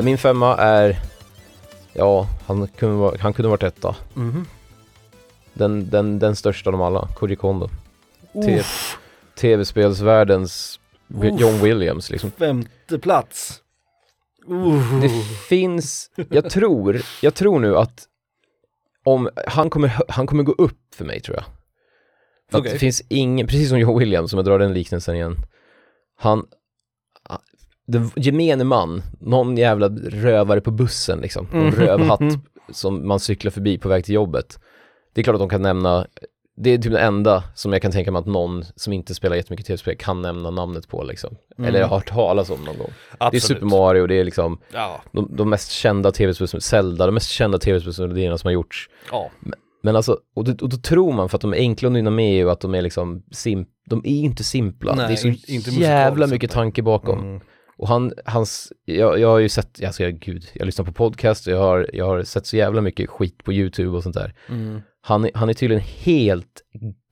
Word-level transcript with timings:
Eh, 0.00 0.04
min 0.04 0.18
femma 0.18 0.56
är, 0.56 0.98
ja, 1.92 2.28
han 2.46 2.68
kunde, 2.68 2.96
vara, 2.96 3.16
han 3.20 3.32
kunde 3.32 3.48
varit 3.48 3.62
etta. 3.62 3.96
Mhm. 4.14 4.46
Den, 5.52 5.90
den, 5.90 6.18
den 6.18 6.36
största 6.36 6.70
av 6.70 6.72
dem 6.72 6.82
alla, 6.82 7.08
Koji 7.16 7.36
Kondo. 7.36 7.68
Tv-spelsvärldens. 9.40 10.80
John 11.22 11.58
Williams 11.62 12.10
liksom. 12.10 12.30
femte 12.30 12.98
plats. 12.98 13.62
Uh. 14.48 15.00
Det 15.00 15.08
finns, 15.48 16.10
jag 16.30 16.50
tror, 16.50 17.02
jag 17.22 17.34
tror 17.34 17.60
nu 17.60 17.76
att 17.76 18.06
om, 19.04 19.30
han 19.46 19.70
kommer, 19.70 19.92
han 20.08 20.26
kommer 20.26 20.42
gå 20.42 20.52
upp 20.52 20.94
för 20.94 21.04
mig 21.04 21.20
tror 21.20 21.36
jag. 21.36 21.44
Att 22.58 22.64
det 22.64 22.78
finns 22.78 23.02
ingen, 23.08 23.46
precis 23.46 23.68
som 23.68 23.78
John 23.78 23.98
Williams, 23.98 24.32
om 24.32 24.36
jag 24.36 24.46
drar 24.46 24.58
den 24.58 24.72
liknelsen 24.72 25.14
igen. 25.14 25.36
Han, 26.16 26.46
den 27.90 28.10
gemene 28.16 28.64
man, 28.64 29.02
någon 29.20 29.56
jävla 29.56 29.88
rövare 30.10 30.60
på 30.60 30.70
bussen 30.70 31.18
liksom, 31.20 31.46
och 31.46 31.54
Mhm, 31.54 31.70
rövhatt 31.70 32.20
mhm. 32.20 32.40
som 32.72 33.08
man 33.08 33.20
cyklar 33.20 33.50
förbi 33.50 33.78
på 33.78 33.88
väg 33.88 34.04
till 34.04 34.14
jobbet. 34.14 34.58
Det 35.14 35.20
är 35.20 35.22
klart 35.22 35.34
att 35.34 35.40
de 35.40 35.48
kan 35.48 35.62
nämna, 35.62 36.06
det 36.56 36.70
är 36.70 36.78
typ 36.78 36.92
det 36.92 37.00
enda 37.00 37.44
som 37.54 37.72
jag 37.72 37.82
kan 37.82 37.92
tänka 37.92 38.12
mig 38.12 38.20
att 38.20 38.26
någon 38.26 38.64
som 38.76 38.92
inte 38.92 39.14
spelar 39.14 39.36
jättemycket 39.36 39.66
tv-spel 39.66 39.96
kan 39.98 40.22
nämna 40.22 40.50
namnet 40.50 40.88
på 40.88 41.02
liksom. 41.04 41.36
Mm. 41.58 41.68
Eller 41.68 41.82
har 41.82 41.88
hört 41.96 42.08
talas 42.08 42.50
om 42.50 42.64
någon 42.64 42.78
gång. 42.78 42.90
Det 43.10 43.24
är 43.24 43.26
Absolut. 43.26 43.42
Super 43.42 43.66
Mario, 43.66 44.06
det 44.06 44.14
är 44.14 44.24
liksom 44.24 44.60
Ja. 44.72 45.00
de, 45.12 45.36
de 45.36 45.50
mest 45.50 45.70
kända 45.70 46.12
tv-spels, 46.12 46.54
Zelda, 46.64 47.06
de 47.06 47.12
mest 47.14 47.30
kända 47.30 47.58
tv-spelsmelodierna 47.58 48.38
som 48.38 48.48
har 48.48 48.52
gjorts. 48.52 48.88
ja. 49.10 49.30
Men 49.82 49.96
alltså, 49.96 50.18
och, 50.34 50.44
då- 50.44 50.64
och 50.64 50.68
då 50.70 50.76
tror 50.76 51.12
man 51.12 51.28
för 51.28 51.36
att 51.36 51.42
de 51.42 51.52
är 51.54 51.58
enkla 51.58 51.86
att 51.86 51.92
nynna 51.92 52.10
med 52.10 52.46
och 52.46 52.52
att 52.52 52.60
de 52.60 52.74
är 52.74 52.82
liksom 52.82 53.22
sim, 53.32 53.64
de 53.86 53.98
är 54.04 54.20
inte 54.20 54.44
simpla. 54.44 54.94
Nej, 54.94 55.06
det 55.06 55.12
är 55.12 55.16
så 55.16 55.28
in- 55.28 55.38
inte 55.48 55.70
jävla 55.70 56.26
mycket 56.26 56.50
tanke 56.50 56.82
bakom. 56.82 57.18
Mm. 57.18 57.40
Och 57.80 57.88
han, 57.88 58.12
hans, 58.24 58.72
jag, 58.84 59.18
jag 59.18 59.28
har 59.28 59.38
ju 59.38 59.48
sett, 59.48 59.84
alltså 59.84 60.02
jag, 60.02 60.18
gud, 60.18 60.44
jag 60.54 60.66
lyssnar 60.66 60.84
på 60.84 60.92
podcast 60.92 61.46
och 61.46 61.52
jag 61.52 61.60
har, 61.60 61.90
jag 61.92 62.06
har 62.06 62.22
sett 62.22 62.46
så 62.46 62.56
jävla 62.56 62.80
mycket 62.80 63.10
skit 63.10 63.44
på 63.44 63.52
YouTube 63.52 63.96
och 63.96 64.02
sånt 64.02 64.14
där. 64.14 64.34
Mm. 64.48 64.82
Han, 65.00 65.28
han 65.34 65.48
är 65.48 65.54
tydligen 65.54 65.84
helt 66.04 66.62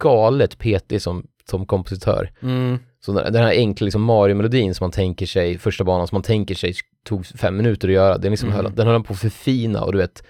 galet 0.03 0.59
petig 0.59 1.03
som, 1.03 1.27
som 1.51 1.67
kompositör. 1.67 2.31
Mm. 2.43 2.79
Så 3.01 3.13
den 3.13 3.43
här 3.43 3.51
enkla 3.51 3.85
liksom 3.85 4.03
Mario-melodin 4.03 4.75
som 4.75 4.85
man 4.85 4.91
tänker 4.91 5.27
sig, 5.27 5.59
första 5.59 5.85
banan 5.85 6.09
som 6.09 6.17
man 6.17 6.23
tänker 6.23 6.55
sig 6.55 6.75
tog 7.05 7.27
fem 7.27 7.57
minuter 7.57 7.89
att 7.89 7.95
göra, 7.95 8.19
den, 8.19 8.31
liksom 8.31 8.49
Mm. 8.49 8.65
höll, 8.65 8.75
den 8.75 8.87
höll 8.87 8.95
han 8.95 9.05
på 9.05 9.13
att 9.13 9.19
förfina 9.19 9.85
och 9.85 9.93
du 9.93 9.99
vet, 9.99 10.23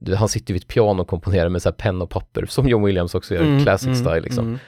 du, 0.00 0.14
han 0.14 0.28
sitter 0.28 0.54
vid 0.54 0.62
ett 0.62 0.68
piano 0.68 1.02
och 1.02 1.08
komponerar 1.08 1.48
med 1.48 1.62
så 1.62 1.68
här 1.68 1.74
penna 1.76 2.04
och 2.04 2.10
papper, 2.10 2.46
som 2.46 2.68
John 2.68 2.84
Williams 2.84 3.14
också 3.14 3.34
gör, 3.34 3.42
Mm, 3.42 3.62
classic 3.62 3.86
mm, 3.86 3.96
style 3.96 4.20
liksom. 4.20 4.58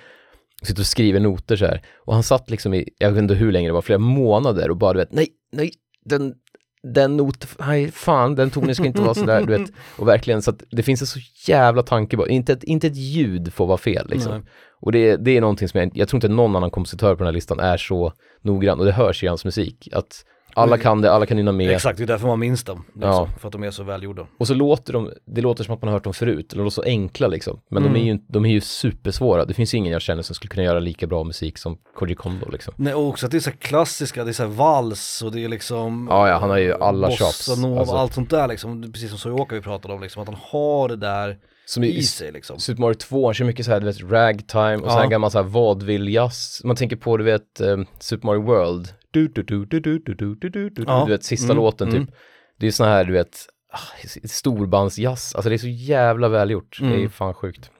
Sitter 0.63 0.83
och 0.83 0.87
skriver 0.87 1.21
noter 1.21 1.57
så 1.57 1.67
här. 1.67 1.83
Och 2.05 2.15
han 2.15 2.23
satt 2.23 2.51
liksom 2.51 2.75
i, 2.75 2.89
jag 2.99 3.11
vet 3.11 3.23
inte 3.23 3.35
hur 3.35 3.53
länge 3.53 3.69
det 3.69 3.73
var, 3.73 3.83
flera 3.83 3.99
månader 3.99 4.71
och 4.71 4.77
bara 4.77 4.93
du 4.93 4.99
vet, 4.99 5.13
nej, 5.13 5.29
nej, 5.53 5.73
den, 6.05 6.35
den 6.83 7.17
not, 7.17 7.47
nej 7.59 7.91
fan, 7.91 8.35
den 8.35 8.51
tonen 8.51 8.75
ska 8.75 8.85
inte 8.85 9.03
vara 9.03 9.15
sådär, 9.15 9.41
du 9.47 9.59
vet. 9.59 9.71
Och 9.97 10.09
verkligen 10.09 10.43
så 10.43 10.51
att 10.51 10.63
det 10.71 10.83
finns 10.83 11.01
en 11.01 11.07
så 11.07 11.19
jävla 11.47 11.83
tanke 11.83 12.17
på, 12.17 12.29
inte 12.29 12.53
ett, 12.53 12.65
inte 12.65 12.87
ett 12.87 12.97
ljud 12.97 13.53
får 13.53 13.67
vara 13.67 13.79
fel 13.79 14.07
liksom. 14.11 14.33
Nej. 14.33 14.43
Och 14.81 14.93
det, 14.93 15.17
det 15.17 15.37
är 15.37 15.41
någonting 15.41 15.69
som 15.69 15.81
jag, 15.81 15.91
jag 15.95 16.09
tror 16.09 16.17
inte 16.19 16.29
någon 16.29 16.57
annan 16.57 16.71
kompositör 16.71 17.15
på 17.15 17.19
den 17.19 17.27
här 17.27 17.33
listan 17.33 17.61
är 17.61 17.77
så 17.77 18.13
noggrann, 18.43 18.79
och 18.79 18.85
det 18.85 18.93
hörs 18.93 19.25
i 19.25 19.27
hans 19.27 19.45
musik, 19.45 19.89
att 19.93 20.25
alla 20.57 20.75
Mm. 20.75 20.81
kan 20.83 21.01
det, 21.01 21.13
alla 21.13 21.27
kan 21.27 21.37
nynna 21.37 21.53
med, 21.53 21.71
Exakt, 21.71 21.99
det 21.99 22.05
är 22.05 22.07
därför 22.07 22.27
man 22.27 22.39
minns 22.39 22.65
dem. 22.65 22.85
Liksom, 22.95 23.11
Ja. 23.11 23.29
För 23.39 23.49
att 23.49 23.53
de 23.53 23.63
är 23.65 23.71
så 23.71 23.83
välgjorda. 23.83 24.27
och 24.39 24.47
så 24.47 24.55
låter 24.55 24.93
de, 24.93 25.11
det 25.25 25.41
låter 25.41 25.65
som 25.65 25.75
att 25.75 25.83
man 25.83 25.89
har 25.89 25.93
hört 25.93 26.05
dem 26.05 26.15
förut, 26.15 26.51
de 26.51 26.59
låter 26.59 26.71
så 26.75 26.83
enkla 26.83 27.27
liksom, 27.27 27.61
men 27.71 27.83
de, 27.83 27.89
är 27.89 27.95
Mm. 28.01 28.07
ju, 28.07 28.19
de 28.29 28.45
är 28.45 28.51
ju 28.51 28.61
supersvåra, 28.61 29.45
det 29.45 29.55
finns 29.55 29.75
ingen 29.75 29.93
jag 29.93 30.03
känner 30.03 30.23
som 30.23 30.35
skulle 30.35 30.49
kunna 30.49 30.65
göra 30.65 30.79
lika 30.79 31.07
bra 31.07 31.25
musik 31.25 31.59
som 31.59 31.79
Koji 31.95 32.15
Kondo 32.15 32.51
liksom. 32.51 32.75
Nej, 32.77 32.95
och 32.95 33.09
också 33.09 33.27
att 33.27 33.33
det 33.33 33.39
är 33.39 33.41
så 33.41 33.51
här 33.51 33.57
klassiska, 33.57 34.25
det 34.25 34.31
är 34.31 34.33
så 34.33 34.43
här 34.43 34.51
vals 34.51 35.23
och 35.23 35.33
det 35.33 35.45
är 35.45 35.49
liksom 35.49 36.07
Ja, 36.11 36.29
ja, 36.29 36.39
han 36.39 36.51
har 36.51 36.59
ju 36.59 36.75
alla 36.75 37.11
chops. 37.11 37.49
Alltså. 37.49 37.95
allt 37.97 38.15
sånt 38.15 38.31
där 38.31 38.49
liksom, 38.49 38.93
precis 38.93 39.09
som 39.11 39.19
Soyoka 39.19 39.55
vi 39.55 39.61
pratade 39.61 39.95
om 39.95 40.01
liksom, 40.03 40.23
att 40.23 40.29
han 40.29 40.39
har 40.51 40.89
det 40.89 40.97
där 40.97 41.37
Som 41.67 41.85
i, 41.85 42.03
sig 42.03 42.33
liksom. 42.33 42.59
Super 42.61 42.81
Mario 42.81 42.95
2, 42.95 43.27
han 43.27 43.35
kör 43.35 43.45
mycket 43.45 43.67
så 43.67 43.73
här, 43.73 43.81
du 43.81 43.87
vet, 43.87 44.01
ragtime 44.11 44.77
och 44.77 44.91
så 44.91 44.97
här 44.97 45.05
Ja. 45.05 45.09
gammal 45.09 45.31
så 45.31 45.39
här 45.39 45.49
vaudeville-jazz. 45.49 46.61
Man 46.65 46.77
tänker 46.77 46.97
på, 46.97 47.17
du 47.17 47.25
vet, 47.25 47.61
um, 47.61 47.87
Super 47.99 48.27
Mario 48.27 48.43
World. 48.43 48.89
Du, 49.17 49.29
du, 49.29 49.43
du, 49.43 49.65
du, 49.65 49.81
du, 49.81 49.99
du, 49.99 50.15
du, 50.15 50.35
du, 50.35 50.49
du, 50.51 50.71
du, 50.71 50.85
Ja. 50.87 51.05
du 51.07 51.13
vet, 51.13 51.25
sista 51.25 51.53
Mm, 51.53 51.57
låten 51.57 51.89
mm. 51.89 52.07
typ. 52.07 52.15
Det 52.59 52.67
är 52.67 52.71
såna 52.71 52.89
här, 52.91 53.05
du 53.05 53.13
vet, 53.13 53.37
ah, 53.73 54.07
storbandsjazz. 54.25 55.35
Alltså 55.35 55.49
det 55.49 55.55
är 55.57 55.59
så 55.59 55.69
jävla 55.69 56.29
välgjort. 56.29 56.77
Det 56.81 56.87
är 56.87 56.95
Mm. 56.95 57.11
fan 57.11 57.35
sjukt. 57.35 57.71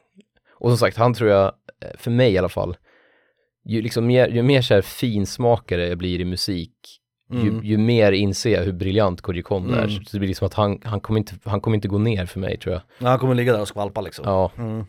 Och 0.59 0.71
som 0.71 0.79
sagt, 0.79 0.97
han 0.97 1.15
tror 1.15 1.31
jag, 1.31 1.45
eh, 1.83 1.91
för 1.99 2.11
mig 2.11 2.33
i 2.33 2.39
alla 2.39 2.49
fall, 2.49 2.77
ju, 3.65 3.83
liksom 3.83 4.07
mer, 4.07 4.29
ju 4.29 4.43
mer 4.43 4.63
så 4.63 4.75
här 4.75 4.83
finsmakare 4.83 5.89
jag 5.89 5.99
blir 5.99 6.21
i 6.21 6.25
musik, 6.25 6.73
ju, 7.33 7.41
Mm. 7.49 7.65
ju 7.65 7.79
mer 7.79 8.13
inser 8.13 8.51
jag 8.53 8.63
hur 8.65 8.73
briljant 8.73 9.21
Koji 9.21 9.43
Kondo 9.43 9.75
är. 9.75 9.79
Mm. 9.85 9.91
Så 9.91 10.01
det 10.13 10.19
blir 10.19 10.29
liksom 10.29 10.47
att 10.47 10.55
han, 10.55 10.81
han, 10.85 11.01
kommer 11.01 11.19
inte, 11.19 11.35
han 11.45 11.61
kommer 11.61 11.75
inte 11.75 11.89
gå 11.89 11.99
ner 11.99 12.27
för 12.27 12.41
mig 12.41 12.59
tror 12.59 12.73
jag. 12.73 12.83
Ja, 12.99 13.09
han 13.09 13.19
kommer 13.19 13.35
ligga 13.35 13.53
där 13.53 13.61
och 13.61 13.69
skvalpa 13.69 14.01
liksom. 14.01 14.25
Ja. 14.29 14.53
Mm. 14.59 14.85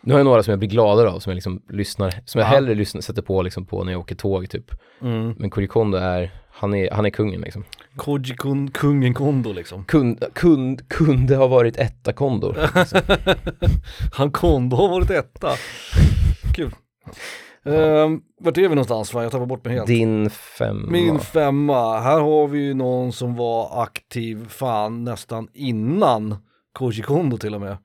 Nu 0.00 0.14
har 0.14 0.18
jag 0.18 0.24
några 0.24 0.42
som 0.42 0.52
jag 0.52 0.58
blir 0.58 0.68
gladare 0.68 1.10
av, 1.10 1.18
som 1.18 1.30
jag 1.30 1.34
liksom 1.34 1.62
lyssnar, 1.68 2.14
som 2.24 2.38
jag 2.38 2.48
Ja. 2.48 2.54
hellre 2.54 2.74
lyssnar, 2.74 3.00
sätter 3.00 3.22
på 3.22 3.42
liksom 3.42 3.66
på 3.66 3.84
när 3.84 3.92
jag 3.92 4.00
åker 4.00 4.14
tåg 4.14 4.50
typ. 4.50 4.70
Mm. 5.02 5.34
Men 5.38 5.50
Koji 5.50 5.66
Kondo 5.66 5.98
är, 5.98 6.30
han 6.50 6.74
är, 6.74 6.90
han 6.90 7.06
är 7.06 7.10
kungen 7.10 7.40
liksom. 7.40 7.64
Koji 7.96 8.34
kun, 8.36 8.70
kungen 8.70 9.14
Kondo 9.14 9.52
liksom. 9.52 9.84
Kund, 9.84 10.24
kund, 10.34 10.88
kunde 10.88 11.36
ha 11.36 11.46
varit 11.46 11.76
etta 11.76 12.12
Kondo. 12.12 12.54
Han 14.12 14.30
Kondo 14.32 14.76
har 14.76 14.88
varit 14.88 15.10
etta. 15.10 15.50
Kul. 16.54 16.74
Ehm, 17.64 18.20
vart 18.40 18.56
är 18.58 18.62
vi 18.62 18.68
någonstans? 18.68 19.10
Fan, 19.10 19.22
jag 19.22 19.32
tappar 19.32 19.46
bort 19.46 19.64
mig 19.64 19.74
helt. 19.74 19.86
Din 19.86 20.30
femma. 20.30 20.90
Min 20.90 21.18
femma, 21.18 22.00
här 22.00 22.20
har 22.20 22.48
vi 22.48 22.58
ju 22.58 22.74
någon 22.74 23.12
som 23.12 23.34
var 23.34 23.82
aktiv 23.82 24.48
fan 24.48 25.04
nästan 25.04 25.48
innan 25.54 26.36
Koji 26.72 27.02
Kondo 27.02 27.36
till 27.36 27.54
och 27.54 27.60
med. 27.60 27.76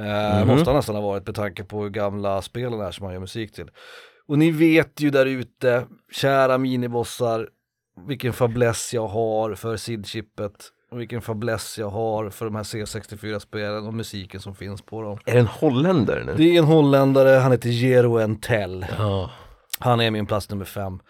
Mhm. 0.00 0.48
Måste 0.48 0.70
han 0.70 0.76
nästan 0.76 0.94
ha 0.94 1.02
varit 1.02 1.26
med 1.26 1.34
tanke 1.34 1.64
på 1.64 1.82
hur 1.82 1.90
gamla 1.90 2.42
spelen 2.42 2.80
är 2.80 2.90
som 2.90 3.04
han 3.04 3.12
gör 3.14 3.20
musik 3.20 3.52
till. 3.52 3.70
Och 4.28 4.38
ni 4.38 4.50
vet 4.50 5.00
ju 5.00 5.10
där 5.10 5.26
ute, 5.26 5.86
kära 6.12 6.58
minibossar, 6.58 7.48
vilken 8.06 8.32
fäbless 8.32 8.94
jag 8.94 9.06
har 9.06 9.54
för 9.54 9.76
SID-chippet 9.76 10.52
och 10.90 11.00
vilken 11.00 11.22
fäbless 11.22 11.78
jag 11.78 11.90
har 11.90 12.30
för 12.30 12.44
de 12.44 12.54
här 12.54 12.62
C64-spelen 12.62 13.86
och 13.86 13.94
musiken 13.94 14.40
som 14.40 14.54
finns 14.54 14.82
på 14.82 15.02
dem. 15.02 15.18
Är 15.26 15.34
det 15.34 15.40
en 15.40 15.46
holländare 15.46 16.24
nu? 16.24 16.34
Det 16.36 16.44
är 16.44 16.58
en 16.58 16.64
holländare, 16.64 17.28
han 17.28 17.52
heter 17.52 17.68
Jero 17.68 18.18
Entel. 18.18 18.86
Ja. 18.98 19.30
Han 19.78 20.00
är 20.00 20.10
min 20.10 20.26
plats 20.26 20.50
nummer 20.50 20.64
fem. 20.64 21.00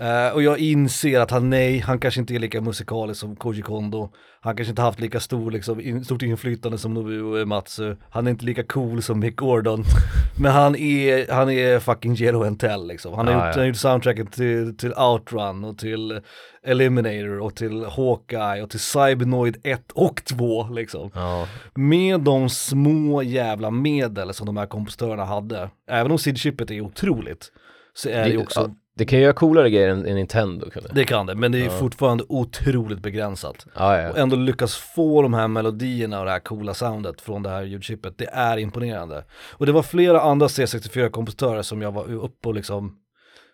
Eh, 0.00 0.34
och 0.34 0.42
jag 0.42 0.58
inser 0.58 1.20
att 1.20 1.30
han, 1.30 1.50
nej, 1.50 1.78
han 1.78 1.98
kanske 1.98 2.20
inte 2.20 2.34
är 2.34 2.38
lika 2.38 2.60
musikalisk 2.60 3.20
som 3.20 3.36
Koji 3.36 3.62
Kondo. 3.62 4.10
Han 4.40 4.56
kanske 4.56 4.70
inte 4.70 4.82
haft 4.82 5.00
lika 5.00 5.20
stor, 5.20 5.50
liksom, 5.50 5.80
in, 5.80 6.04
stort 6.04 6.22
inflytande 6.22 6.78
som 6.78 6.94
Nobuo 6.94 7.36
Uematsu. 7.36 7.96
Han 8.10 8.26
är 8.26 8.30
inte 8.30 8.44
lika 8.44 8.64
cool 8.64 9.02
som 9.02 9.20
Mick 9.20 9.36
Gordon. 9.36 9.84
Men 10.40 10.52
han 10.52 10.76
är, 10.76 11.32
han 11.32 11.50
är 11.50 11.78
fucking 11.78 12.14
Jero 12.14 12.44
Entel 12.44 12.86
liksom. 12.86 13.14
Han 13.14 13.26
har, 13.26 13.34
Ja, 13.34 13.46
gjort, 13.46 13.56
ja. 13.56 13.60
han 13.60 13.68
gjort 13.68 13.76
soundtracket 13.76 14.32
till, 14.32 14.76
till 14.76 14.92
Outrun 14.92 15.64
och 15.64 15.78
till 15.78 16.20
Eliminator 16.62 17.40
och 17.40 17.54
till 17.54 17.84
Hawkeye 17.84 18.62
och 18.62 18.70
till 18.70 18.80
Cybernoid 18.80 19.56
1 19.62 19.92
och 19.92 20.24
2 20.24 20.68
liksom 20.68 21.10
ja. 21.14 21.48
med 21.74 22.20
de 22.20 22.48
små 22.50 23.22
jävla 23.22 23.70
medel 23.70 24.34
som 24.34 24.46
de 24.46 24.56
här 24.56 24.66
kompositörerna 24.66 25.24
hade, 25.24 25.70
även 25.90 26.12
om 26.12 26.18
SID-chippet 26.18 26.70
är 26.70 26.80
otroligt, 26.80 27.52
så 27.94 28.08
är 28.08 28.24
det, 28.24 28.30
ju 28.30 28.38
också, 28.38 28.60
ja, 28.60 28.74
det 28.98 29.04
kan 29.04 29.18
ju 29.18 29.22
göra 29.24 29.32
coolare 29.34 29.70
grejer 29.70 29.88
än, 29.88 30.06
än 30.06 30.14
Nintendo 30.16 30.70
kunde. 30.70 30.88
det 30.92 31.04
kan 31.04 31.26
det, 31.26 31.34
men 31.34 31.52
det 31.52 31.58
är 31.60 31.64
Ja. 31.64 31.70
fortfarande 31.70 32.24
otroligt 32.28 32.98
begränsat. 33.02 33.66
Ja, 33.76 34.00
ja. 34.00 34.10
Och 34.10 34.18
ändå 34.18 34.36
lyckas 34.36 34.76
få 34.76 35.22
de 35.22 35.34
här 35.34 35.48
melodierna 35.48 36.18
och 36.18 36.24
det 36.24 36.30
här 36.32 36.38
coola 36.40 36.74
soundet 36.74 37.20
från 37.20 37.42
det 37.42 37.50
här 37.50 37.62
ljudchippet, 37.62 38.18
det 38.18 38.28
är 38.32 38.56
imponerande. 38.58 39.24
Och 39.50 39.66
det 39.66 39.72
var 39.72 39.82
flera 39.82 40.20
andra 40.20 40.46
C64-kompositörer 40.46 41.62
som 41.62 41.82
jag 41.82 41.92
var 41.92 42.12
uppe 42.12 42.48
och 42.48 42.54
liksom 42.54 42.96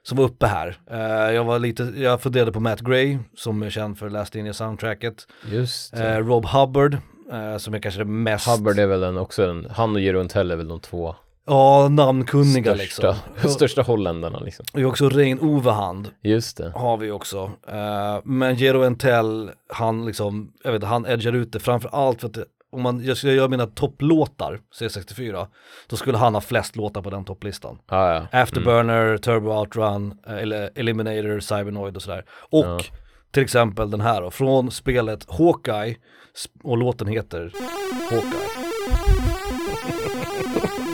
som 0.03 0.19
var 0.19 0.25
uppe 0.25 0.47
här. 0.47 0.77
Eh, 0.91 1.35
jag 1.35 1.45
var 1.45 1.59
lite, 1.59 1.93
jag 1.97 2.21
funderade 2.23 2.53
på 2.53 2.61
Matt 2.61 2.81
Gray 2.81 3.19
som 3.37 3.63
är 3.63 3.71
känd 3.71 3.99
för 3.99 4.11
Last 4.11 4.35
in 4.37 4.55
soundtracket. 4.55 5.27
Just. 5.53 5.95
Eh, 5.95 6.17
Rob 6.17 6.47
Hubbard, 6.47 6.95
eh, 7.33 7.57
som 7.57 7.75
är 7.75 7.79
kanske 7.79 8.01
det 8.01 8.05
mest 8.05 8.49
Hubbard 8.49 8.79
är 8.79 8.87
väl 8.87 9.03
en, 9.03 9.17
också 9.19 9.45
en, 9.47 9.67
han 9.71 9.95
och 9.95 10.01
Jero 10.01 10.19
Untell 10.21 10.51
är 10.51 10.57
väl 10.57 10.69
de 10.69 10.81
två 10.81 11.15
Ja, 11.47 11.89
namnkunniga 11.89 12.75
största, 12.77 13.09
liksom. 13.33 13.51
största 13.51 13.83
holländarna 13.83 14.39
liksom. 14.39 14.67
Och 14.75 14.81
också 14.83 15.09
Rein 15.09 15.41
Ovehand 15.41 16.09
Just 16.23 16.57
det. 16.57 16.73
har 16.77 16.97
vi 16.97 17.11
också. 17.11 17.51
Eh, 17.69 18.19
men 18.25 18.57
Jero 18.57 18.83
Entel, 18.83 19.51
han 19.69 20.07
liksom, 20.07 20.53
jag 20.65 20.73
vet 20.73 20.85
han 20.85 21.07
edgar 21.07 21.33
ut 21.33 21.53
det 21.53 21.59
framför 21.61 21.89
allt 21.93 22.21
för 22.21 22.29
att 22.29 22.37
om 22.73 22.83
man, 22.83 23.05
jag 23.05 23.17
skulle 23.17 23.33
göra 23.33 23.49
mina 23.49 23.67
topplåtar, 23.67 24.61
C64, 24.81 25.47
då 25.87 25.97
skulle 25.97 26.19
han 26.19 26.35
ha 26.35 26.41
flest 26.41 26.77
låtar 26.77 27.03
på 27.03 27.11
den 27.11 27.25
topplistan. 27.25 27.79
Ja, 27.91 28.15
ja. 28.33 28.41
Afterburner, 28.41 29.17
Turbo 29.19 29.51
Outrun, 29.59 30.15
eh, 30.27 30.35
eller 30.35 30.71
Eliminator, 30.75 31.41
Cybernoid 31.41 31.97
och 31.97 32.03
sådär. 32.03 32.25
Och 32.51 32.65
Ja. 32.67 32.81
till 33.31 33.43
exempel 33.43 33.91
den 33.91 34.01
här 34.01 34.23
då, 34.23 34.31
från 34.31 34.71
spelet 34.71 35.27
Hawkeye, 35.39 35.97
och 36.63 36.79
låten 36.79 37.07
heter 37.09 37.53
Hawkeye. 38.11 38.49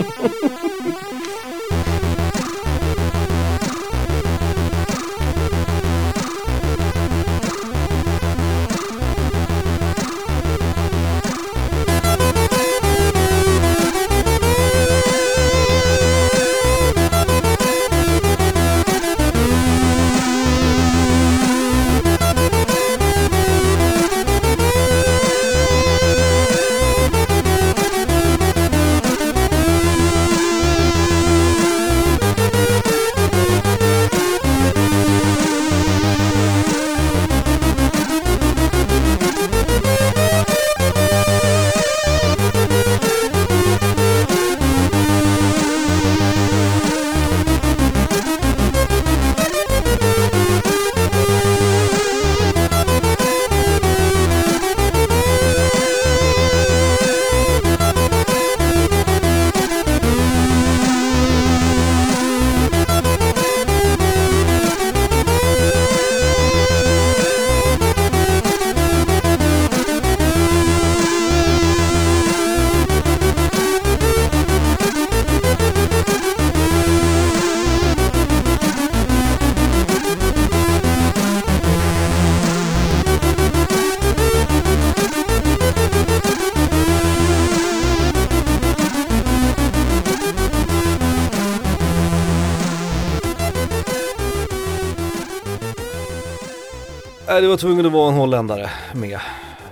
var 97.51 97.57
tvungen 97.57 97.85
att 97.85 97.91
vara 97.91 98.11
en 98.11 98.17
holländare 98.17 98.69
med. 98.93 99.19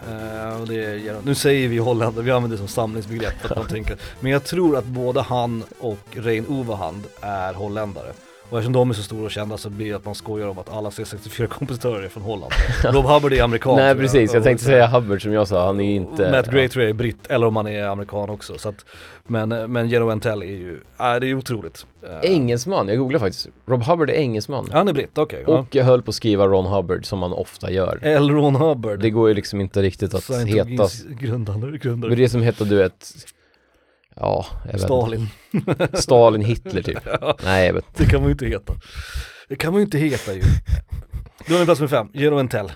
Uh, 0.10 0.62
och 0.62 0.68
det 0.68 0.86
är, 0.86 1.16
nu 1.24 1.36
säger 1.36 1.68
vi 1.68 1.78
holländare, 1.78 2.26
vi 2.26 2.32
använder 2.32 2.58
det 2.58 2.60
som 2.60 2.68
samlingsbegrepp 2.68 3.46
att 3.46 3.58
man 3.58 3.68
tänker. 3.68 3.98
Men 4.20 4.32
jag 4.32 4.44
tror 4.44 4.78
att 4.78 4.86
både 4.86 5.22
han 5.22 5.64
och 5.80 6.00
Rein 6.12 6.46
Overhand 6.48 7.04
är 7.22 7.54
holländare. 7.54 8.14
Och 8.50 8.58
eftersom 8.58 8.74
de 8.74 8.90
är 8.90 8.94
så 8.94 9.04
stora 9.04 9.26
och 9.26 9.32
kända 9.32 9.58
så 9.58 9.70
blir 9.70 9.90
det 9.90 9.96
att 9.96 10.06
man 10.06 10.16
skojar 10.16 10.48
om 10.48 10.60
att 10.60 10.70
alla 10.70 10.90
C64-kompositörer 10.90 12.04
är 12.04 12.10
från 12.10 12.24
Holland. 12.24 12.52
Rob 12.84 13.06
Hubbard 13.06 13.34
är 13.34 13.44
amerikan 13.44 13.76
Nej 13.76 13.96
precis, 13.96 14.34
jag 14.34 14.44
tänkte 14.44 14.66
säga 14.66 14.88
Hubbard 14.88 15.22
som 15.22 15.34
jag 15.34 15.48
sa, 15.48 15.66
han 15.66 15.80
är 15.80 15.96
inte... 15.96 16.32
Matt 16.32 16.52
Gray 16.52 16.70
tror 16.70 16.84
jag 16.84 16.90
är 16.90 16.94
britt, 16.94 17.28
eller 17.28 17.48
om 17.48 17.56
han 17.56 17.68
är 17.68 17.84
amerikan 17.84 18.30
också. 18.30 18.58
Så 18.58 18.70
att, 18.70 18.86
men, 19.28 19.50
men 19.50 19.90
Geno 19.90 20.10
Entell 20.10 20.42
är 20.42 20.46
ju, 20.46 20.80
äh, 21.00 21.16
det 21.22 21.28
är 21.28 21.34
otroligt. 21.34 21.86
Eh, 22.04 22.32
Engelsman, 22.32 22.88
jag 22.88 22.98
googlade 22.98 23.26
faktiskt. 23.26 23.48
Rob 23.66 23.84
Hubbard 23.84 24.10
är 24.10 24.14
engelsman. 24.14 24.70
Han 24.72 24.88
är 24.88 24.94
britt, 24.94 25.18
okej. 25.18 25.44
ja. 25.48 25.60
Och 25.60 25.76
jag 25.76 25.86
höll 25.86 26.02
på 26.02 26.10
att 26.10 26.16
skriva 26.16 26.48
Ron 26.48 26.66
Hubbard 26.66 27.06
som 27.06 27.20
man 27.20 27.34
ofta 27.34 27.72
gör. 27.72 28.00
L. 28.02 28.30
Ron 28.30 28.56
Hubbard. 28.56 29.00
Det 29.00 29.10
går 29.10 29.30
ju 29.30 29.36
liksom 29.36 29.62
inte 29.62 29.82
riktigt 29.82 30.14
att 30.14 30.30
heta... 30.30 30.88
Grundare, 31.10 31.78
grundare. 31.78 32.10
Men 32.10 32.18
det 32.18 32.30
som 32.30 32.42
heter 32.42 32.66
du 32.66 32.76
vet... 32.76 33.14
Ja, 34.20 34.46
jag 34.72 34.82
Stalin. 34.82 35.28
Stalin, 35.94 36.42
Hitler 36.42 36.82
typ. 36.82 37.00
Nej 37.44 37.66
jag 37.66 37.74
vet 37.74 37.86
Det 37.98 38.06
kan 38.06 38.20
man 38.20 38.28
ju 38.30 38.32
inte 38.32 38.46
heta. 38.46 38.74
Det 39.50 39.56
kan 39.56 39.72
man 39.72 39.80
ju 39.80 39.86
inte 39.86 39.98
heta 39.98 40.34
ju. 40.34 40.42
Då 41.48 41.54
har 41.54 41.60
vi 41.60 41.66
plats 41.66 41.82
med 41.82 41.90
fem, 41.90 42.08
Geno 42.14 42.40
Entell. 42.40 42.72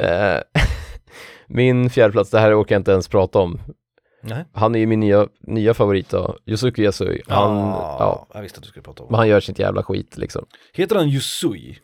Eh, 0.00 0.38
Min 1.46 1.90
fjärdeplats, 1.90 2.30
det 2.30 2.38
här 2.40 2.60
orkar 2.60 2.74
jag 2.74 2.80
inte 2.80 2.92
ens 2.92 3.08
prata 3.08 3.38
om. 3.38 3.60
Nej. 4.22 4.44
Han 4.52 4.74
är 4.74 4.78
ju 4.78 4.86
min 4.86 5.00
nya, 5.00 5.28
nya 5.46 5.74
favorit 5.74 6.10
då, 6.10 6.36
Yusuke 6.46 6.82
Yasui. 6.82 7.22
Han, 7.28 7.56
ja, 7.56 8.26
jag 8.34 8.42
visste 8.42 8.58
att 8.58 8.62
du 8.62 8.68
skulle 8.68 8.82
prata 8.82 9.02
om 9.02 9.08
men 9.10 9.18
han 9.18 9.28
gör 9.28 9.40
sitt 9.40 9.58
jävla 9.58 9.82
skit 9.82 10.18
liksom. 10.18 10.46
Heter 10.72 10.96
han 10.96 11.08
Yusui? 11.08 11.78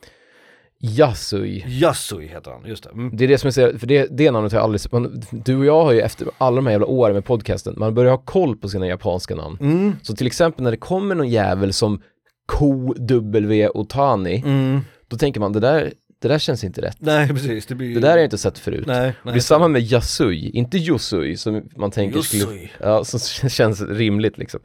Yasui. 0.80 1.64
Yasui 1.68 2.26
heter 2.26 2.50
han, 2.50 2.62
just 2.66 2.84
det. 2.84 2.90
Mm. 2.90 3.16
Det 3.16 3.24
är 3.24 3.28
det 3.28 3.38
som 3.38 3.48
är 3.48 3.52
så, 3.52 3.78
för 3.78 3.86
det, 3.86 4.06
det 4.10 4.30
namnet 4.30 4.52
har 4.52 4.58
jag 4.58 4.64
aldrig, 4.64 4.92
man, 4.92 5.22
du 5.30 5.56
och 5.58 5.64
jag 5.64 5.84
har 5.84 5.92
ju 5.92 6.00
efter 6.00 6.28
alla 6.38 6.56
de 6.56 6.66
här 6.66 6.72
jävla 6.72 6.86
åren 6.86 7.14
med 7.14 7.24
podcasten, 7.24 7.74
man 7.76 7.94
börjar 7.94 8.10
ha 8.10 8.18
koll 8.18 8.56
på 8.56 8.68
sina 8.68 8.86
japanska 8.86 9.34
namn. 9.34 9.58
Mm. 9.60 9.96
Så 10.02 10.16
till 10.16 10.26
exempel 10.26 10.64
när 10.64 10.70
det 10.70 10.76
kommer 10.76 11.14
någon 11.14 11.28
jävel 11.28 11.72
som 11.72 12.02
Ko 12.46 12.94
W 12.94 13.68
Otani, 13.68 14.42
Mm. 14.46 14.80
då 15.08 15.16
tänker 15.16 15.40
man 15.40 15.52
det 15.52 15.60
där, 15.60 15.92
det 16.22 16.28
där 16.28 16.38
känns 16.38 16.64
inte 16.64 16.82
rätt. 16.82 16.96
Nej 16.98 17.28
precis, 17.28 17.66
det 17.66 17.74
blir 17.74 17.94
Det 17.94 18.00
där 18.00 18.10
har 18.10 18.16
jag 18.16 18.26
inte 18.26 18.38
sett 18.38 18.58
förut. 18.58 18.84
Nej, 18.86 19.00
Det 19.06 19.14
nej. 19.22 19.32
blir 19.32 19.42
samma 19.42 19.68
med 19.68 19.82
Yasui, 19.82 20.50
inte 20.50 20.78
Yusui 20.78 21.36
som 21.36 21.62
man 21.76 21.90
tänker 21.90 22.20
skulle, 22.20 22.68
ja, 22.80 23.04
som 23.04 23.48
känns 23.48 23.80
rimligt 23.82 24.38
liksom. 24.38 24.60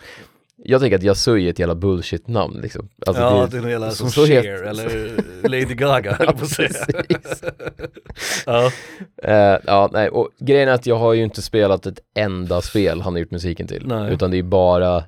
Jag 0.64 0.82
tänker 0.82 0.98
att 0.98 1.04
Yasui 1.04 1.46
är 1.46 1.50
ett 1.50 1.60
jävla 1.60 1.76
bullshit-namn 1.76 2.62
liksom. 2.62 2.90
Alltså, 3.06 3.24
ja, 3.24 3.48
det 3.52 3.58
är 3.58 3.62
någon 3.62 3.72
jävla 3.72 3.92
som 3.92 4.10
som 4.12 4.26
Cher 4.26 4.64
eller 4.64 5.16
Lady 5.44 5.66
Gaga 5.76 6.14
höll 6.20 6.28
på 6.28 6.44
att 6.44 6.50
säga. 6.50 6.70
Ja. 8.46 8.72
Eh, 9.24 9.60
ja, 9.66 9.90
nej, 9.94 10.10
och 10.10 10.30
grejen 10.40 10.70
är 10.70 10.74
att 10.74 10.86
jag 10.86 10.96
har 10.96 11.14
ju 11.14 11.24
inte 11.24 11.42
spelat 11.42 11.86
ett 11.86 12.00
enda 12.16 12.62
spel 12.62 13.02
han 13.02 13.14
har 13.14 13.20
gjort 13.20 13.32
musiken 13.32 13.68
till. 13.68 13.88
Nej. 13.88 14.14
Utan 14.14 14.32
det 14.32 14.38
är 14.38 14.44
bara 14.44 15.04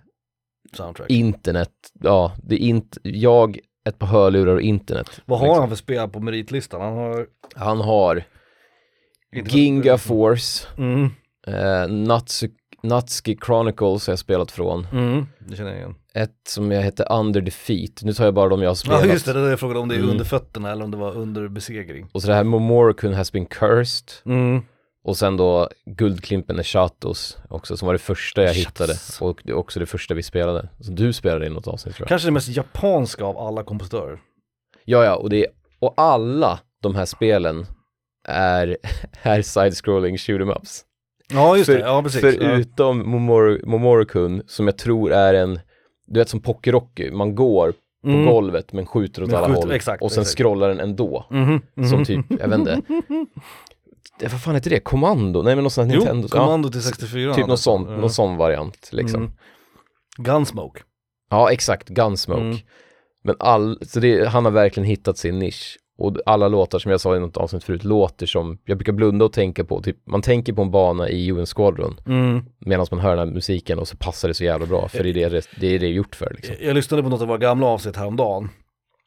Soundtrack. 0.77 1.09
internet, 1.09 1.71
ja, 2.03 2.35
det 2.43 2.55
är 2.55 2.59
inte, 2.59 2.99
jag, 3.03 3.59
ett 3.89 3.99
par 3.99 4.07
hörlurar 4.07 4.55
och 4.55 4.61
internet. 4.61 5.21
Vad 5.25 5.39
har 5.39 5.45
liksom. 5.47 5.59
han 5.61 5.69
för 5.69 5.75
spel 5.75 6.09
på 6.09 6.19
meritlistan? 6.19 6.81
Han 6.81 6.93
har... 6.93 7.25
Han 7.55 7.81
har 7.81 8.23
Ginga 9.45 9.97
Force, 9.97 10.67
Mm. 10.77 11.09
eh, 11.47 11.87
Natsu, 11.87 12.47
Natsuki 12.83 13.37
Chronicles 13.45 14.07
har 14.07 14.11
jag 14.11 14.19
spelat 14.19 14.51
från. 14.51 14.87
Mm. 14.91 15.25
Det 15.39 15.55
känner 15.55 15.69
jag 15.69 15.79
igen. 15.79 15.95
Ett 16.13 16.31
som 16.47 16.71
jag 16.71 16.81
heter 16.81 17.11
Under 17.11 17.41
Defeat, 17.41 17.91
nu 18.03 18.13
tar 18.13 18.25
jag 18.25 18.33
bara 18.33 18.49
de 18.49 18.61
jag 18.61 18.69
har 18.69 18.75
spelat. 18.75 19.05
Ja 19.05 19.11
just 19.11 19.25
det, 19.25 19.33
det 19.33 19.49
jag 19.49 19.59
frågade 19.59 19.79
om 19.79 19.89
det 19.89 19.95
är 19.95 19.99
Mm. 19.99 20.09
under 20.09 20.25
fötterna 20.25 20.71
eller 20.71 20.83
om 20.85 20.91
det 20.91 20.97
var 20.97 21.15
under 21.17 21.47
besegring. 21.47 22.09
Och 22.13 22.21
så 22.21 22.27
det 22.27 22.33
här 22.33 22.43
Momorikun 22.43 23.13
has 23.13 23.31
been 23.31 23.45
cursed. 23.45 24.11
Mm. 24.25 24.61
Och 25.05 25.17
sen 25.17 25.37
då 25.37 25.69
Guldklimpen 25.85 26.59
är 26.59 26.63
Chatos 26.63 27.37
också, 27.49 27.77
som 27.77 27.85
var 27.85 27.93
det 27.93 27.99
första 27.99 28.41
jag 28.43 28.55
Chatos. 28.55 28.67
hittade. 28.67 28.93
Och 29.31 29.41
det 29.43 29.51
är 29.51 29.55
också 29.55 29.79
det 29.79 29.85
första 29.85 30.13
vi 30.13 30.23
spelade. 30.23 30.69
Så 30.79 30.91
du 30.91 31.13
spelade 31.13 31.45
i 31.45 31.49
något 31.49 31.67
avsnitt 31.67 31.95
tror 31.95 32.03
jag. 32.05 32.09
Kanske 32.09 32.27
det 32.27 32.31
mest 32.31 32.47
japanska 32.49 33.25
av 33.25 33.37
alla 33.37 33.63
kompositörer. 33.63 34.19
Ja, 34.85 35.03
ja, 35.03 35.15
och 35.15 35.29
det 35.29 35.37
är, 35.45 35.47
och 35.79 35.93
alla 35.97 36.59
de 36.81 36.95
här 36.95 37.05
spelen 37.05 37.65
är, 38.27 38.77
är 39.21 39.41
side-scrolling 39.41 40.17
shoot 40.17 40.41
'em 40.41 40.51
ups. 40.57 40.85
Ja 41.33 41.57
just 41.57 41.65
För- 41.65 41.73
det, 41.73 41.79
ja 41.79 42.03
precis. 42.03 42.21
Förutom 42.21 43.03
Momor- 43.05 43.65
Momorikun, 43.65 44.43
som 44.47 44.67
jag 44.67 44.77
tror 44.77 45.11
är 45.11 45.33
en, 45.33 45.59
du 46.07 46.19
vet 46.19 46.29
som 46.29 46.41
Pokerocky, 46.41 47.11
man 47.11 47.35
går 47.35 47.71
på 48.03 48.09
Mm. 48.09 48.25
golvet 48.25 48.73
men 48.73 48.85
skjuter 48.85 49.23
åt 49.23 49.29
Men 49.29 49.37
alla 49.37 49.47
skjuter- 49.47 49.61
håll. 49.61 49.71
exakt, 49.71 50.01
och 50.03 50.11
sen 50.11 50.21
exakt. 50.21 50.37
scrollar 50.37 50.69
den 50.69 50.79
ändå. 50.79 51.25
Mhm, 51.31 51.61
mhm. 51.75 51.87
Som 51.89 52.05
typ, 52.05 52.25
jag 52.29 52.47
vet 52.47 52.59
inte. 52.59 52.81
Det, 54.19 54.27
vad 54.31 54.41
fan 54.41 54.55
heter 54.55 54.69
det? 54.69 54.79
Kommando? 54.79 55.41
Nej 55.41 55.55
men 55.55 55.63
något 55.63 55.73
sånt 55.73 55.87
här 55.87 55.95
Jo, 55.95 55.99
Nintendo. 56.01 56.27
kommando 56.27 56.69
till 56.69 56.81
64. 56.81 57.21
Ja, 57.21 57.33
typ 57.33 57.47
någon 57.47 57.57
sån, 57.57 57.85
Ja. 57.89 57.97
någon 57.97 58.09
sån 58.09 58.37
variant 58.37 58.89
liksom. 58.91 59.21
Mm. 59.21 59.31
Gunsmoke. 60.17 60.81
Ja, 61.29 61.51
exakt. 61.51 61.89
Gunsmoke. 61.89 62.41
Mm. 62.41 62.57
Men 63.23 63.35
all, 63.39 63.79
så 63.87 63.99
det, 63.99 64.27
han 64.29 64.45
har 64.45 64.51
verkligen 64.51 64.87
hittat 64.87 65.17
sin 65.17 65.39
nisch. 65.39 65.77
Och 65.97 66.17
alla 66.25 66.47
låtar 66.47 66.79
som 66.79 66.91
jag 66.91 67.01
sa 67.01 67.15
i 67.15 67.19
något 67.19 67.37
avsnitt 67.37 67.63
förut 67.63 67.83
låter 67.83 68.25
som, 68.25 68.57
jag 68.65 68.77
brukar 68.77 68.93
blunda 68.93 69.25
och 69.25 69.33
tänka 69.33 69.63
på, 69.63 69.81
typ, 69.81 69.97
man 70.05 70.21
tänker 70.21 70.53
på 70.53 70.61
en 70.61 70.71
bana 70.71 71.09
i 71.09 71.31
UN 71.31 71.45
Squadron 71.45 71.99
Mm. 72.05 72.45
medan 72.59 72.85
man 72.91 72.99
hör 72.99 73.15
den 73.15 73.27
här 73.27 73.33
musiken 73.33 73.79
och 73.79 73.87
så 73.87 73.97
passar 73.97 74.27
det 74.27 74.33
så 74.33 74.43
jävla 74.43 74.65
bra, 74.65 74.87
för 74.87 75.03
det 75.03 75.09
är 75.09 75.29
det 75.29 75.47
det, 75.59 75.67
är 75.67 75.79
det 75.79 75.87
gjort 75.87 76.15
för 76.15 76.33
liksom. 76.35 76.55
Jag, 76.59 76.67
jag 76.69 76.75
lyssnade 76.75 77.03
på 77.03 77.09
något 77.09 77.21
av 77.21 77.27
våra 77.27 77.37
gamla 77.37 77.67
avsnitt 77.67 77.95
häromdagen. 77.95 78.49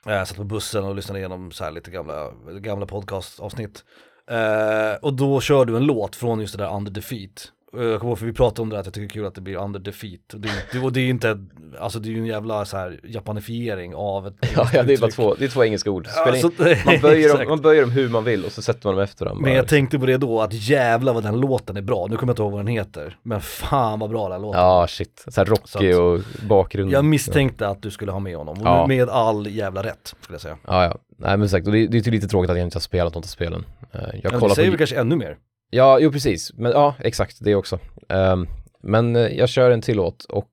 Jag 0.05 0.28
satt 0.28 0.37
på 0.37 0.45
bussen 0.45 0.85
och 0.85 0.95
lyssnade 0.95 1.19
igenom 1.19 1.50
så 1.50 1.71
lite 1.71 1.90
gamla, 1.90 2.31
gamla 2.61 2.87
podcastavsnitt. 2.87 3.85
Eh, 4.31 4.99
och 5.02 5.14
då 5.14 5.40
kör 5.40 5.64
du 5.64 5.76
en 5.76 5.85
låt 5.87 6.16
från 6.16 6.40
just 6.40 6.57
det 6.59 6.64
där 6.64 6.76
Under 6.76 6.90
Defeat. 6.93 7.52
Eh, 7.78 7.85
Jag 7.85 8.00
kommer 8.00 8.11
ihåg 8.11 8.18
för 8.18 8.26
vi 8.26 8.33
pratade 8.33 8.62
om 8.62 8.68
det 8.68 8.78
att 8.78 8.87
jag 8.87 8.95
tycker 8.95 9.06
det 9.06 9.11
är 9.11 9.14
kul 9.14 9.26
att 9.26 9.35
det 9.35 9.40
blir 9.40 9.56
Under 9.56 9.80
Defeat. 9.80 10.35
Och 10.35 10.40
det, 10.40 10.49
är 10.49 10.52
inte- 10.75 10.78
och 10.87 10.92
det 10.92 11.00
är 11.00 11.09
inte, 11.09 11.38
alltså 11.80 11.99
det 11.99 12.09
är 12.09 12.11
ju 12.11 12.18
en 12.18 12.26
jävla 12.26 12.64
så 12.64 12.76
här 12.76 13.00
japanifiering 13.04 13.95
av 13.95 14.26
ett 14.26 14.35
Ja, 14.56 14.68
ja, 14.73 14.83
det 14.83 14.92
är 14.95 14.99
bara 14.99 15.11
två, 15.11 15.35
det 15.35 15.45
är 15.45 15.49
två 15.49 15.64
engelska 15.64 15.90
ord. 15.90 16.06
Ja, 16.06 16.23
Spelar 16.23 16.37
in, 16.37 16.42
så- 16.42 16.87
man, 16.90 17.00
böjer 17.02 17.28
dem, 17.28 17.35
exakt. 17.37 17.49
man 17.49 17.61
böjer 17.61 17.80
dem 17.83 17.90
hur 17.90 18.09
man 18.09 18.25
vill 18.25 18.45
och 18.45 18.52
så 18.52 18.62
sätter 18.62 18.87
man 18.88 18.95
dem 18.95 19.04
efter 19.04 19.25
dem. 19.25 19.42
Men 19.42 19.52
jag 19.52 19.68
tänkte 19.68 19.99
på 19.99 20.06
det 20.06 20.16
då, 20.16 20.40
att 20.40 20.52
jävla 20.68 21.12
vad 21.12 21.23
den 21.23 21.40
låten 21.40 21.76
är 21.76 21.83
bra. 21.83 22.06
Nu 22.11 22.16
kommer 22.16 22.30
jag 22.30 22.33
inte 22.33 22.42
ihåg 22.42 22.52
vad 22.52 22.61
den 22.61 22.66
heter. 22.66 23.18
Men 23.23 23.40
fan 23.40 23.99
vad 23.99 24.11
bra 24.11 24.28
den 24.28 24.42
låten 24.42 24.61
Ja, 24.61 24.87
shit. 24.88 25.25
Så 25.28 25.40
här 25.40 25.45
rockig 25.47 25.95
Så 25.95 26.02
och 26.02 26.21
bakgrund. 26.49 26.92
Jag 26.92 27.04
misstänkte 27.04 27.68
att 27.68 27.83
du 27.83 27.90
skulle 27.90 28.12
ha 28.12 28.18
med 28.18 28.37
honom. 28.37 28.59
Och 28.61 28.66
Ja. 28.66 28.87
Med 28.87 29.09
all 29.09 29.47
jävla 29.47 29.83
rätt, 29.83 30.14
skulle 30.21 30.35
jag 30.35 30.40
säga. 30.40 30.56
Ja, 30.66 30.85
ja. 30.85 30.99
Nej 31.18 31.37
men 31.37 31.49
sagt, 31.49 31.66
och 31.66 31.73
det, 31.73 31.87
det 31.87 31.99
är 31.99 32.02
ju 32.02 32.11
lite 32.11 32.28
tråkigt 32.28 32.50
att 32.50 32.56
jag 32.56 32.66
inte 32.66 32.76
har 32.76 32.80
spelat 32.80 33.14
något 33.14 33.25
av 33.25 33.28
spelen. 33.28 33.64
Eh, 33.92 34.00
Jag 34.23 34.33
Men 34.33 34.40
det 34.40 34.54
säger 34.54 34.68
på... 34.68 34.71
väl 34.71 34.78
kanske 34.78 35.00
ännu 35.00 35.16
mer. 35.16 35.37
Ja, 35.70 35.99
jo 35.99 36.12
precis. 36.12 36.52
Men 36.54 36.73
ja, 36.73 36.94
exakt, 36.99 37.37
det 37.40 37.54
också. 37.54 37.78
Ehm, 38.08 38.46
men 38.82 39.16
eh, 39.16 39.26
jag 39.26 39.49
kör 39.49 39.70
en 39.70 39.82
till 39.82 39.96
låt 39.96 40.25
och 40.25 40.50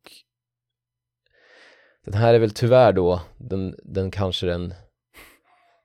den 2.05 2.13
här 2.13 2.33
är 2.33 2.39
väl 2.39 2.51
tyvärr 2.51 2.93
då 2.93 3.21
den, 3.37 3.75
den 3.83 4.11
kanske 4.11 4.45
den, 4.45 4.73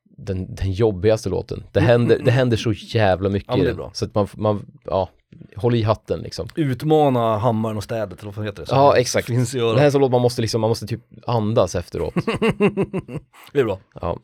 den, 0.05 0.55
den 0.55 0.73
jobbigaste 0.73 1.29
låten. 1.29 1.65
Det 1.73 1.81
händer, 1.81 2.19
det 2.25 2.31
händer 2.31 2.57
så 2.57 2.73
jävla 2.73 3.29
mycket 3.29 3.55
Mm. 3.55 3.67
Ja, 3.67 3.73
i 3.73 3.77
den. 3.77 3.91
Så 3.93 4.05
att 4.05 4.15
man, 4.15 4.29
man, 4.37 4.67
ja, 4.85 5.09
håll 5.57 5.75
i 5.75 5.83
hatten 5.83 6.21
liksom. 6.21 6.49
Utmana 6.57 7.39
hammaren 7.39 7.77
och 7.77 7.85
städet, 7.85 8.23
eller 8.23 8.33
vad 8.33 8.45
heter 8.47 8.63
det? 8.63 8.67
Så 8.67 8.75
Ja, 8.75 8.97
exakt. 8.97 9.27
Finns 9.27 9.53
Det 9.53 9.79
här 9.79 9.87
är 9.87 9.91
sån 9.91 10.01
låt 10.01 10.11
man 10.11 10.21
måste 10.23 10.43
liksom, 10.43 10.61
man 10.61 10.71
måste 10.71 10.87
typ 10.87 11.01
andas 11.27 11.75
efteråt. 11.75 12.15
det 13.53 13.61
är 13.61 13.65
bra. 13.65 13.79
Ja. 14.01 14.19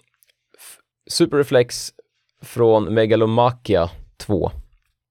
F- 0.58 0.78
Super 1.10 1.36
Reflex 1.36 1.92
från 2.42 2.94
Megalomakia 2.94 3.90
2. 4.16 4.50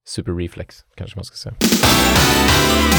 Super 0.04 0.32
Reflex 0.32 0.84
kanske 0.94 1.16
man 1.16 1.24
ska 1.24 1.36
säga.「 1.36 2.93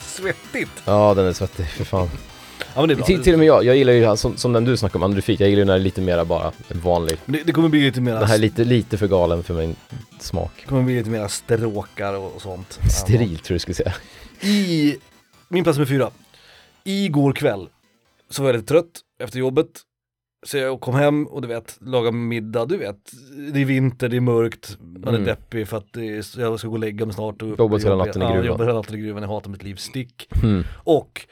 Svettigt. 0.00 0.82
Ja, 0.84 1.14
den 1.14 1.26
är 1.26 1.32
svettig, 1.32 1.66
för 1.66 1.84
fan. 1.84 2.08
Ja 2.74 2.80
men 2.80 2.88
det 2.88 2.94
är 2.94 2.96
bra. 2.96 3.06
Till, 3.06 3.22
till 3.22 3.32
och 3.32 3.38
med 3.38 3.48
jag, 3.48 3.64
jag 3.64 3.76
gillar 3.76 3.92
ju 3.92 4.16
som, 4.16 4.36
som 4.36 4.52
den 4.52 4.64
du 4.64 4.76
snackade 4.76 5.04
om, 5.04 5.10
Andrufik, 5.10 5.40
jag 5.40 5.48
gillar 5.48 5.60
ju 5.60 5.64
när 5.64 5.72
det 5.72 5.80
är 5.80 5.84
lite 5.84 6.00
mera 6.00 6.24
bara 6.24 6.52
vanlig. 6.68 7.18
det, 7.26 7.42
det 7.42 7.52
kommer 7.52 7.68
bli 7.68 7.80
lite 7.80 8.00
mer, 8.00 8.14
Den 8.14 8.24
här 8.24 8.34
är 8.34 8.38
lite, 8.38 8.64
lite 8.64 8.98
för 8.98 9.08
galen 9.08 9.42
för 9.42 9.54
min 9.54 9.76
smak. 10.20 10.66
kommer 10.66 10.82
bli 10.82 10.98
lite 10.98 11.10
mera 11.10 11.28
stråkar 11.28 12.14
och, 12.14 12.34
och 12.34 12.42
sånt. 12.42 12.78
Steril 12.90 13.38
tror 13.38 13.54
jag 13.54 13.60
skulle 13.60 13.74
säga. 13.74 13.94
I 14.40 14.96
min 15.48 15.64
plats 15.64 15.78
nummer 15.78 15.88
fyra. 15.88 16.10
Igår 16.84 17.32
kväll 17.32 17.68
så 18.30 18.42
var 18.42 18.48
jag 18.48 18.56
lite 18.56 18.68
trött 18.68 19.00
efter 19.18 19.38
jobbet. 19.38 19.66
Så 20.46 20.56
jag 20.58 20.80
kom 20.80 20.94
hem 20.94 21.26
och 21.26 21.42
du 21.42 21.48
vet, 21.48 21.78
laga 21.80 22.10
middag, 22.10 22.64
du 22.66 22.76
vet, 22.76 22.96
det 23.52 23.60
är 23.60 23.64
vinter, 23.64 24.08
det 24.08 24.16
är 24.16 24.20
mörkt, 24.20 24.76
man 24.80 25.02
är 25.14 25.18
Mm. 25.18 25.24
deppig 25.24 25.68
för 25.68 25.76
att 25.76 25.96
är, 25.96 26.40
jag 26.40 26.58
ska 26.58 26.68
gå 26.68 26.74
och 26.74 26.78
lägga 26.80 27.06
mig 27.06 27.14
snart 27.14 27.42
och 27.42 27.48
Jobbat 27.58 27.80
hela 27.80 27.90
jobba- 27.90 28.04
natten 28.04 28.22
i 28.22 28.24
Ja, 28.24 28.30
gruvan. 28.30 28.46
jobbat 28.46 28.66
hela 28.66 28.78
natten 28.78 28.94
i 28.94 28.98
gruvan, 28.98 29.22
jag 29.22 29.28
hatar 29.30 29.50
mitt 29.50 29.62
liv, 29.62 29.74
stick. 29.74 30.28
Mm. 30.42 30.64
Och 30.84 31.26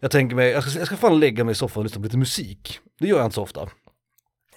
jag 0.00 0.10
tänker 0.10 0.36
mig, 0.36 0.50
jag 0.50 0.64
ska, 0.64 0.78
jag 0.78 0.86
ska 0.86 0.96
fan 0.96 1.20
lägga 1.20 1.44
mig 1.44 1.52
i 1.52 1.54
soffan 1.54 1.80
och 1.80 1.84
lyssna 1.84 2.00
på 2.00 2.04
lite 2.04 2.18
musik. 2.18 2.78
Det 3.00 3.06
gör 3.08 3.16
jag 3.16 3.26
inte 3.26 3.34
så 3.34 3.42
ofta. 3.42 3.68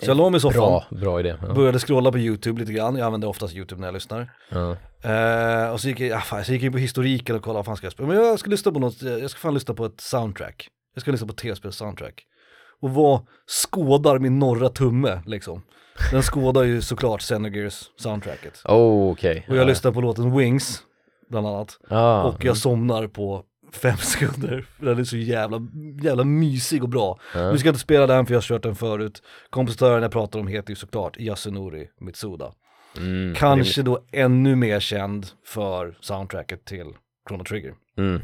Så 0.01 0.09
jag 0.09 0.17
la 0.17 0.29
mig 0.29 0.37
i 0.37 0.41
soffan, 0.41 0.59
Bra, 0.61 0.85
bra 0.91 1.19
idé. 1.19 1.35
Ja. 1.41 1.53
började 1.53 1.79
scrolla 1.79 2.11
på 2.11 2.19
YouTube 2.19 2.59
lite 2.59 2.73
grann, 2.73 2.95
jag 2.95 3.05
använder 3.05 3.27
oftast 3.27 3.55
YouTube 3.55 3.79
när 3.81 3.87
jag 3.87 3.93
lyssnar. 3.93 4.31
Ja. 4.49 4.71
Eh, 5.09 5.71
och 5.71 5.81
så 5.81 5.87
gick, 5.87 5.99
jag, 5.99 6.09
ja, 6.09 6.19
fan, 6.19 6.45
så 6.45 6.51
gick 6.51 6.61
jag 6.61 6.65
in 6.67 6.71
på 6.71 6.77
historiken 6.77 7.35
och 7.35 7.41
kollade 7.41 7.57
vad 7.57 7.65
fan 7.65 7.77
ska 7.77 7.85
jag 7.85 7.93
spela. 7.93 8.07
Men 8.07 8.17
jag 8.17 8.39
ska 8.39 8.49
lyssna 8.49 8.71
på 8.71 8.79
något, 8.79 9.01
jag 9.01 9.29
ska 9.29 9.39
fan 9.39 9.53
lyssna 9.53 9.73
på 9.73 9.85
ett 9.85 10.01
soundtrack. 10.01 10.67
Jag 10.95 11.01
ska 11.01 11.11
lyssna 11.11 11.27
på 11.27 11.31
ett 11.31 11.37
tv-spels 11.37 11.75
soundtrack. 11.75 12.23
Och 12.81 12.89
vad 12.89 13.21
skådar 13.47 14.19
min 14.19 14.39
norra 14.39 14.69
tumme 14.69 15.21
liksom? 15.25 15.61
Den 16.11 16.21
skådar 16.21 16.63
ju 16.63 16.81
såklart 16.81 17.21
Xenogears 17.21 17.89
soundtracket. 17.97 18.61
Oh, 18.65 19.11
okej. 19.11 19.45
Och 19.49 19.55
jag 19.55 19.61
ja. 19.63 19.67
lyssnar 19.67 19.91
på 19.91 20.01
låten 20.01 20.37
Wings, 20.37 20.83
bland 21.29 21.47
annat. 21.47 21.79
Ah, 21.89 22.23
Och 22.23 22.45
jag 22.45 22.57
somnar 22.57 23.07
på 23.07 23.43
fem 23.73 23.97
sekunder. 24.01 24.65
Den 24.77 24.99
är 24.99 25.03
så 25.03 25.17
jävla, 25.17 25.57
jävla 26.01 26.23
mysig 26.23 26.83
och 26.83 26.89
bra. 26.89 27.19
ja. 27.35 27.51
Nu 27.51 27.57
ska 27.57 27.67
jag 27.67 27.73
inte 27.73 27.79
spela 27.81 28.07
den 28.07 28.25
för 28.25 28.33
jag 28.33 28.37
har 28.37 28.41
kört 28.41 28.63
den 28.63 28.75
förut. 28.75 29.23
Kompositören 29.49 30.01
jag 30.03 30.11
pratar 30.11 30.39
om 30.39 30.47
heter 30.47 30.69
ju 30.69 30.75
såklart 30.75 31.17
Yasunori 31.19 31.87
Mitsuda. 31.99 32.51
Mm, 32.97 33.35
Kanske 33.35 33.81
då 33.81 33.99
ännu 34.11 34.55
mer 34.55 34.79
känd 34.79 35.27
för 35.45 35.97
soundtracket 36.01 36.65
till 36.65 36.87
Chrono 37.27 37.43
Trigger. 37.43 37.73
Mm. 37.97 38.21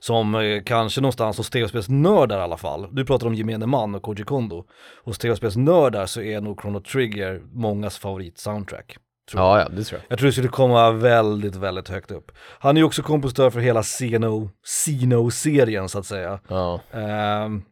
Som 0.00 0.34
eh, 0.34 0.62
kanske 0.62 1.00
någonstans 1.00 1.38
hos 1.38 1.50
tv-spelsnördar 1.50 2.38
i 2.38 2.42
alla 2.42 2.56
fall. 2.56 2.88
Du 2.92 3.04
pratar 3.04 3.26
om 3.26 3.34
gemene 3.34 3.66
man 3.66 3.94
och 3.94 4.02
Koji 4.02 4.24
Kondo. 4.24 4.64
Hos 5.04 5.18
tv-spelsnördar 5.18 6.06
så 6.06 6.20
är 6.20 6.40
nog 6.40 6.60
Chrono 6.60 6.80
Trigger 6.80 7.42
mångas 7.52 7.98
favorit-soundtrack. 7.98 8.96
Ja, 9.34 9.60
ja, 9.60 9.68
det 9.68 9.84
tror 9.84 10.00
jag. 10.00 10.12
Jag 10.12 10.18
tror 10.18 10.26
det 10.26 10.32
skulle 10.32 10.48
komma 10.48 10.90
väldigt, 10.90 11.56
väldigt 11.56 11.88
högt 11.88 12.10
upp. 12.10 12.32
Han 12.38 12.76
är 12.76 12.80
ju 12.80 12.84
också 12.84 13.02
kompositör 13.02 13.50
för 13.50 13.60
hela 13.60 13.82
Xeno, 13.82 14.50
Xeno-serien 14.64 15.88
så 15.88 15.98
att 15.98 16.06
säga. 16.06 16.40
Ja. 16.48 16.80
Ehm, 16.92 17.62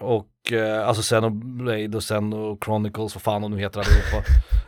och 0.00 0.52
eh, 0.52 0.88
alltså 0.88 1.02
Xenoblade 1.02 1.96
och 1.96 2.02
Xeno 2.02 2.58
Chronicles, 2.64 3.14
vad 3.14 3.22
fan 3.22 3.42
de 3.42 3.50
nu 3.50 3.58
heter 3.58 3.80
allihopa. 3.80 4.24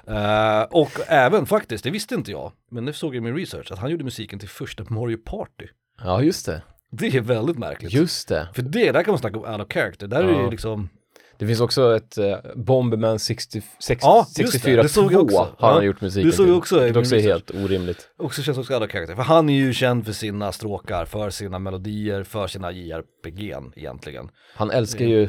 uh, 0.09 0.67
och 0.71 0.91
även 1.07 1.47
faktiskt, 1.47 1.85
det 1.85 1.91
visste 1.91 2.15
inte 2.15 2.31
jag, 2.31 2.53
men 2.71 2.85
det 2.85 2.93
såg 2.93 3.15
jag 3.15 3.17
i 3.17 3.21
min 3.21 3.37
research, 3.37 3.73
att 3.73 3.79
han 3.79 3.91
gjorde 3.91 4.05
musiken 4.05 4.39
till 4.39 4.49
första 4.49 4.85
Mario 4.89 5.17
Party. 5.17 5.67
Ja, 6.05 6.23
just 6.23 6.47
det. 6.47 6.63
Det 6.93 7.07
är 7.17 7.21
väldigt 7.21 7.59
märkligt. 7.59 7.93
Just 7.93 8.29
det. 8.29 8.49
För 8.55 8.63
det, 8.63 8.93
där 8.93 9.03
kan 9.03 9.13
man 9.13 9.19
snacka 9.19 9.39
om 9.39 9.45
out 9.55 9.61
of 9.67 9.73
character, 9.73 10.07
där 10.07 10.23
är 10.23 10.27
det 10.27 10.33
Ja. 10.33 10.43
ju 10.45 10.51
liksom, 10.51 10.89
Det 11.39 11.47
finns 11.47 11.61
också 11.61 11.97
ett 11.97 12.19
uh, 12.19 12.37
Bomberman 12.57 13.19
60, 13.19 13.63
sex, 13.79 14.01
Ja, 14.05 14.19
just 14.19 14.37
det. 14.37 14.47
64 14.59 14.83
Det 14.83 14.89
såg 14.89 15.05
jag 15.13 15.21
2 15.21 15.25
också. 15.25 15.39
har 15.59 15.69
Ja. 15.69 15.75
han 15.75 15.85
gjort 15.85 16.01
musiken 16.01 16.31
Det 16.31 16.37
såg 16.37 16.49
jag 16.49 16.57
också 16.59 16.81
min 16.81 16.97
också 16.97 17.17
är 17.17 17.21
helt 17.21 17.51
orimligt. 17.51 18.09
också 18.19 18.43
känns 18.43 18.59
också 18.59 18.75
out 18.75 18.83
of 18.83 18.91
character. 18.91 19.15
För 19.17 19.23
han 19.23 19.49
är 19.49 19.55
ju 19.55 19.73
känd 19.73 20.07
för 20.07 20.13
sina 20.13 20.53
stråkar, 20.53 21.05
för 21.05 21.31
sina 21.31 21.59
melodier, 21.59 22.25
för 22.25 22.47
sina 22.47 22.73
JRPG 22.73 23.55
egentligen. 23.77 24.29
Han 24.55 24.71
älskar 24.71 25.05
ju 25.05 25.29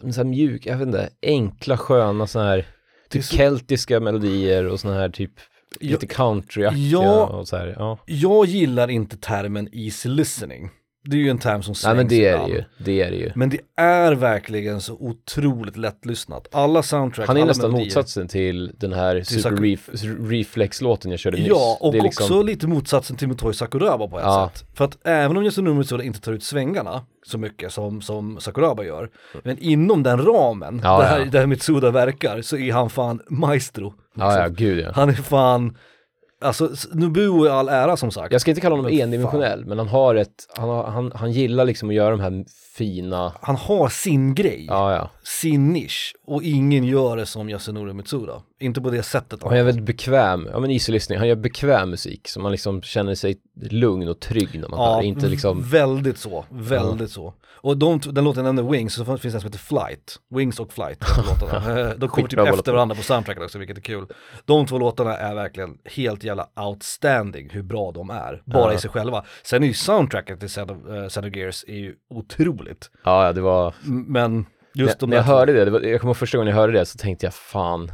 sån 0.00 0.12
här 0.12 0.24
mjuk, 0.24 0.66
jag 0.66 0.76
vet 0.78 0.86
inte, 0.86 1.08
enkla 1.22 1.76
sköna 1.76 2.26
såna 2.26 2.44
här 2.44 2.56
Det 2.56 2.62
är 2.62 3.20
typ 3.20 3.24
så- 3.24 3.36
keltiska 3.36 4.00
melodier 4.00 4.64
och 4.66 4.80
såna 4.80 4.94
här 4.94 5.08
typ 5.08 5.32
lite 5.80 6.06
countryaktiga 6.06 7.02
Ja. 7.02 7.26
och 7.26 7.48
så 7.48 7.56
här, 7.56 7.74
ja. 7.78 7.98
Jag 8.06 8.46
gillar 8.46 8.88
inte 8.90 9.16
termen 9.16 9.68
easy 9.72 10.08
listening. 10.08 10.70
Det 11.08 11.16
är 11.16 11.20
ju 11.20 11.30
en 11.30 11.38
term 11.38 11.62
som 11.62 11.70
Nej 11.72 11.76
slängs 11.76 11.96
men 11.96 12.08
det 12.08 12.26
är 12.26 12.38
det 12.38 12.52
ju, 12.52 12.64
det 12.78 13.02
är 13.02 13.10
det 13.10 13.16
ju. 13.16 13.32
Men 13.34 13.48
det 13.50 13.58
är 13.76 14.12
verkligen 14.12 14.80
så 14.80 14.94
otroligt 15.00 15.76
lättlyssnat. 15.76 16.48
Alla 16.52 16.82
soundtracks, 16.82 17.28
Han 17.28 17.36
är 17.36 17.40
alla 17.40 17.48
nästan 17.48 17.70
melodier. 17.70 17.86
motsatsen 17.86 18.28
till 18.28 18.72
den 18.78 18.92
här 18.92 19.22
Super 19.22 19.50
Ref- 19.50 20.28
Reflex-låten 20.30 21.10
jag 21.10 21.20
körde 21.20 21.36
nyss. 21.38 21.46
Ja, 21.48 21.78
och 21.80 21.94
liksom, 21.94 22.24
också 22.24 22.42
lite 22.42 22.66
motsatsen 22.66 23.16
till 23.16 23.28
Motoi 23.28 23.54
Sakuraba 23.54 24.08
på 24.08 24.18
ett 24.18 24.24
Ja. 24.24 24.50
sätt. 24.54 24.64
För 24.74 24.84
att 24.84 24.98
även 25.04 25.36
om 25.36 25.44
Yasunori 25.44 25.74
Mitsuda 25.74 26.04
inte 26.04 26.20
tar 26.20 26.32
ut 26.32 26.42
svängarna 26.42 27.02
så 27.26 27.38
mycket 27.38 27.72
som, 27.72 28.00
som 28.02 28.40
Sakuraba 28.40 28.84
gör, 28.84 29.08
men 29.44 29.58
inom 29.58 30.02
den 30.02 30.24
ramen, 30.24 30.80
Ja, 30.84 30.98
där, 31.00 31.18
ja. 31.18 31.24
där 31.24 31.46
Mitsuda 31.46 31.90
verkar, 31.90 32.42
så 32.42 32.56
är 32.56 32.72
han 32.72 32.90
fan 32.90 33.20
maestro. 33.30 33.94
Ja, 34.16 34.38
ja, 34.40 34.48
gud 34.48 34.78
ja. 34.84 34.90
Han 34.94 35.08
är 35.08 35.12
fan, 35.14 35.76
alltså 36.40 36.70
Nobuo 36.92 37.46
i 37.46 37.48
all 37.48 37.68
ära 37.68 37.96
som 37.96 38.10
sagt. 38.10 38.32
Jag 38.32 38.40
ska 38.40 38.50
inte 38.50 38.60
kalla 38.60 38.76
honom 38.76 38.90
Men 38.90 39.00
endimensionell, 39.00 39.64
men 39.64 39.78
han 39.78 39.88
har 39.88 40.14
ett, 40.14 40.46
han, 40.56 40.68
har, 40.68 40.84
han, 40.84 41.12
han 41.14 41.32
gillar 41.32 41.64
liksom 41.64 41.88
att 41.88 41.94
göra 41.94 42.10
de 42.10 42.20
här 42.20 42.44
fina, 42.76 43.32
Han 43.40 43.56
har 43.56 43.88
sin 43.88 44.34
grej, 44.34 44.66
ja 44.68 44.94
ja. 44.94 45.10
sin 45.22 45.72
nisch, 45.72 46.14
och 46.26 46.42
ingen 46.42 46.84
gör 46.84 47.16
det 47.16 47.26
som 47.26 47.48
Yasunori 47.48 47.92
Mitsuda. 47.92 48.42
Inte 48.60 48.80
på 48.80 48.90
det 48.90 49.02
sättet. 49.02 49.42
Han 49.42 49.52
är 49.52 49.62
väldigt 49.62 49.84
bekväm, 49.84 50.48
ja 50.52 50.60
men 50.60 50.70
easy 50.70 50.92
listening, 50.92 51.18
han 51.18 51.28
gör 51.28 51.36
bekväm 51.36 51.90
musik 51.90 52.28
så 52.28 52.40
man 52.40 52.52
liksom 52.52 52.82
känner 52.82 53.14
sig 53.14 53.36
lugn 53.70 54.08
och 54.08 54.20
trygg 54.20 54.60
när 54.60 54.68
man 54.68 54.78
hör, 54.78 55.02
inte 55.02 55.28
liksom, 55.28 55.62
väldigt 55.62 56.18
så, 56.18 56.44
väldigt 56.50 57.10
så. 57.10 57.34
Och 57.66 57.76
de, 57.76 58.00
den 58.04 58.24
låten 58.24 58.44
jag 58.44 58.54
nämnde, 58.54 58.72
Wings, 58.72 58.94
så 58.94 59.04
finns 59.04 59.20
det 59.22 59.28
en 59.28 59.40
som 59.40 59.48
heter 59.48 59.58
Flight, 59.58 60.16
Wings 60.30 60.60
och 60.60 60.72
Flight, 60.72 61.04
låtarna. 61.40 61.80
Eh, 61.80 61.90
de 61.96 62.08
kommer 62.08 62.28
typ 62.28 62.38
efter 62.40 62.72
varandra 62.72 62.96
på 62.96 63.02
soundtracket 63.02 63.42
också, 63.44 63.58
vilket 63.58 63.76
är 63.76 63.82
kul. 63.82 64.06
De 64.44 64.66
två 64.66 64.78
låtarna 64.78 65.16
är 65.16 65.34
verkligen 65.34 65.78
helt 65.84 66.24
jävla 66.24 66.48
outstanding 66.66 67.50
hur 67.50 67.62
bra 67.62 67.92
de 67.92 68.10
är, 68.10 68.42
bara 68.44 68.72
Ja. 68.72 68.74
i 68.74 68.78
sig 68.78 68.90
själva. 68.90 69.24
Sen 69.42 69.62
är 69.62 69.66
ju 69.66 69.74
soundtracket 69.74 70.40
till 70.40 70.48
Xenogears 71.08 71.64
är 71.68 71.76
ju 71.76 71.94
otroligt, 72.10 72.90
ja 73.04 73.26
ja 73.26 73.32
det 73.32 73.40
var, 73.40 73.74
men 74.06 74.46
just 74.74 74.98
de 74.98 75.10
när 75.10 75.16
jag 75.16 75.24
hörde 75.24 75.52
det, 75.52 75.64
det 75.64 75.70
var, 75.70 75.80
jag 75.80 76.00
kommer 76.00 76.14
första 76.14 76.38
gången 76.38 76.50
jag 76.50 76.56
hörde 76.56 76.72
det 76.72 76.86
så 76.86 76.98
tänkte 76.98 77.26
jag 77.26 77.34
fan, 77.34 77.92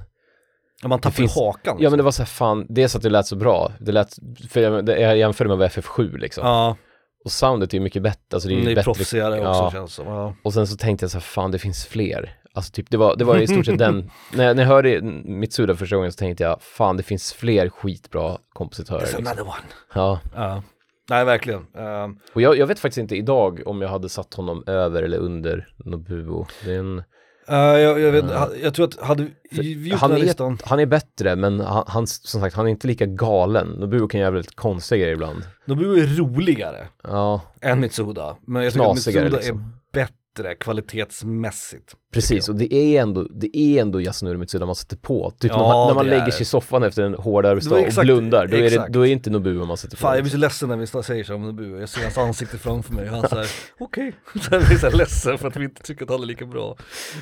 när 0.83 0.89
man 0.89 1.01
tappar 1.01 1.15
finns- 1.15 1.35
hakan. 1.35 1.77
ja 1.81 1.91
men 1.91 1.97
det 1.97 2.03
var 2.03 2.11
så 2.11 2.23
här 2.23 2.27
fan, 2.27 2.67
dels 2.69 2.97
att 2.97 3.03
det 3.03 3.11
lät 3.11 3.27
så 3.27 3.37
bra, 3.37 3.73
det 3.81 3.93
lät, 3.93 4.09
för 4.51 4.61
jag, 4.61 4.87
det, 4.87 5.01
jag 5.01 5.17
jämförde 5.17 5.57
med 5.57 5.71
FF7 5.71 6.19
liksom, 6.19 6.47
ja, 6.47 6.77
och 7.25 7.33
soundet 7.33 7.73
är 7.75 7.79
ju 7.79 7.85
mycket 7.85 8.03
bättre, 8.03 8.21
alltså 8.35 8.49
det 8.49 8.55
är 8.55 8.57
det 8.57 8.63
ju 8.63 8.71
är 8.71 8.75
bättre, 8.75 8.85
proffsigare 8.85 9.35
också 9.41 9.45
ja. 9.49 9.71
känns 9.71 9.91
det 9.91 9.95
som. 9.95 10.07
Ja. 10.07 10.35
och 10.43 10.53
sen 10.55 10.67
så 10.67 10.77
tänkte 10.77 11.05
jag 11.05 11.11
så 11.11 11.17
här, 11.17 11.23
fan 11.23 11.51
det 11.51 11.59
finns 11.59 11.87
fler, 11.87 12.37
alltså 12.55 12.73
typ 12.73 12.91
det 12.91 12.97
var, 12.97 13.17
det 13.17 13.25
var 13.25 13.39
i 13.39 13.47
stort 13.47 13.67
sett 13.67 13.79
den, 13.79 14.11
när 14.35 14.45
jag, 14.45 14.57
när 14.57 14.63
jag 14.63 14.71
hörde 14.71 15.03
Mitsuda 15.25 15.75
första 15.77 15.97
gången 15.97 16.13
så 16.13 16.17
tänkte 16.17 16.45
jag, 16.45 16.63
fan 16.63 16.97
det 16.97 17.03
finns 17.03 17.33
fler 17.33 17.69
skitbra 17.69 18.39
kompositörer 18.53 19.01
There's 19.01 19.05
liksom. 19.17 19.27
another 19.27 19.43
one. 19.43 19.67
Ja, 19.95 20.21
Ja. 20.35 20.63
Nej, 21.11 21.25
verkligen. 21.25 21.67
Ehm, 21.77 22.17
och 22.35 22.43
jag, 22.43 22.57
jag 22.57 22.67
vet 22.67 22.79
faktiskt 22.79 22.99
inte 22.99 23.17
idag 23.17 23.63
om 23.67 23.83
jag 23.83 23.89
hade 23.89 24.09
satt 24.09 24.35
honom 24.35 24.65
över 24.67 25.03
eller 25.03 25.19
under 25.19 25.69
Nobuo, 25.85 26.47
det 26.65 26.75
är 26.75 26.79
en 26.79 27.03
eh, 27.49 27.57
jag, 27.57 28.01
jag, 28.01 28.13
vet, 28.13 28.25
ha- 28.25 28.51
jag 28.63 28.75
tror 28.75 28.87
att 28.87 29.01
hade 29.01 29.27
vi 29.51 29.89
gjort 29.89 30.01
han 30.01 30.11
den 30.11 30.17
här 30.17 30.23
är- 30.25 30.27
listan, 30.27 30.59
Han 30.65 30.81
är 30.81 30.87
bättre, 30.87 31.37
men 31.37 31.61
han, 31.61 31.85
han, 31.87 32.07
som 32.07 32.41
sagt, 32.41 32.57
han 32.57 32.67
är 32.67 32.71
inte 32.71 32.87
lika 32.87 33.07
galen. 33.07 33.69
Nobuo 33.69 34.09
kan 34.09 34.21
göra 34.21 34.31
väldigt 34.31 34.57
konstiga 34.57 34.99
grejer 34.99 35.15
ibland. 35.15 35.43
Nobuo 35.65 35.93
är 35.97 36.07
roligare. 36.07 36.89
Ja, 37.03 37.41
än 37.61 37.81
Mitsuda. 37.81 38.37
Men 38.47 38.63
jag 38.65 38.73
tycker 38.73 38.87
att 38.89 38.95
Mitsuda 38.95 39.29
liksom. 39.29 39.59
är 39.59 39.65
bättre 39.93 40.15
kvalitetsmässigt. 40.61 41.97
precis. 42.13 42.49
Och 42.49 42.55
det 42.55 42.75
är 42.75 43.03
ändå, 43.03 43.23
det 43.23 43.57
är 43.57 43.81
ändå 43.83 44.01
Yasunori 44.01 44.37
man 44.67 44.75
sätter 44.75 44.97
på. 44.97 45.31
Typ 45.31 45.51
Ja, 45.51 45.59
när 45.59 45.65
man, 45.69 45.87
när 45.87 45.95
man 45.95 46.07
lägger 46.07 46.27
är 46.27 46.31
sig 46.31 46.43
i 46.43 46.45
soffan 46.45 46.83
efter 46.83 47.03
en 47.03 47.15
hård 47.15 47.47
arbetsdag 47.47 47.77
och 47.77 48.05
blundar, 48.05 48.47
då 48.47 48.57
är, 48.57 48.71
det, 48.71 48.87
då 48.89 49.01
är 49.01 49.07
det 49.07 49.13
inte 49.13 49.31
Nobuo 49.31 49.65
man 49.65 49.77
sätter 49.77 49.97
på. 49.97 50.01
Fan 50.01 50.15
jag 50.15 50.23
blir 50.25 50.31
så 50.31 50.37
ledsen 50.37 50.69
när 50.69 50.77
vi 50.77 50.87
säger 50.87 51.25
så 51.25 51.35
om 51.35 51.43
Nobuo, 51.43 51.81
jag 51.81 51.89
ser 51.89 52.03
hans 52.03 52.19
ansikte 52.19 52.59
framför 52.59 52.95
mig 52.95 53.11
och 53.11 53.17
han 53.17 53.29
säger 53.29 53.47
okej, 53.81 54.13
så 54.41 54.55
jag 54.55 54.63
blir 54.67 54.79
här 54.83 54.93
ledsen 54.93 55.39
för 55.39 55.49
att 55.49 55.57
vi 55.57 55.65
inte 55.65 55.83
tycker 55.83 56.05
att 56.05 56.11
han 56.11 56.23
är 56.23 56.27
lika 56.27 56.47
bra. 56.47 56.77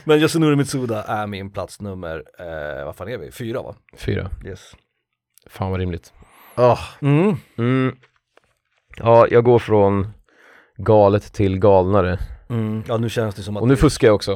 Men 0.04 0.20
Yasunori 0.20 0.56
Mitsuda 0.56 1.02
är 1.02 1.26
min 1.26 1.50
plats 1.50 1.80
nummer, 1.80 2.24
eh, 2.38 2.84
vad 2.84 2.96
fan 2.96 3.08
är 3.08 3.18
vi, 3.18 3.30
fyra 3.30 3.62
va? 3.62 3.74
Fyra. 3.96 4.30
Yes. 4.46 4.60
Fan 5.46 5.70
vad 5.70 5.80
rimligt. 5.80 6.12
Ah, 6.54 6.78
Mm. 7.00 7.36
mm. 7.58 7.96
Ja, 8.96 9.26
jag 9.30 9.44
går 9.44 9.58
från 9.58 10.08
galet 10.76 11.32
till 11.32 11.58
galnare. 11.58 12.18
Mm. 12.50 12.82
Ja 12.88 12.96
nu 12.96 13.08
känns 13.08 13.34
det 13.34 13.42
som 13.42 13.56
att 13.56 13.62
Och 13.62 13.68
nu 13.68 13.74
det 13.74 13.80
fuskar 13.80 14.08
jag 14.08 14.14
också. 14.14 14.32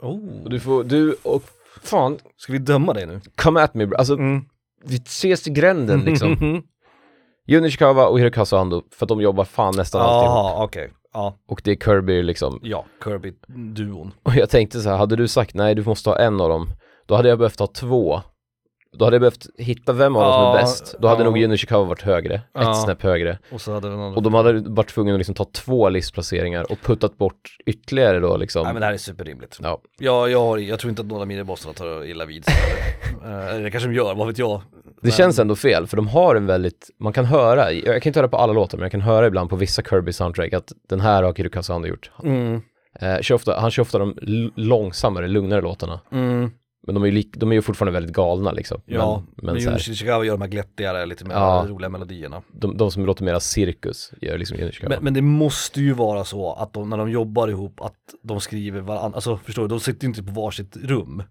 Oh. 0.00 0.42
Och 0.44 0.50
du 0.50 0.60
får, 0.60 0.84
du 0.84 1.16
och 1.22 1.42
fan, 1.82 2.18
Ska 2.36 2.52
vi 2.52 2.58
döma 2.58 2.92
dig 2.92 3.06
nu? 3.06 3.20
come 3.36 3.60
at 3.62 3.74
me 3.74 3.86
bro. 3.86 3.96
Alltså, 3.98 4.14
Mm. 4.14 4.44
vi 4.84 4.96
ses 4.96 5.48
i 5.48 5.50
gränden 5.50 6.00
liksom. 6.00 6.62
Jun 7.46 7.64
Ishikawa 7.64 8.06
och 8.08 8.20
Hirokazu 8.20 8.56
Ando, 8.56 8.82
för 8.92 9.04
att 9.04 9.08
de 9.08 9.20
jobbar 9.20 9.44
fan 9.44 9.74
nästan 9.76 10.00
alltid 10.00 10.26
ihop. 10.26 10.36
Jaha, 10.36 10.64
okej. 10.64 10.90
Ja, 11.12 11.36
Och 11.48 11.60
det 11.64 11.70
är 11.70 11.76
Kirby 11.76 12.22
liksom. 12.22 12.60
ja, 12.62 12.84
Kirby-duon. 13.04 14.12
Och 14.22 14.34
jag 14.36 14.50
tänkte 14.50 14.80
så 14.80 14.88
här, 14.88 14.96
hade 14.96 15.16
du 15.16 15.28
sagt 15.28 15.54
nej 15.54 15.74
du 15.74 15.84
måste 15.84 16.10
ha 16.10 16.18
en 16.18 16.40
av 16.40 16.48
dem, 16.48 16.70
då 17.06 17.14
hade 17.16 17.28
jag 17.28 17.38
behövt 17.38 17.58
ha 17.60 17.66
två. 17.66 18.20
Då 18.92 19.04
hade 19.04 19.14
jag 19.14 19.20
behövt 19.20 19.46
hitta 19.58 19.92
vem 19.92 20.16
av 20.16 20.22
dem 20.22 20.32
som 20.32 20.42
är 20.42 20.46
Ja, 20.48 20.60
bäst. 20.60 20.94
Då 20.98 21.08
hade 21.08 21.20
ja. 21.20 21.24
nog 21.24 21.38
Juno 21.38 21.54
Ishikawa 21.54 21.84
varit 21.84 22.02
högre, 22.02 22.40
Ja. 22.54 22.70
ett 22.70 22.82
snäpp 22.82 23.02
högre. 23.02 23.38
Och 23.52 23.60
så 23.60 23.72
hade 23.72 23.88
andra. 23.92 24.06
Och 24.06 24.22
de 24.22 24.34
hade 24.34 24.52
varit 24.70 24.88
tvungna 24.88 25.12
att 25.12 25.18
liksom 25.18 25.34
ta 25.34 25.44
två 25.44 25.88
listplaceringar 25.88 26.72
och 26.72 26.78
puttat 26.82 27.18
bort 27.18 27.56
ytterligare 27.66 28.20
då 28.20 28.36
liksom. 28.36 28.62
Nej 28.64 28.72
men 28.72 28.80
det 28.80 28.86
här 28.86 28.92
är 28.92 28.98
superrimligt. 28.98 29.58
Ja, 29.62 29.80
Ja, 29.98 30.28
jag, 30.28 30.40
har, 30.40 30.58
jag 30.58 30.78
tror 30.78 30.88
inte 30.90 31.02
att 31.02 31.08
några 31.08 31.24
minibossarna 31.24 31.74
tar 31.74 32.04
illa 32.04 32.24
vid 32.24 32.44
sig. 32.44 32.54
Eh, 33.24 33.46
Eller 33.48 33.62
det 33.64 33.70
kanske 33.70 33.88
de 33.88 33.94
gör, 33.94 34.14
vad 34.14 34.26
vet 34.26 34.38
jag. 34.38 34.60
det 34.84 34.92
Men- 35.02 35.10
känns 35.12 35.38
ändå 35.38 35.56
fel 35.56 35.86
för 35.86 35.96
de 35.96 36.08
har 36.08 36.36
en 36.36 36.46
väldigt, 36.46 36.90
man 37.00 37.12
kan 37.12 37.24
höra, 37.24 37.72
jag 37.72 38.02
kan 38.02 38.10
inte 38.10 38.20
höra 38.20 38.28
på 38.28 38.36
alla 38.36 38.52
låtar 38.52 38.78
men 38.78 38.82
jag 38.82 38.92
kan 38.92 39.00
höra 39.00 39.26
ibland 39.26 39.50
på 39.50 39.56
vissa 39.56 39.82
Kirby 39.82 40.12
soundtrack 40.12 40.52
att 40.52 40.72
den 40.88 41.00
här 41.00 41.22
har 41.22 41.32
Kirukasa 41.32 41.74
Ando 41.74 41.88
gjort. 41.88 42.10
Mm, 42.24 42.62
Eh, 43.00 43.20
kör 43.20 43.34
ofta, 43.34 43.60
han 43.60 43.70
kör 43.70 43.82
ofta 43.82 43.98
de 43.98 44.14
l- 44.22 44.52
långsammare, 44.56 45.28
lugnare 45.28 45.60
låtarna. 45.60 46.00
Men 46.86 46.94
de 46.94 47.04
är 47.04 47.08
ju, 47.08 47.22
de 47.32 47.50
är 47.50 47.54
ju 47.54 47.62
fortfarande 47.62 47.92
väldigt 47.92 48.12
galna 48.16 48.52
liksom. 48.52 48.80
Ja, 48.86 49.22
men, 49.36 49.44
men, 49.46 49.54
men 49.54 49.62
så 49.62 49.68
här, 49.70 49.76
Junichi 49.76 49.92
Ishikawa 49.92 50.24
gör 50.24 50.32
de 50.34 50.40
här 50.40 50.48
glättigare, 50.48 51.06
lite 51.06 51.24
mer 51.24 51.34
Ja. 51.34 51.64
roliga 51.68 51.88
melodierna. 51.88 52.42
de, 52.52 52.76
de 52.76 52.90
som 52.90 53.06
låter 53.06 53.24
mera 53.24 53.40
cirkus 53.40 54.12
gör 54.20 54.38
liksom 54.38 54.56
Juno 54.58 54.68
Ishikawa. 54.70 54.88
Men, 54.94 55.04
men 55.04 55.14
det 55.14 55.22
måste 55.22 55.80
ju 55.80 55.92
vara 55.92 56.24
så 56.24 56.52
att 56.52 56.72
de, 56.72 56.90
när 56.90 56.96
de 56.96 57.10
jobbar 57.10 57.48
ihop, 57.48 57.80
att 57.80 57.94
de 58.22 58.40
skriver 58.40 58.80
varandra, 58.80 59.16
alltså 59.16 59.36
förstår 59.36 59.62
du, 59.62 59.68
de 59.68 59.80
sitter 59.80 60.04
ju 60.04 60.08
inte 60.08 60.22
på 60.22 60.32
varsitt 60.32 60.76
rum 60.76 61.22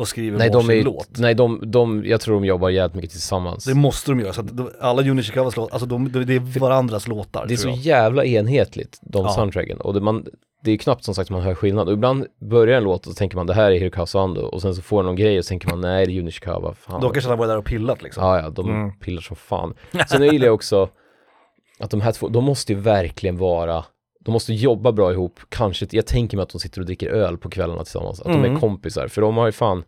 och 0.00 0.08
skriver 0.08 0.38
nej, 0.38 0.50
varsin 0.50 0.68
de 0.68 0.80
är, 0.80 0.84
låt. 0.84 1.08
nej 1.18 1.34
de, 1.34 1.62
de, 1.70 2.04
jag 2.06 2.20
tror 2.20 2.34
de 2.34 2.44
jobbar 2.44 2.68
jävligt 2.68 2.94
mycket 2.94 3.10
tillsammans. 3.10 3.64
Det 3.64 3.74
måste 3.74 4.10
de 4.10 4.20
göra, 4.20 4.32
så 4.32 4.40
att 4.40 4.56
de, 4.56 4.70
alla 4.80 5.02
Junichi 5.02 5.26
Ishikawas 5.26 5.56
låtar, 5.56 5.72
alltså 5.74 5.86
de, 5.86 6.12
det 6.26 6.34
är 6.34 6.60
varandras 6.60 7.08
låtar 7.08 7.46
Det 7.46 7.54
är 7.54 7.56
så 7.56 7.68
jag. 7.68 7.76
jävla 7.76 8.24
enhetligt, 8.24 8.98
de 9.02 9.24
Ja. 9.24 9.32
soundtracken. 9.32 9.80
Och 9.80 9.94
det, 9.94 10.00
man, 10.00 10.26
det 10.64 10.70
är 10.70 10.76
knappt 10.76 11.04
som 11.04 11.14
sagt 11.14 11.30
man 11.30 11.42
hör 11.42 11.54
skillnad. 11.54 11.88
Och 11.88 11.94
ibland 11.94 12.26
börjar 12.50 12.76
en 12.78 12.84
låt 12.84 13.06
och 13.06 13.12
så 13.12 13.16
tänker 13.18 13.36
man 13.36 13.46
det 13.46 13.54
här 13.54 13.70
är 13.70 13.78
Hirokazu 13.78 14.18
Ando. 14.18 14.40
Och 14.40 14.62
sen 14.62 14.74
så 14.74 14.82
får 14.82 14.96
den 14.98 15.06
någon 15.06 15.16
grej 15.16 15.38
och 15.38 15.44
så 15.44 15.48
tänker 15.48 15.68
man 15.68 15.80
nej 15.80 16.06
det 16.06 16.12
är 16.12 16.14
Junishikawa. 16.14 16.74
Fan. 16.74 17.00
De 17.00 17.12
kanske 17.12 17.30
har 17.30 17.36
varit 17.36 17.48
där 17.50 17.58
och 17.58 17.64
pillat 17.64 18.02
liksom. 18.02 18.24
Ja, 18.24 18.40
ja, 18.40 18.50
de 18.50 18.68
Mm. 18.70 18.92
pillar 18.98 19.20
som 19.22 19.36
fan. 19.36 19.74
Sen 20.08 20.22
gillar 20.22 20.46
jag 20.46 20.54
också 20.54 20.88
att 21.78 21.90
de 21.90 22.00
här 22.00 22.12
två, 22.12 22.28
de 22.28 22.44
måste 22.44 22.72
ju 22.72 22.78
verkligen 22.78 23.36
vara, 23.36 23.84
de 24.24 24.30
måste 24.32 24.52
jobba 24.54 24.92
bra 24.92 25.12
ihop. 25.12 25.40
Kanske, 25.48 25.86
jag 25.90 26.06
tänker 26.06 26.36
mig 26.36 26.42
att 26.42 26.48
de 26.50 26.58
sitter 26.60 26.80
och 26.80 26.86
dricker 26.86 27.08
öl 27.10 27.38
på 27.38 27.50
kvällarna 27.50 27.84
tillsammans. 27.84 28.20
Att 28.20 28.26
de 28.26 28.38
Mm. 28.44 28.56
är 28.56 28.60
kompisar. 28.60 29.08
För 29.08 29.22
de 29.22 29.36
har 29.36 29.46
ju 29.46 29.52
fan 29.52 29.84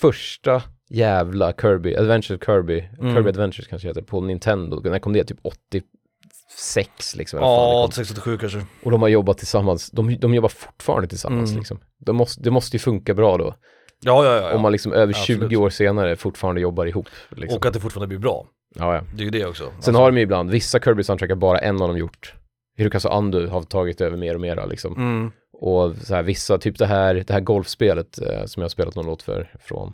första 0.00 0.62
jävla 0.90 1.52
Kirby, 1.52 1.96
Adventure 1.96 2.38
Kirby, 2.46 2.88
Mm. 3.00 3.14
Kirby 3.14 3.28
Adventures 3.28 3.66
kanske 3.68 3.88
heter, 3.88 4.02
på 4.02 4.20
Nintendo. 4.20 4.80
När 4.84 4.98
kom 4.98 5.12
det? 5.12 5.24
Typ 5.24 5.38
86 5.42 7.16
liksom. 7.16 7.40
Ja, 7.40 7.82
kom. 7.86 7.92
67 7.92 8.38
kanske. 8.38 8.66
Och 8.84 8.90
de 8.90 9.02
har 9.02 9.08
jobbat 9.08 9.38
tillsammans, 9.38 9.90
de, 9.90 10.16
de 10.20 10.34
jobbar 10.34 10.48
fortfarande 10.48 11.08
tillsammans 11.08 11.50
Mm. 11.50 11.58
liksom. 11.58 11.78
Det 11.98 12.12
måste, 12.12 12.42
det 12.42 12.50
måste 12.50 12.76
ju 12.76 12.78
funka 12.80 13.14
bra 13.14 13.36
då. 13.36 13.54
Ja, 14.00 14.24
ja, 14.24 14.34
ja. 14.50 14.54
Om 14.54 14.62
man 14.62 14.72
liksom 14.72 14.92
över 14.92 15.12
Absolut. 15.14 15.50
20 15.50 15.56
år 15.56 15.70
senare 15.70 16.16
fortfarande 16.16 16.60
jobbar 16.60 16.86
ihop. 16.86 17.08
Liksom. 17.30 17.56
Och 17.58 17.66
att 17.66 17.74
det 17.74 17.80
fortfarande 17.80 18.08
blir 18.08 18.18
bra. 18.18 18.46
ja, 18.74 18.94
ja. 18.94 19.02
Det 19.14 19.20
är 19.22 19.24
ju 19.24 19.30
det 19.30 19.46
också. 19.46 19.72
Sen 19.80 19.94
har 19.94 20.10
de 20.10 20.16
ju 20.16 20.22
ibland, 20.22 20.50
vissa 20.50 20.78
Kirby 20.80 21.02
soundtrack 21.02 21.30
har 21.30 21.36
bara 21.36 21.58
en 21.58 21.82
av 21.82 21.88
dem 21.88 21.98
gjort. 21.98 22.34
Hirokazu 22.76 23.08
Ando 23.08 23.48
har 23.48 23.62
tagit 23.62 24.00
över 24.00 24.16
mer 24.16 24.34
och 24.34 24.40
mer 24.40 24.66
liksom. 24.70 24.96
Mm. 24.96 25.30
Och 25.60 25.94
så 25.96 26.14
här, 26.14 26.22
vissa, 26.22 26.58
typ 26.58 26.78
det 26.78 26.86
här, 26.86 27.14
det 27.14 27.30
här 27.32 27.40
golfspelet 27.40 28.18
eh, 28.22 28.44
som 28.44 28.60
jag 28.60 28.64
har 28.64 28.68
spelat 28.68 28.94
någon 28.94 29.06
låt 29.06 29.22
för 29.22 29.50
från 29.60 29.92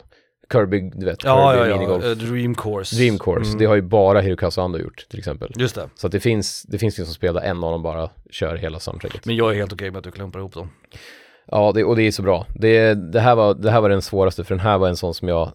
Kirby, 0.51 0.91
du 0.95 1.05
vet, 1.05 1.23
Ja, 1.23 1.51
Kirby 1.53 1.59
ja, 1.63 1.67
ja. 1.67 1.75
minigolf. 1.79 2.03
Eh, 2.05 2.11
Dream 2.11 2.55
Course. 2.55 2.95
Dream 2.95 3.19
Course, 3.19 3.47
Mm. 3.49 3.59
det 3.59 3.65
har 3.65 3.75
ju 3.75 3.81
bara 3.81 4.21
Hirokazu 4.21 4.61
Ando 4.61 4.79
gjort 4.79 5.05
till 5.09 5.19
exempel. 5.19 5.51
Just 5.55 5.75
det. 5.75 5.89
Så 5.95 6.07
att 6.07 6.11
det 6.11 6.19
finns, 6.19 6.63
det 6.63 6.77
finns 6.77 6.99
ju 6.99 7.05
som 7.05 7.13
spelar 7.13 7.41
en 7.41 7.63
av 7.63 7.71
dem 7.71 7.83
bara 7.83 8.09
kör 8.31 8.55
hela 8.55 8.79
soundtracket. 8.79 9.25
Men 9.25 9.35
jag 9.35 9.51
är 9.51 9.55
helt 9.55 9.73
okej 9.73 9.91
med 9.91 9.97
att 9.97 10.03
du 10.03 10.11
klumpar 10.11 10.39
ihop 10.39 10.53
dem. 10.53 10.69
Ja, 11.47 11.71
det, 11.75 11.83
och 11.83 11.95
det 11.95 12.03
är 12.03 12.11
så 12.11 12.21
bra. 12.21 12.45
Det, 12.55 12.93
det, 12.93 13.19
här 13.19 13.35
var, 13.35 13.53
det 13.53 13.71
här 13.71 13.81
var 13.81 13.89
den 13.89 14.01
svåraste, 14.01 14.43
för 14.43 14.55
den 14.55 14.63
här 14.63 14.77
var 14.77 14.87
en 14.87 14.95
sån 14.95 15.13
som 15.13 15.27
jag, 15.27 15.51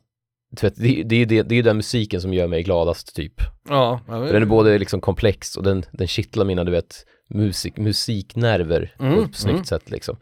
vet, 0.60 0.76
det, 0.76 1.02
det, 1.02 1.24
det, 1.24 1.42
det 1.42 1.54
är 1.54 1.56
ju 1.56 1.62
den 1.62 1.76
musiken 1.76 2.20
som 2.20 2.34
gör 2.34 2.46
mig 2.46 2.62
gladast 2.62 3.16
typ. 3.16 3.34
Ja. 3.68 4.00
För 4.06 4.32
den 4.32 4.42
är 4.42 4.46
både 4.46 4.78
liksom 4.78 5.00
komplex 5.00 5.56
och 5.56 5.62
den, 5.62 5.84
den 5.92 6.06
kittlar 6.06 6.44
mina, 6.44 6.64
du 6.64 6.72
vet, 6.72 7.04
musik, 7.28 7.76
musiknerver 7.76 8.94
på 8.98 9.04
Mm, 9.04 9.24
ett 9.24 9.36
snyggt 9.36 9.54
mm. 9.54 9.64
sätt 9.64 9.90
liksom. 9.90 10.16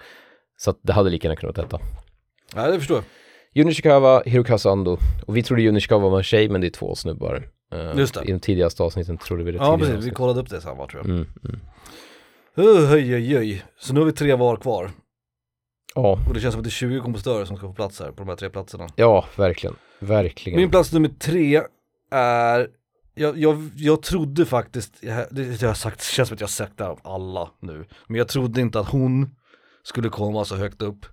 Så 0.59 0.71
att 0.71 0.79
det 0.83 0.93
hade 0.93 1.11
lika 1.11 1.29
gärna 1.29 1.37
kunnat 1.41 1.59
heta. 1.59 1.81
Ja, 2.55 2.71
det 2.71 2.79
förstår 2.79 2.97
jag. 2.97 3.05
Jun 3.55 3.69
Ishikawa, 3.69 4.23
Hirokazu 4.27 4.69
Ando. 4.69 4.99
Och 5.27 5.37
vi 5.37 5.43
trodde 5.43 5.62
Jun 5.62 5.77
Ishikawa 5.77 6.09
var 6.09 6.19
en 6.19 6.25
tjej, 6.25 6.49
men 6.49 6.61
det 6.61 6.67
är 6.67 6.71
två 6.71 6.95
snubbar. 6.95 7.49
Eh, 7.73 7.99
Just 7.99 8.15
det. 8.15 8.25
I 8.25 8.33
de 8.33 8.41
tidigaste 8.41 8.83
avsnitten 8.83 9.19
trodde 9.19 9.45
vi 9.45 9.53
det 9.53 9.59
Ja, 9.59 9.79
precis. 9.79 10.05
Vi 10.05 10.11
kollade 10.11 10.41
upp 10.41 10.51
det 10.51 10.65
va, 10.65 10.87
tror 10.91 11.03
jag. 11.03 11.07
Mm, 11.07 11.27
mm. 11.45 11.61
Uh, 12.59 12.93
Oj, 12.93 13.15
oj, 13.15 13.39
oj. 13.39 13.65
Så 13.79 13.95
nu 13.95 14.01
har 14.01 14.07
vi 14.07 14.12
tre 14.12 14.35
var 14.35 14.57
kvar. 14.57 14.91
Ja, 15.96 16.18
Och 16.28 16.35
det 16.35 16.40
känns 16.40 16.52
som 16.52 16.61
att 16.61 16.64
det 16.64 16.68
är 16.68 16.70
20 16.70 17.00
kompositörer 17.00 17.44
som 17.44 17.56
ska 17.56 17.66
få 17.66 17.72
plats 17.74 18.00
här 18.00 18.11
på 18.11 18.14
de 18.16 18.28
här 18.28 18.37
tre 18.37 18.50
platserna. 18.50 18.87
ja, 18.96 19.24
verkligen. 19.37 19.76
Verkligen. 19.98 20.61
Min 20.61 20.70
plats 20.70 20.92
nummer 20.92 21.09
tre 21.09 21.62
är, 22.11 22.68
jag, 23.14 23.38
jag, 23.38 23.70
jag 23.76 24.02
trodde 24.02 24.46
faktiskt, 24.46 24.94
jag, 25.00 25.26
det, 25.30 25.62
jag 25.62 25.68
har 25.68 25.74
sagt, 25.74 25.98
det 25.98 26.04
känns 26.04 26.28
som 26.28 26.35
att 26.35 26.40
jag 26.40 26.46
har 26.46 26.50
sagt 26.50 26.78
det 26.78 26.85
om 26.88 26.98
alla 27.04 27.50
nu, 27.61 27.85
men 28.06 28.18
jag 28.18 28.28
trodde 28.28 28.61
inte 28.61 28.80
att 28.80 28.88
hon 28.88 29.30
skulle 29.82 30.09
komma 30.09 30.44
så 30.44 30.56
högt 30.56 30.82
upp, 30.82 31.06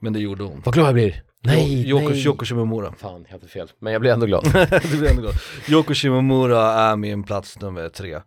men 0.00 0.12
det 0.12 0.18
gjorde 0.20 0.44
hon. 0.44 0.62
Vad 0.64 0.74
glad 0.74 0.86
jag 0.86 0.94
blir. 0.94 1.22
Nej, 1.46 1.88
Yoko, 1.88 2.08
nej. 2.08 2.26
Yoko 2.26 2.44
Shimomura. 2.44 2.92
Fan, 2.98 3.24
jag 3.26 3.32
hade 3.32 3.48
fel. 3.48 3.68
Men 3.78 3.92
jag 3.92 4.00
blir 4.00 4.12
ändå 4.12 4.26
glad. 4.26 4.44
du 4.90 4.98
blir 4.98 5.10
ändå 5.10 5.22
glad. 5.22 5.34
Yoko 5.68 5.94
Shimomura 5.94 6.72
är 6.72 6.96
min 6.96 7.22
plats 7.22 7.60
nummer 7.60 7.88
tre. 7.88 8.20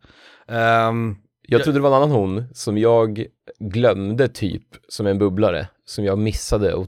Ehm, 0.47 1.15
Jag 1.49 1.63
trodde 1.63 1.79
det 1.79 1.83
var 1.83 1.89
en 1.89 1.95
annan 2.03 2.11
hon 2.11 2.43
som 2.53 2.77
jag 2.77 3.25
glömde 3.59 4.27
typ 4.27 4.63
som 4.87 5.07
en 5.07 5.17
bubblare, 5.17 5.67
som 5.85 6.05
jag 6.05 6.17
missade 6.17 6.73
och 6.73 6.87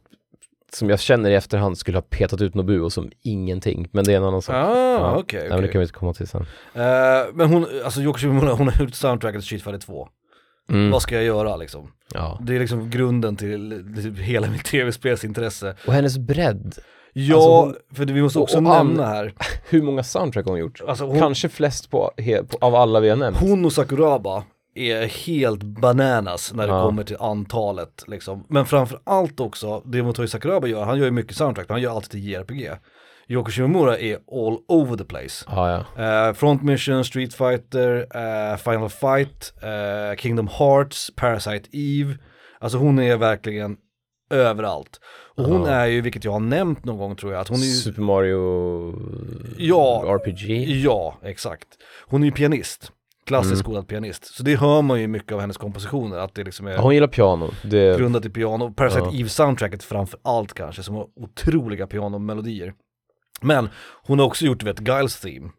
som 0.72 0.90
jag 0.90 1.00
känner 1.00 1.30
i 1.30 1.36
efterhand 1.36 1.78
skulle 1.78 1.98
ha 1.98 2.02
petat 2.02 2.42
ut 2.42 2.56
Nobuo 2.56 2.90
som 2.90 3.12
ingenting, 3.22 3.88
men 3.92 4.06
det 4.06 4.14
är 4.14 4.18
en 4.18 4.24
annan 4.24 4.42
sak. 4.42 4.56
ah, 4.56 5.16
okej, 5.16 5.40
Nej, 5.40 5.50
men 5.50 5.62
det 5.62 5.68
kan 5.68 5.80
vi 5.80 5.84
inte 5.84 5.94
komma 5.94 6.14
till 6.14 6.28
sen. 6.28 6.42
Eh, 6.74 6.82
men 7.34 7.48
hon, 7.50 7.66
alltså 7.84 8.02
Yoko 8.02 8.20
Shimomura, 8.20 8.54
hon 8.54 8.68
har 8.68 8.84
gjort 8.84 8.94
soundtracket 8.96 9.42
till 9.42 9.46
Street 9.46 9.64
Fighter 9.64 9.80
2. 9.80 10.10
Mm. 10.70 10.92
Vad 10.92 11.02
ska 11.02 11.16
jag 11.16 11.24
göra 11.24 11.56
liksom? 11.58 11.92
Ja. 12.14 12.40
Det 12.42 12.56
är 12.56 12.60
liksom 12.60 12.90
grunden 12.90 13.36
till 13.36 13.86
typ 14.04 14.20
hela 14.20 14.50
mitt 14.50 14.66
tv-spelsintresse. 14.66 15.76
Och 15.88 15.94
hennes 15.94 16.18
bredd. 16.18 16.76
Ja, 17.14 17.36
Alltså 17.36 17.50
hon- 17.50 17.76
för 17.94 18.06
vi 18.06 18.22
måste 18.22 18.40
och- 18.40 18.44
också 18.44 18.58
och 18.58 18.64
nämna 18.64 19.06
an- 19.06 19.10
här, 19.10 19.34
Hur 19.70 19.82
många 19.82 20.04
soundtrack 20.04 20.46
har 20.46 20.52
hon 20.52 20.60
gjort? 20.60 20.82
alltså 20.88 21.06
hon, 21.06 21.20
Kanske 21.20 21.50
flest 21.50 21.90
på, 21.92 22.12
he, 22.18 22.44
på, 22.44 22.58
av 22.62 22.76
alla 22.76 23.00
vi 23.00 23.10
har 23.10 23.16
nämnt. 23.18 23.38
hon 23.40 23.66
och 23.66 23.74
Sakuraba 23.74 24.44
är 24.76 25.06
helt 25.28 25.64
bananas 25.64 26.54
när 26.54 26.68
det 26.68 26.74
Ja. 26.74 26.84
kommer 26.84 27.04
till 27.04 27.18
antalet 27.20 28.04
liksom. 28.08 28.46
Men 28.50 28.66
framför 28.66 29.00
allt 29.04 29.40
också, 29.40 29.82
det 29.86 30.04
Motoi 30.04 30.28
Sakuraba 30.28 30.68
gör, 30.68 30.84
han 30.84 30.98
gör 30.98 31.06
ju 31.06 31.12
mycket 31.12 31.36
soundtrack, 31.38 31.70
men 31.70 31.74
han 31.76 31.82
gör 31.82 31.92
alltid 31.96 32.12
till 32.12 32.28
JRPG. 32.28 32.72
Yoko 33.28 33.52
Shimomura 33.52 33.98
är 33.98 34.14
all 34.16 34.58
over 34.68 34.98
the 34.98 35.04
place. 35.04 35.46
Ja, 35.48 35.84
ja. 35.96 36.04
Eh, 36.28 36.34
Front 36.34 36.64
Mission, 36.64 37.04
Street 37.06 37.34
Fighter, 37.34 38.08
eh, 38.16 38.58
Final 38.58 38.90
Fight, 38.90 39.54
eh, 39.64 40.18
Kingdom 40.18 40.48
Hearts, 40.48 41.12
Parasite 41.16 41.70
Eve. 41.72 42.18
Alltså 42.60 42.78
hon 42.78 43.00
är 43.00 43.18
verkligen 43.18 43.78
överallt. 44.30 45.00
Och 45.36 45.44
hon 45.46 45.66
är 45.66 45.86
ju, 45.86 46.02
vilket 46.02 46.24
jag 46.24 46.32
har 46.32 46.40
nämnt 46.40 46.86
någon 46.86 46.98
gång 46.98 47.16
tror 47.16 47.34
jag, 47.34 47.42
att 47.42 47.48
hon 47.48 47.58
är 47.60 47.64
ju... 47.66 47.74
Super 47.74 48.02
Mario 48.02 48.94
Ja. 49.58 50.04
RPG. 50.08 50.50
Ja, 50.84 51.18
exakt. 51.24 51.68
Hon 52.08 52.22
är 52.22 52.26
ju 52.26 52.32
pianist. 52.32 52.92
Klassiskt 53.26 53.52
Mm. 53.54 53.64
skolad 53.64 53.88
pianist. 53.88 54.26
Så 54.26 54.44
det 54.44 54.56
hör 54.56 54.82
man 54.82 55.02
ju 55.02 55.08
mycket 55.08 55.32
av 55.32 55.40
hennes 55.40 55.58
kompositioner, 55.58 56.18
att 56.18 56.36
det 56.36 56.44
liksom 56.44 56.68
är 56.68 56.72
Ja, 56.72 56.82
hon 56.82 56.94
gillar 56.94 57.08
piano. 57.08 57.50
Det, 57.64 57.98
grundat 58.00 58.26
i 58.26 58.30
piano. 58.30 58.74
Parasite 58.74 59.02
Ja. 59.12 59.20
Eve-soundtracket 59.20 59.84
framför 59.84 60.20
allt 60.24 60.54
kanske, 60.54 60.84
som 60.84 60.96
har 60.96 61.08
otroliga 61.16 61.88
pianomelodier. 61.88 62.74
Men 63.42 63.70
hon 64.04 64.20
har 64.20 64.26
också 64.26 64.46
gjort, 64.46 64.60
du 64.60 64.66
vet, 64.66 64.88
Giles 64.88 65.20
Theme. 65.22 65.50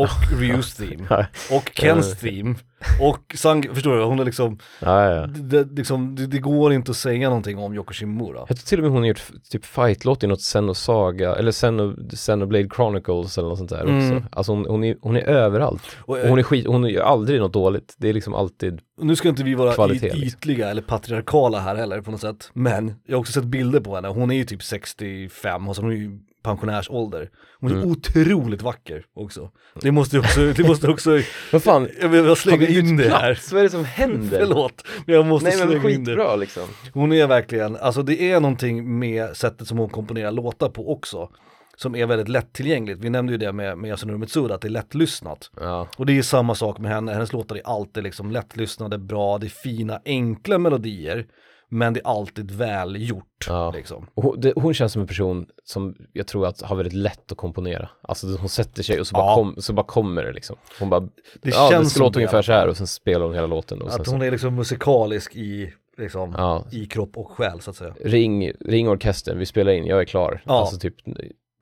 Och 0.00 0.38
Ryus 0.40 0.74
Theme. 0.74 1.26
Och 1.50 1.70
Kens 1.74 2.16
Theme. 2.20 2.54
Och 3.00 3.34
Sang, 3.34 3.62
förstår 3.74 3.96
du? 3.96 4.02
Hon 4.04 4.18
är 4.20 4.24
liksom, 4.24 4.58
ja, 4.80 5.10
ja. 5.14 5.26
det, 5.26 5.64
liksom 5.72 6.16
det, 6.16 6.26
det 6.26 6.38
går 6.38 6.72
inte 6.72 6.90
att 6.90 6.96
säga 6.96 7.28
någonting 7.28 7.58
om 7.58 7.74
Yoko 7.74 7.92
Shimomura. 7.94 8.38
Jag 8.38 8.46
tror 8.48 8.56
till 8.66 8.78
och 8.78 8.82
med 8.82 8.92
hon 8.92 9.02
har 9.02 9.08
gjort 9.08 9.22
typ 9.50 9.64
fightlåt 9.64 10.24
i 10.24 10.26
något 10.26 10.40
Xenosaga, 10.40 11.34
eller 11.36 11.52
Xeno, 11.52 11.96
Xenoblade 12.16 12.68
Chronicles 12.76 13.38
eller 13.38 13.48
något 13.48 13.58
sånt 13.58 13.70
där 13.70 13.80
Mm. 13.84 13.96
också. 14.16 14.28
Alltså 14.32 14.52
hon, 14.52 14.66
hon, 14.68 14.84
är, 14.84 14.96
hon 15.02 15.16
är 15.16 15.20
överallt. 15.20 15.82
Och, 15.98 16.18
Och 16.18 16.28
hon 16.28 16.38
är 16.38 16.42
skit, 16.42 16.66
hon 16.66 16.84
gör 16.88 17.02
aldrig 17.02 17.40
något 17.40 17.52
dåligt. 17.52 17.94
Det 17.98 18.08
är 18.08 18.12
liksom 18.12 18.34
alltid, 18.34 18.80
Nu 19.00 19.16
ska 19.16 19.28
inte 19.28 19.44
vi 19.44 19.54
vara 19.54 19.72
Kvalitet, 19.74 20.06
liksom. 20.06 20.22
ytliga 20.22 20.70
eller 20.70 20.82
patriarkala 20.82 21.60
här 21.60 21.74
heller 21.74 22.00
på 22.00 22.10
något 22.10 22.20
sätt. 22.20 22.50
Men 22.52 22.94
jag 23.06 23.16
har 23.16 23.20
också 23.20 23.32
sett 23.32 23.44
bilder 23.44 23.80
på 23.80 23.94
henne, 23.94 24.08
hon 24.08 24.30
är 24.30 24.34
ju 24.36 24.44
typ 24.44 24.62
65, 24.62 25.68
och 25.68 25.76
så 25.76 25.82
hon 25.82 25.90
är 25.90 25.96
ju 25.96 26.18
pensionärsålder. 26.42 27.30
Hon 27.60 27.70
är 27.70 27.76
Mm. 27.76 27.90
otroligt 27.90 28.62
vacker 28.62 29.04
också. 29.14 29.50
Det 29.82 29.92
måste 29.92 30.18
också, 30.18 30.52
det 30.52 30.68
måste 30.68 30.88
också, 30.88 31.10
vad 31.52 31.62
fan, 31.62 31.88
jag 32.00 32.14
jag 32.14 32.38
vi 32.58 32.78
in 32.78 32.96
det 32.96 33.08
här. 33.08 33.34
plats? 33.34 33.52
Vad 33.52 33.58
är 33.60 33.64
det 33.64 33.70
som 33.70 33.84
händer? 33.84 34.38
Förlåt, 34.38 34.84
men 35.06 35.14
jag 35.14 35.26
måste 35.26 35.48
Nej 35.48 35.58
men 35.58 35.68
slänga 35.68 35.90
in 35.94 36.04
det. 36.04 36.10
skitbra 36.10 36.36
liksom. 36.36 36.62
Hon 36.92 37.12
är 37.12 37.26
verkligen, 37.26 37.76
alltså 37.76 38.02
det 38.02 38.30
är 38.32 38.40
någonting 38.40 38.98
med 38.98 39.36
sättet 39.36 39.68
som 39.68 39.78
hon 39.78 39.88
komponerar 39.88 40.32
låtar 40.32 40.68
på 40.68 40.92
också. 40.92 41.28
Som 41.76 41.94
är 41.96 42.06
väldigt 42.06 42.28
lättillgängligt. 42.28 43.00
Vi 43.00 43.10
nämnde 43.10 43.32
ju 43.32 43.38
det 43.38 43.52
med, 43.52 43.78
med 43.78 43.88
Yasunori 43.88 44.18
Mitsuda, 44.18 44.54
att 44.54 44.60
det 44.60 44.68
är 44.68 44.70
lättlyssnat. 44.70 45.50
Ja, 45.60 45.88
Och 45.96 46.06
det 46.06 46.18
är 46.18 46.22
samma 46.22 46.54
sak 46.54 46.78
med 46.78 46.90
henne, 46.90 47.12
hennes 47.12 47.32
låtar 47.32 47.56
är 47.56 47.62
alltid 47.66 48.02
liksom 48.02 48.30
lättlyssnade, 48.30 48.98
bra, 48.98 49.38
det 49.38 49.46
är 49.46 49.48
fina, 49.48 50.00
enkla 50.04 50.58
melodier. 50.58 51.26
Men 51.72 51.92
det 51.92 52.00
är 52.00 52.06
alltid 52.06 52.50
väl 52.50 53.08
gjort. 53.08 53.46
Ja. 53.48 53.70
Liksom. 53.70 54.06
Hon, 54.14 54.40
det, 54.40 54.52
hon 54.56 54.74
känns 54.74 54.92
som 54.92 55.02
en 55.02 55.08
person 55.08 55.46
som 55.64 55.96
jag 56.12 56.26
tror 56.26 56.46
att 56.46 56.60
har 56.62 56.76
väldigt 56.76 56.94
lätt 56.94 57.32
att 57.32 57.38
komponera. 57.38 57.88
Alltså 58.02 58.26
hon 58.36 58.48
sätter 58.48 58.82
sig 58.82 59.00
och 59.00 59.06
så 59.06 59.14
bara, 59.14 59.26
Ja. 59.26 59.34
kom, 59.34 59.54
så 59.58 59.72
bara 59.72 59.86
kommer 59.86 60.24
det 60.24 60.32
liksom. 60.32 60.56
Hon 60.80 60.90
bara, 60.90 61.00
Det 61.00 61.10
ja 61.50 61.68
känns 61.70 61.94
det 61.94 62.04
i 62.04 62.06
ungefär 62.06 62.42
så 62.42 62.52
här 62.52 62.68
och 62.68 62.76
sen 62.76 62.86
spelar 62.86 63.26
hon 63.26 63.34
hela 63.34 63.46
låten. 63.46 63.82
Att 63.82 64.06
så, 64.06 64.12
hon 64.12 64.22
är 64.22 64.30
liksom 64.30 64.54
musikalisk 64.54 65.36
i, 65.36 65.72
liksom, 65.98 66.34
ja, 66.36 66.64
i 66.72 66.86
kropp 66.86 67.16
och 67.16 67.30
själ 67.30 67.60
så 67.60 67.70
att 67.70 67.76
säga. 67.76 67.94
ring, 68.04 68.52
ring 68.60 68.88
orkestern, 68.88 69.38
vi 69.38 69.46
spelar 69.46 69.72
in, 69.72 69.86
jag 69.86 70.00
är 70.00 70.04
klar. 70.04 70.42
Ja. 70.46 70.60
Alltså 70.60 70.78
typ, 70.78 70.94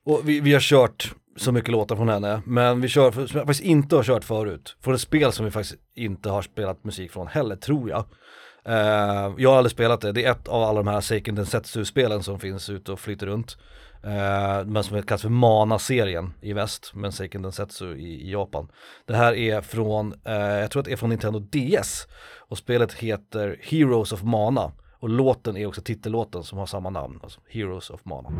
Och 0.06 0.20
vi, 0.24 0.40
vi 0.40 0.52
har 0.52 0.60
kört 0.60 1.14
så 1.36 1.52
mycket 1.52 1.70
låtar 1.70 1.96
från 1.96 2.08
henne, 2.08 2.42
men 2.46 2.80
vi 2.80 2.88
kör, 2.88 3.10
som 3.10 3.20
jag 3.20 3.30
faktiskt 3.32 3.60
inte 3.60 3.96
har 3.96 4.02
kört 4.02 4.24
förut, 4.24 4.76
från 4.80 4.94
ett 4.94 5.00
spel 5.00 5.32
som 5.32 5.44
vi 5.44 5.50
faktiskt 5.50 5.76
inte 5.94 6.30
har 6.30 6.42
spelat 6.42 6.84
musik 6.84 7.12
från 7.12 7.26
heller, 7.26 7.56
tror 7.56 7.90
jag. 7.90 8.04
Uh, 8.68 9.34
jag 9.38 9.50
har 9.50 9.56
aldrig 9.56 9.72
spelat 9.72 10.00
det, 10.00 10.12
det 10.12 10.24
är 10.24 10.30
ett 10.30 10.48
av 10.48 10.62
alla 10.62 10.82
de 10.82 10.88
här 10.88 11.00
Seiken 11.00 11.34
Densetsu-spelen 11.34 12.22
som 12.22 12.40
finns 12.40 12.70
ute 12.70 12.92
och 12.92 13.00
flyter 13.00 13.26
runt. 13.26 13.58
Uh, 14.04 14.66
men 14.66 14.84
som 14.84 15.02
kallas 15.02 15.22
för 15.22 15.28
Mana-serien 15.28 16.34
i 16.40 16.52
väst, 16.52 16.90
men 16.94 17.12
Seiken 17.12 17.42
Densetsu 17.42 17.96
i, 17.96 18.28
i 18.28 18.32
Japan. 18.32 18.68
Det 19.06 19.16
här 19.16 19.34
är 19.34 19.60
från, 19.60 20.12
uh, 20.12 20.32
jag 20.32 20.70
tror 20.70 20.80
att 20.80 20.86
det 20.86 20.92
är 20.92 20.96
från 20.96 21.10
Nintendo 21.10 21.38
DS, 21.38 22.06
och 22.38 22.58
spelet 22.58 22.92
heter 22.92 23.60
Heroes 23.62 24.12
of 24.12 24.22
Mana. 24.22 24.72
Och 25.00 25.08
låten 25.08 25.56
är 25.56 25.66
också 25.66 25.82
titellåten 25.82 26.44
som 26.44 26.58
har 26.58 26.66
samma 26.66 26.90
namn, 26.90 27.20
alltså 27.22 27.40
Heroes 27.48 27.90
of 27.90 28.04
Mana. 28.04 28.30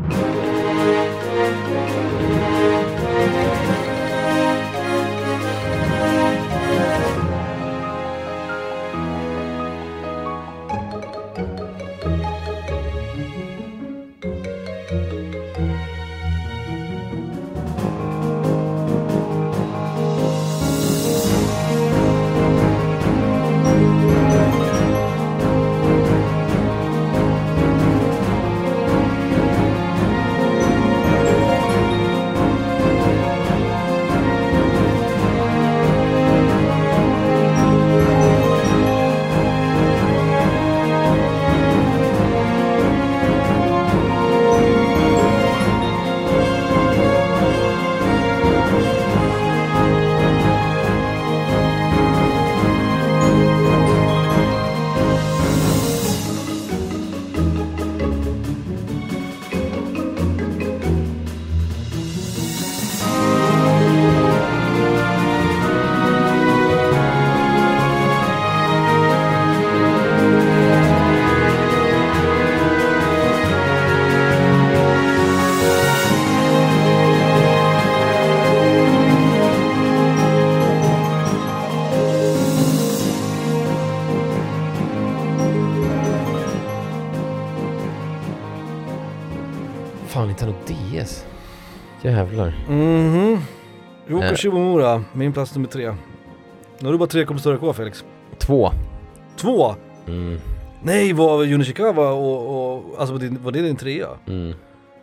Jävlar. 92.02 92.52
Mhm. 92.68 93.38
Yoko 94.08 94.24
Eh. 94.24 94.34
Shimomura, 94.34 95.04
min 95.12 95.32
plats 95.32 95.54
nummer 95.54 95.68
tre. 95.68 95.90
Nu 96.78 96.84
har 96.86 96.92
du 96.92 96.98
bara 96.98 97.08
tre 97.08 97.24
kompositörer 97.24 97.56
kvar 97.58 97.72
Felix. 97.72 98.04
Två. 98.38 98.70
Två! 99.36 99.74
Mm, 100.06 100.38
Nej, 100.82 101.12
var 101.12 101.44
Yunishikawa 101.44 102.10
och, 102.12 102.74
och 102.76 102.84
alltså 102.98 103.12
var 103.14 103.20
det, 103.20 103.28
var 103.42 103.52
det 103.52 103.62
din 103.62 103.76
trea? 103.76 104.08
mm, 104.26 104.54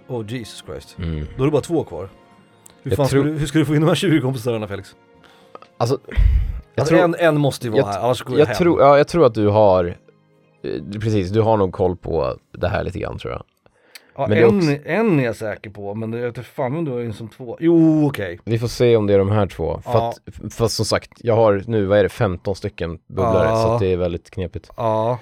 Oh 0.07 0.25
Jesus 0.31 0.63
Christ. 0.67 0.95
mm. 0.99 1.25
Då 1.35 1.41
har 1.41 1.45
du 1.45 1.51
bara 1.51 1.61
två 1.61 1.83
kvar. 1.83 2.09
Hur, 2.83 2.91
Jag 2.91 2.97
fan 2.97 3.07
tror- 3.07 3.21
ska 3.23 3.29
du, 3.31 3.37
hur 3.39 3.47
ska 3.47 3.59
du 3.59 3.65
få 3.65 3.75
in 3.75 3.81
de 3.81 3.87
här 3.87 3.95
20 3.95 4.21
kompositörerna 4.21 4.67
Felix? 4.67 4.95
Alltså, 5.77 5.97
jag 6.07 6.17
Alltså 6.81 6.95
tror, 6.95 7.03
en, 7.03 7.15
en 7.19 7.37
måste 7.39 7.67
ju 7.67 7.71
vara 7.71 7.81
jag- 7.81 7.87
här, 7.87 7.99
annars 7.99 8.21
går 8.23 8.33
jag, 8.33 8.41
jag, 8.41 8.45
hem. 8.45 8.55
tror, 8.55 8.81
ja, 8.81 8.97
jag 8.97 9.07
tror 9.07 9.25
att 9.25 9.33
du 9.33 9.47
har, 9.47 9.85
eh, 10.63 10.99
precis, 10.99 11.29
du 11.29 11.41
har 11.41 11.57
nog 11.57 11.71
koll 11.73 11.95
på 11.95 12.35
det 12.51 12.67
här 12.67 12.83
lite 12.83 12.99
grann 12.99 13.17
tror 13.17 13.33
jag. 13.33 13.43
Ja, 14.17 14.33
en, 14.35 14.57
också- 14.57 14.77
en 14.85 15.19
är 15.19 15.23
jag 15.23 15.35
säker 15.35 15.69
på, 15.69 15.95
men 15.95 16.13
jag 16.13 16.21
vet 16.31 16.45
fan 16.45 16.75
om 16.75 16.85
du 16.85 16.91
har 16.91 16.99
en 16.99 17.13
som 17.13 17.29
två. 17.29 17.57
Jo, 17.59 18.07
okej. 18.07 18.39
Vi 18.45 18.59
får 18.59 18.67
se 18.67 18.95
om 18.95 19.07
det 19.07 19.13
är 19.13 19.17
de 19.17 19.31
här 19.31 19.47
två. 19.47 19.81
För 19.81 19.91
Ja. 19.91 20.09
att, 20.09 20.53
fast 20.53 20.75
som 20.75 20.85
sagt, 20.85 21.11
jag 21.17 21.35
har 21.35 21.63
nu, 21.67 21.85
vad 21.85 21.99
är 21.99 22.03
det, 22.03 22.09
15 22.09 22.55
stycken 22.55 22.97
bubblare, 23.07 23.47
Ja. 23.49 23.63
så 23.63 23.71
att 23.73 23.79
det 23.79 23.87
är 23.87 23.97
väldigt 23.97 24.29
knepigt. 24.29 24.69
Ja. 24.77 25.19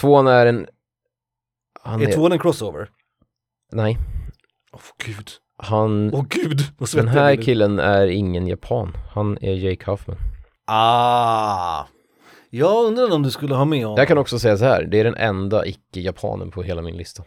Tvåan 0.00 0.26
är 0.26 0.46
en... 0.46 0.66
Han 1.82 2.02
Är 2.02 2.08
är, 2.08 2.12
tvåan 2.12 2.32
en 2.32 2.38
crossover? 2.38 2.88
nej, 3.72 3.98
Åh 4.72 4.80
gud. 5.06 5.28
han... 5.62 6.14
Åh 6.14 6.24
gud, 6.28 6.60
vad 6.78 6.90
den 6.94 7.08
här 7.08 7.36
killen 7.36 7.78
är 7.78 8.06
ingen 8.06 8.46
japan. 8.46 8.96
Han 9.14 9.38
är 9.40 9.52
Jay 9.54 9.76
Kaufman. 9.76 10.16
Ah. 10.66 11.84
Jag 12.50 12.84
undrar 12.86 13.14
om 13.14 13.22
du 13.22 13.30
skulle 13.30 13.54
ha 13.54 13.64
med 13.64 13.82
honom. 13.84 13.98
Jag 13.98 14.08
kan 14.08 14.18
också 14.18 14.38
säga 14.38 14.56
så 14.56 14.64
här, 14.64 14.82
det 14.84 15.00
är 15.00 15.04
den 15.04 15.14
enda 15.14 15.66
icke-japanen 15.66 16.50
på 16.50 16.62
hela 16.62 16.82
min 16.82 16.96
lista. 16.96 17.22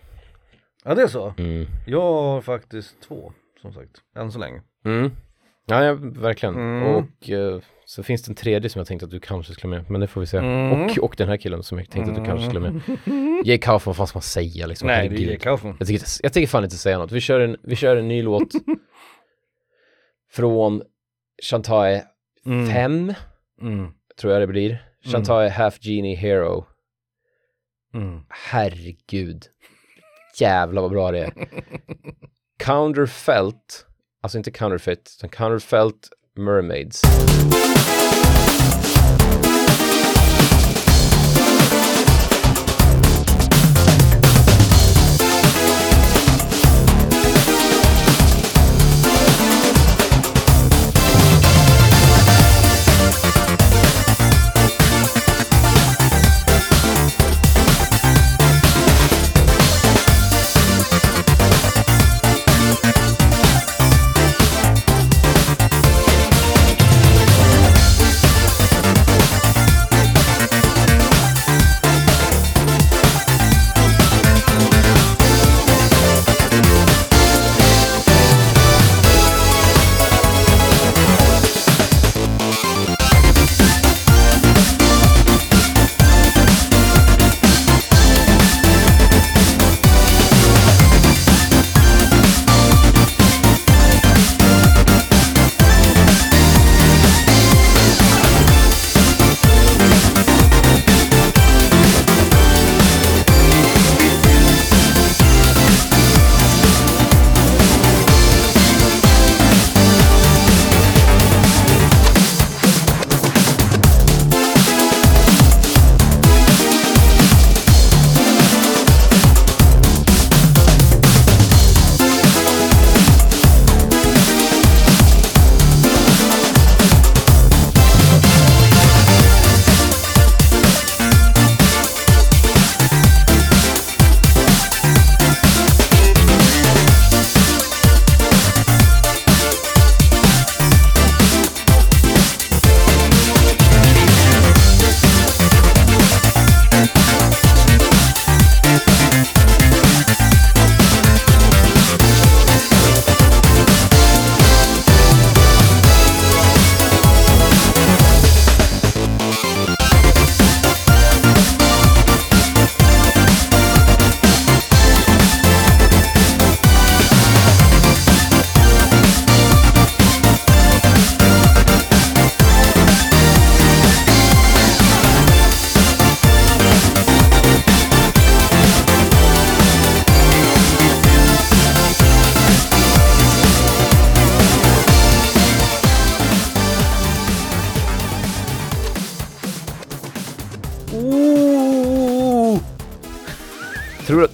Ja, 0.85 0.95
det 0.95 1.01
är 1.01 1.07
så. 1.07 1.33
Mm. 1.37 1.65
Jag 1.87 2.01
har 2.01 2.41
faktiskt 2.41 3.01
två, 3.01 3.33
som 3.61 3.73
sagt, 3.73 3.91
än 4.15 4.31
så 4.31 4.39
länge. 4.39 4.61
Mm. 4.85 5.11
Ja, 5.65 5.83
ja, 5.83 5.97
verkligen. 6.01 6.55
Mm. 6.55 6.83
Och 6.95 7.29
eh, 7.29 7.59
så 7.85 8.03
finns 8.03 8.23
det 8.23 8.31
en 8.31 8.35
tredje 8.35 8.69
som 8.69 8.79
jag 8.79 8.87
tänkte 8.87 9.05
att 9.05 9.11
du 9.11 9.19
kanske 9.19 9.53
skulle 9.53 9.75
med, 9.75 9.89
men 9.91 10.01
det 10.01 10.07
får 10.07 10.21
vi 10.21 10.27
se. 10.27 10.37
Mm. 10.37 10.71
Och, 10.71 10.97
och 10.97 11.15
den 11.17 11.27
här 11.29 11.37
killen 11.37 11.63
som 11.63 11.77
jag 11.77 11.89
tänkte 11.89 12.11
att 12.11 12.17
du 12.17 12.25
kanske 12.25 12.47
skulle 12.49 12.59
med. 12.71 12.81
Jay 13.45 13.57
Kaufman, 13.57 13.89
vad 13.91 13.97
fan 13.97 14.07
ska 14.07 14.17
man 14.17 14.21
säga 14.21 14.67
liksom? 14.67 14.87
Nej, 14.87 15.09
det 15.09 15.15
är. 15.15 15.19
Jake 15.19 15.43
Kaufman. 15.43 15.75
Jag 15.79 15.87
tycker, 15.87 16.05
jag 16.23 16.33
tänker 16.33 16.47
fan 16.47 16.63
inte 16.63 16.75
säga 16.75 16.97
något. 16.97 17.11
Vi 17.11 17.21
kör 17.21 17.39
en, 17.39 17.57
vi 17.63 17.75
kör 17.75 17.95
en 17.97 18.07
ny 18.07 18.21
låt 18.21 18.51
från 20.31 20.81
Shantae 21.43 22.03
Mm. 22.45 22.67
5, 22.67 23.13
Mm. 23.61 23.91
tror 24.21 24.33
jag 24.33 24.41
det 24.41 24.47
blir. 24.47 24.83
Shantae 25.05 25.49
Half 25.49 25.77
Genie 25.85 26.15
Hero. 26.15 26.65
Mm. 27.93 28.19
Herregud. 28.29 29.43
Jävlar 30.37 30.81
vad 30.81 30.91
bra 30.91 31.11
det 31.11 31.19
är. 31.19 31.33
Counterfelt, 32.59 33.85
alltså 34.23 34.37
inte 34.37 34.51
counterfeit, 34.51 35.15
utan 35.17 35.29
counterfelt 35.29 36.09
mermaids. 36.35 37.01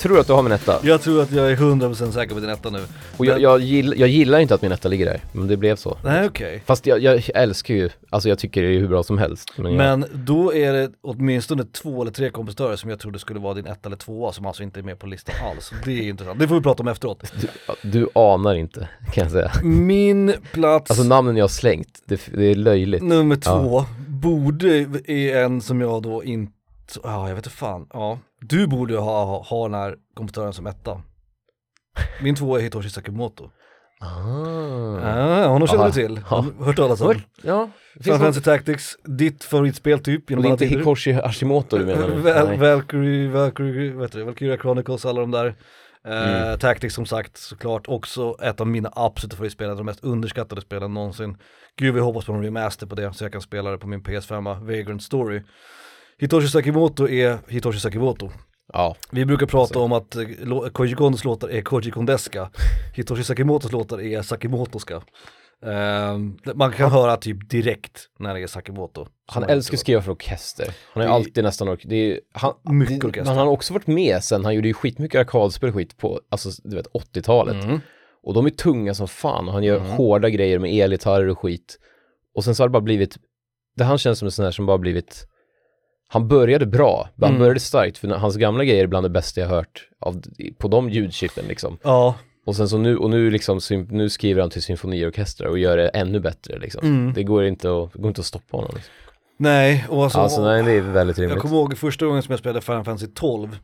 Tror, 0.10 0.19
att 0.19 0.28
du 0.28 0.34
har 0.34 0.41
min 0.43 0.52
etta? 0.52 0.80
Jag 0.84 1.02
tror 1.02 1.22
att 1.22 1.32
jag 1.32 1.52
är 1.52 1.56
100% 1.56 2.12
säker 2.12 2.34
på 2.34 2.39
din 2.39 2.50
etta 2.50 2.69
nu. 2.69 2.86
Och 3.17 3.26
jag, 3.26 3.41
jag, 3.41 3.60
gill, 3.60 3.93
jag 3.98 4.10
gillar 4.10 4.39
inte 4.39 4.56
att 4.56 4.62
min 4.62 4.72
etta 4.72 4.89
ligger 4.89 5.06
där, 5.06 5.22
men 5.32 5.48
det 5.48 5.58
blev 5.58 5.76
så. 5.76 5.98
Nej 6.04 6.28
okej. 6.28 6.63
Fast 6.65 6.86
jag, 6.86 7.00
jag 7.00 7.30
älskar 7.36 7.74
ju, 7.74 7.89
alltså 8.10 8.30
jag 8.30 8.39
tycker 8.39 8.62
det 8.62 8.67
är 8.67 8.80
hur 8.80 8.88
bra 8.88 9.04
som 9.04 9.17
helst. 9.17 9.54
Men, 9.56 9.65
jag, 9.65 9.78
Men 9.78 10.06
då 10.13 10.54
är 10.54 10.74
det 10.74 10.91
åtminstone 11.02 11.63
två 11.63 12.02
eller 12.02 12.12
tre 12.12 12.30
kompositörer 12.30 12.76
som 12.76 12.89
jag 12.89 13.00
trodde 13.00 13.19
skulle 13.19 13.39
vara 13.39 13.54
din 13.54 13.65
etta 13.67 13.89
eller 13.89 13.98
tvåa 13.98 14.32
som 14.32 14.45
alltså 14.45 14.63
inte 14.63 14.80
är 14.80 14.84
med 14.84 15.00
på 15.00 15.08
listan 15.08 15.36
alls. 15.52 15.72
Det 15.86 15.91
är 15.91 16.10
intressant, 16.10 16.39
det 16.39 16.48
får 16.48 16.56
vi 16.56 16.62
prata 16.62 16.84
om 16.84 16.88
efteråt. 16.88 17.24
du, 17.82 17.89
du 17.91 18.08
anar 18.15 18.56
inte, 18.56 18.89
kan 19.13 19.24
jag 19.24 19.32
säga. 19.32 19.52
Min 19.63 20.34
plats 20.52 20.91
Alltså 20.91 21.04
namnen 21.04 21.38
jag 21.38 21.43
har 21.43 21.50
slängt, 21.50 22.02
det, 22.06 22.22
det 22.34 22.45
är 22.45 22.56
löjligt. 22.56 23.04
nummer 23.04 23.36
två 23.36 23.86
borde 24.08 24.78
är 25.08 25.43
en 25.43 25.62
som 25.62 25.82
jag 25.82 26.02
då 26.02 26.24
inte, 26.24 26.52
ja 27.04 27.28
jag 27.28 27.36
vet 27.36 27.45
inte 27.45 27.58
fan, 27.58 27.88
ja. 27.93 28.19
Du 28.41 28.67
borde 28.67 28.97
ha, 28.97 29.25
ha, 29.25 29.43
ha 29.43 29.67
den 29.67 29.73
här 29.73 29.95
kompositören 30.13 30.54
som 30.54 30.67
etta. 30.67 31.02
Min 32.21 32.36
två 32.36 32.58
är 32.58 32.62
Hitoshi 32.62 32.89
Sakimoto. 32.89 33.49
Ah. 34.02 34.99
Ah, 35.04 35.47
honom 35.47 35.67
känner 35.67 35.86
du 35.86 35.91
till? 35.91 36.21
Ja. 36.30 36.45
Hört 36.60 36.75
talas 36.75 37.02
om? 37.02 37.15
Ja, 37.43 37.69
Final 38.04 38.19
Fantasy 38.19 38.41
Tactics, 38.41 38.97
ditt 39.04 39.43
favoritspel 39.43 39.99
typ 39.99 40.30
genom 40.30 40.43
det 40.43 40.49
är 40.49 40.52
inte. 40.52 40.65
Hikoshi 40.65 41.12
Hashimoto 41.12 41.78
du 41.78 41.86
menar? 41.86 42.45
Nej. 42.45 42.58
Valkyrie, 42.58 43.30
Valkyrie, 43.30 44.02
heter 44.02 44.19
det? 44.19 44.25
Valkyria 44.25 44.58
Chronicles, 44.58 45.06
alla 45.06 45.21
de 45.21 45.32
där. 45.32 45.45
Eh, 45.47 45.54
Mm. 46.47 46.60
Tactics 46.60 46.95
som 46.95 47.06
sagt 47.06 47.38
såklart 47.38 47.88
också 47.88 48.36
ett 48.41 48.62
av 48.62 48.67
mina 48.67 48.91
absoluta 48.95 49.36
favoritspel, 49.36 49.78
de 49.78 49.86
mest 49.86 50.04
underskattade 50.04 50.62
spelen 50.62 50.93
någonsin. 50.93 51.38
Gud 51.75 51.93
vi 51.93 51.99
hoppas 51.99 52.25
på 52.25 52.34
en 52.34 52.43
remaster 52.43 52.88
på 52.88 52.95
det 52.95 53.13
så 53.13 53.23
jag 53.23 53.32
kan 53.32 53.41
spela 53.41 53.71
det 53.71 53.78
på 53.78 53.88
min 53.88 54.04
PS5, 54.04 54.65
Vagrant 54.65 55.04
Story. 55.04 55.41
Hitoshi 56.19 56.47
Sakimoto 56.47 57.08
är 57.10 57.38
Hitoshi 57.47 57.79
Sakimoto. 57.79 58.29
Ja, 58.73 58.95
Vi 59.12 59.25
brukar 59.25 59.45
prata 59.45 59.73
Så. 59.73 59.82
om 59.82 59.91
att 59.91 60.15
eh, 60.15 60.23
Koji 60.73 60.93
Kondos 60.93 61.23
låtar 61.23 61.49
är 61.49 61.62
Koji 61.62 61.91
Kondeska. 61.91 62.49
Hitoshi 62.95 63.23
Sakimotos 63.23 63.71
låtar 63.71 64.01
är 64.01 64.21
Sakimotoska. 64.21 65.01
Ehm, 65.65 66.38
man 66.55 66.71
kan 66.71 66.91
höra 66.91 67.17
typ 67.17 67.49
direkt 67.49 68.10
när 68.19 68.34
det 68.34 68.41
är 68.41 68.47
Sakimoto. 68.47 69.08
han 69.25 69.43
älskar 69.43 69.75
att 69.75 69.79
skriva 69.79 70.01
för 70.01 70.12
orkester. 70.12 70.65
Han 70.93 71.01
har 71.03 71.10
ju 71.10 71.15
alltid 71.15 71.43
nästan 71.43 71.67
ork- 71.69 71.86
det 71.86 71.95
är, 71.95 72.19
han, 72.34 72.53
Mycket 72.63 73.01
det, 73.01 73.08
orkester. 73.08 73.29
Men 73.32 73.38
han 73.38 73.47
har 73.47 73.53
också 73.53 73.73
varit 73.73 73.88
med 73.88 74.23
sen, 74.23 74.45
han 74.45 74.55
gjorde 74.55 74.67
ju 74.67 74.73
skitmycket 74.73 75.19
arkadspel 75.19 75.71
skit 75.71 75.97
på, 75.97 76.21
alltså 76.29 76.49
du 76.63 76.75
vet 76.75 76.88
80-talet. 76.88 77.63
Mm. 77.63 77.79
Och 78.23 78.34
de 78.34 78.45
är 78.45 78.49
tunga 78.49 78.93
som 78.93 79.08
fan 79.08 79.47
och 79.47 79.53
han 79.53 79.63
gör 79.63 79.77
Mm. 79.77 79.89
hårda 79.91 80.29
grejer 80.29 80.60
med 80.60 80.73
elgitarrer 80.73 81.27
och 81.29 81.39
skit. 81.39 81.79
Och 82.36 82.43
sen 82.43 82.55
så 82.55 82.63
har 82.63 82.67
det 82.67 82.71
bara 82.73 82.82
blivit, 82.82 83.17
det 83.77 83.84
han 83.84 83.97
känns 83.97 84.19
som 84.19 84.25
en 84.25 84.32
sån 84.32 84.45
här 84.45 84.51
som 84.51 84.65
bara 84.65 84.77
blivit, 84.77 85.27
han 86.12 86.28
började 86.28 86.65
bra, 86.65 87.10
han 87.19 87.30
Mm. 87.30 87.39
började 87.39 87.60
starkt 87.60 87.98
för 87.98 88.08
hans 88.08 88.36
gamla 88.36 88.63
grejer 88.63 88.84
är 88.84 88.88
bland 88.88 89.06
det 89.06 89.10
bästa 89.10 89.41
jag 89.41 89.48
hört 89.48 89.88
av, 90.00 90.22
på 90.58 90.67
de 90.67 90.89
ljudchippen 90.89 91.45
liksom. 91.48 91.78
Ja, 91.84 92.15
Och 92.45 92.56
sen 92.56 92.69
så 92.69 92.78
nu, 92.78 92.98
och 92.98 93.10
nu 93.10 93.30
liksom, 93.32 93.60
nu 93.89 94.10
skriver 94.10 94.41
han 94.41 94.50
till 94.50 94.62
symfoniorkestrar 94.63 95.48
och 95.50 95.60
gör 95.60 95.78
det 95.78 95.88
ännu 95.89 96.19
bättre 96.19 96.60
liksom. 96.60 96.82
Mm. 96.88 97.13
Det 97.13 97.24
går 97.24 97.43
inte 97.45 97.67
att, 97.69 97.93
går 97.93 98.08
inte 98.08 98.22
att 98.22 98.26
stoppa 98.26 98.58
honom. 98.58 98.72
Liksom. 98.76 98.93
nej 99.38 99.86
och 99.89 100.04
alltså, 100.04 100.19
Alltså 100.19 100.41
nej, 100.43 100.63
det 100.63 100.72
är 100.72 100.82
väldigt 100.82 101.17
jag 101.17 101.24
rimligt. 101.24 101.39
kommer 101.41 101.56
ihåg 101.56 101.78
första 101.78 102.06
gången 102.06 102.24
som 102.24 102.32
jag 102.32 102.39
spelade 102.39 102.62
Final 102.62 102.84
Fantasy 102.84 103.08
12 103.13 103.58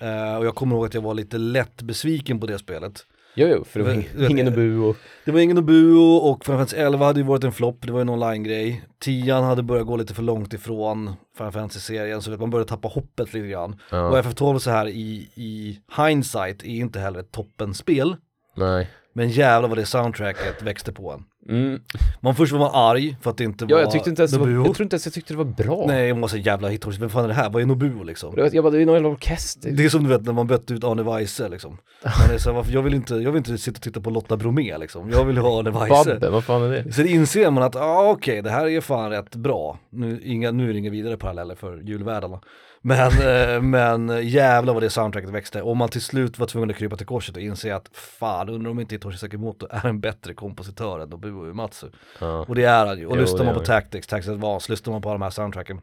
eh, 0.00 0.36
och 0.36 0.46
jag 0.46 0.54
kommer 0.54 0.76
ihåg 0.76 0.86
att 0.86 0.94
jag 0.94 1.00
var 1.02 1.14
lite 1.14 1.38
lätt 1.38 1.82
besviken 1.82 2.40
på 2.40 2.46
det 2.46 2.58
spelet. 2.58 3.06
Jo, 3.36 3.48
jo, 3.48 3.64
för 3.64 3.80
det 3.80 3.84
var 3.84 4.30
ingen 4.30 4.46
Nobu 4.46 4.78
och... 4.78 4.96
Det 5.24 5.32
var 5.32 5.40
ingen 5.40 5.56
Nobuo 5.56 6.16
och 6.16 6.44
Final 6.44 6.58
Fantasy 6.58 6.76
11 6.76 7.06
hade 7.06 7.20
ju 7.20 7.26
varit 7.26 7.44
en 7.44 7.52
flopp, 7.52 7.78
det 7.80 7.92
var 7.92 8.00
en 8.00 8.08
online-grej. 8.08 8.82
10 9.00 9.34
hade 9.34 9.62
börjat 9.62 9.86
gå 9.86 9.96
lite 9.96 10.14
för 10.14 10.22
långt 10.22 10.54
ifrån 10.54 11.12
Final 11.36 11.52
Fantasy-serien 11.52 12.22
så 12.22 12.32
att 12.32 12.40
man 12.40 12.50
började 12.50 12.68
tappa 12.68 12.88
hoppet 12.88 13.34
lite 13.34 13.46
grann. 13.48 13.72
Och 13.72 13.78
Ja, 13.90 14.22
FF12 14.22 14.58
så 14.58 14.70
här 14.70 14.88
i, 14.88 15.28
i 15.34 15.78
hindsight 15.96 16.62
är 16.62 16.68
inte 16.68 17.00
heller 17.00 17.20
ett 17.20 17.32
toppenspel. 17.32 18.16
nej. 18.56 18.90
Men 19.16 19.28
jävlar 19.28 19.68
vad 19.68 19.78
det 19.78 19.86
soundtracket 19.86 20.62
växte 20.62 20.92
på 20.92 21.12
en. 21.12 21.24
Mm. 21.48 21.80
Man 22.20 22.34
först 22.34 22.52
var 22.52 22.58
man 22.58 22.70
arg 22.74 23.16
för 23.20 23.30
att 23.30 23.36
det 23.36 23.44
inte 23.44 23.64
var 23.64 23.72
Ja, 23.72 23.80
jag 23.80 23.90
tyckte 23.90 24.10
inte 24.10 24.22
ens 24.22 24.32
det 24.32 24.38
var, 24.38 24.46
Nobuo. 24.46 24.66
jag 24.66 24.74
tror 24.74 24.84
inte 24.84 24.94
ens 24.94 25.06
jag 25.06 25.14
tyckte 25.14 25.32
det 25.32 25.38
var 25.38 25.44
bra. 25.44 25.84
Nej, 25.86 26.12
man 26.12 26.20
var 26.20 26.28
så 26.28 26.36
jävla 26.36 26.68
hithorse, 26.68 27.00
vem 27.00 27.10
fan 27.10 27.24
är 27.24 27.28
det 27.28 27.34
här? 27.34 27.50
Vad 27.50 27.62
är 27.62 27.66
Nobuo 27.66 28.02
liksom? 28.02 28.34
Jag, 28.36 28.54
jag 28.54 28.64
bara, 28.64 28.70
det 28.70 28.82
är 28.82 28.86
någon 28.86 28.94
jävla 28.94 29.08
orkester. 29.08 29.70
Det 29.70 29.84
är 29.84 29.88
som 29.88 30.02
du 30.02 30.08
vet 30.08 30.24
när 30.24 30.32
man 30.32 30.46
bytte 30.46 30.74
ut 30.74 30.84
Arne 30.84 31.02
Weise 31.02 31.48
liksom. 31.48 31.78
Man 32.02 32.34
är 32.34 32.38
så 32.38 32.52
här, 32.52 32.64
jag, 32.68 32.82
vill 32.82 32.94
inte, 32.94 33.14
jag 33.14 33.32
vill 33.32 33.38
inte 33.38 33.58
sitta 33.58 33.76
och 33.76 33.82
titta 33.82 34.00
på 34.00 34.10
Lotta 34.10 34.36
Bromé 34.36 34.78
liksom. 34.78 35.10
Jag 35.10 35.24
vill 35.24 35.38
ha 35.38 35.60
Arne 35.60 35.70
Weise. 35.70 36.14
Babbe, 36.14 36.30
vad 36.30 36.44
fan 36.44 36.62
är 36.62 36.70
det? 36.70 36.92
Sen 36.92 37.06
inser 37.06 37.50
man 37.50 37.62
att, 37.62 37.74
ja 37.74 37.80
ah, 37.80 38.10
okej, 38.10 38.42
det 38.42 38.50
här 38.50 38.66
är 38.66 38.80
fan 38.80 39.10
rätt 39.10 39.34
bra. 39.34 39.78
Nu, 39.90 40.20
inga, 40.24 40.50
nu 40.50 40.68
är 40.68 40.72
det 40.72 40.78
inga 40.78 40.90
vidare 40.90 41.16
paralleller 41.16 41.54
för 41.54 41.80
julvärdarna. 41.84 42.40
Men, 42.86 43.10
eh, 43.10 43.62
men 43.62 44.28
jävlar 44.28 44.74
vad 44.74 44.82
det 44.82 44.90
soundtracket 44.90 45.30
växte. 45.30 45.62
Och 45.62 45.76
man 45.76 45.88
till 45.88 46.00
slut 46.00 46.38
var 46.38 46.46
tvungen 46.46 46.70
att 46.70 46.76
krypa 46.76 46.96
till 46.96 47.06
korset 47.06 47.36
och 47.36 47.42
inse 47.42 47.74
att 47.74 47.88
fan, 47.92 48.48
undrar 48.48 48.70
om 48.70 48.80
inte 48.80 48.94
Hitoshi 48.94 49.18
Sakimoto 49.18 49.66
är 49.70 49.86
en 49.86 50.00
bättre 50.00 50.34
kompositör 50.34 51.00
än 51.00 51.08
Nobuo 51.08 51.46
Uematsu. 51.46 51.86
Ja. 52.18 52.44
Och 52.48 52.54
det 52.54 52.64
är 52.64 52.86
han 52.86 52.98
ju. 52.98 53.06
Och 53.06 53.16
Jo, 53.16 53.20
lyssnar 53.20 53.44
man 53.44 53.54
på 53.54 53.60
Tactics, 53.60 54.06
Tactics 54.06 54.28
Advance, 54.28 54.72
lyssnar 54.72 54.92
man 54.92 55.02
på 55.02 55.08
alla 55.08 55.18
de 55.18 55.22
här 55.22 55.30
soundtracken. 55.30 55.80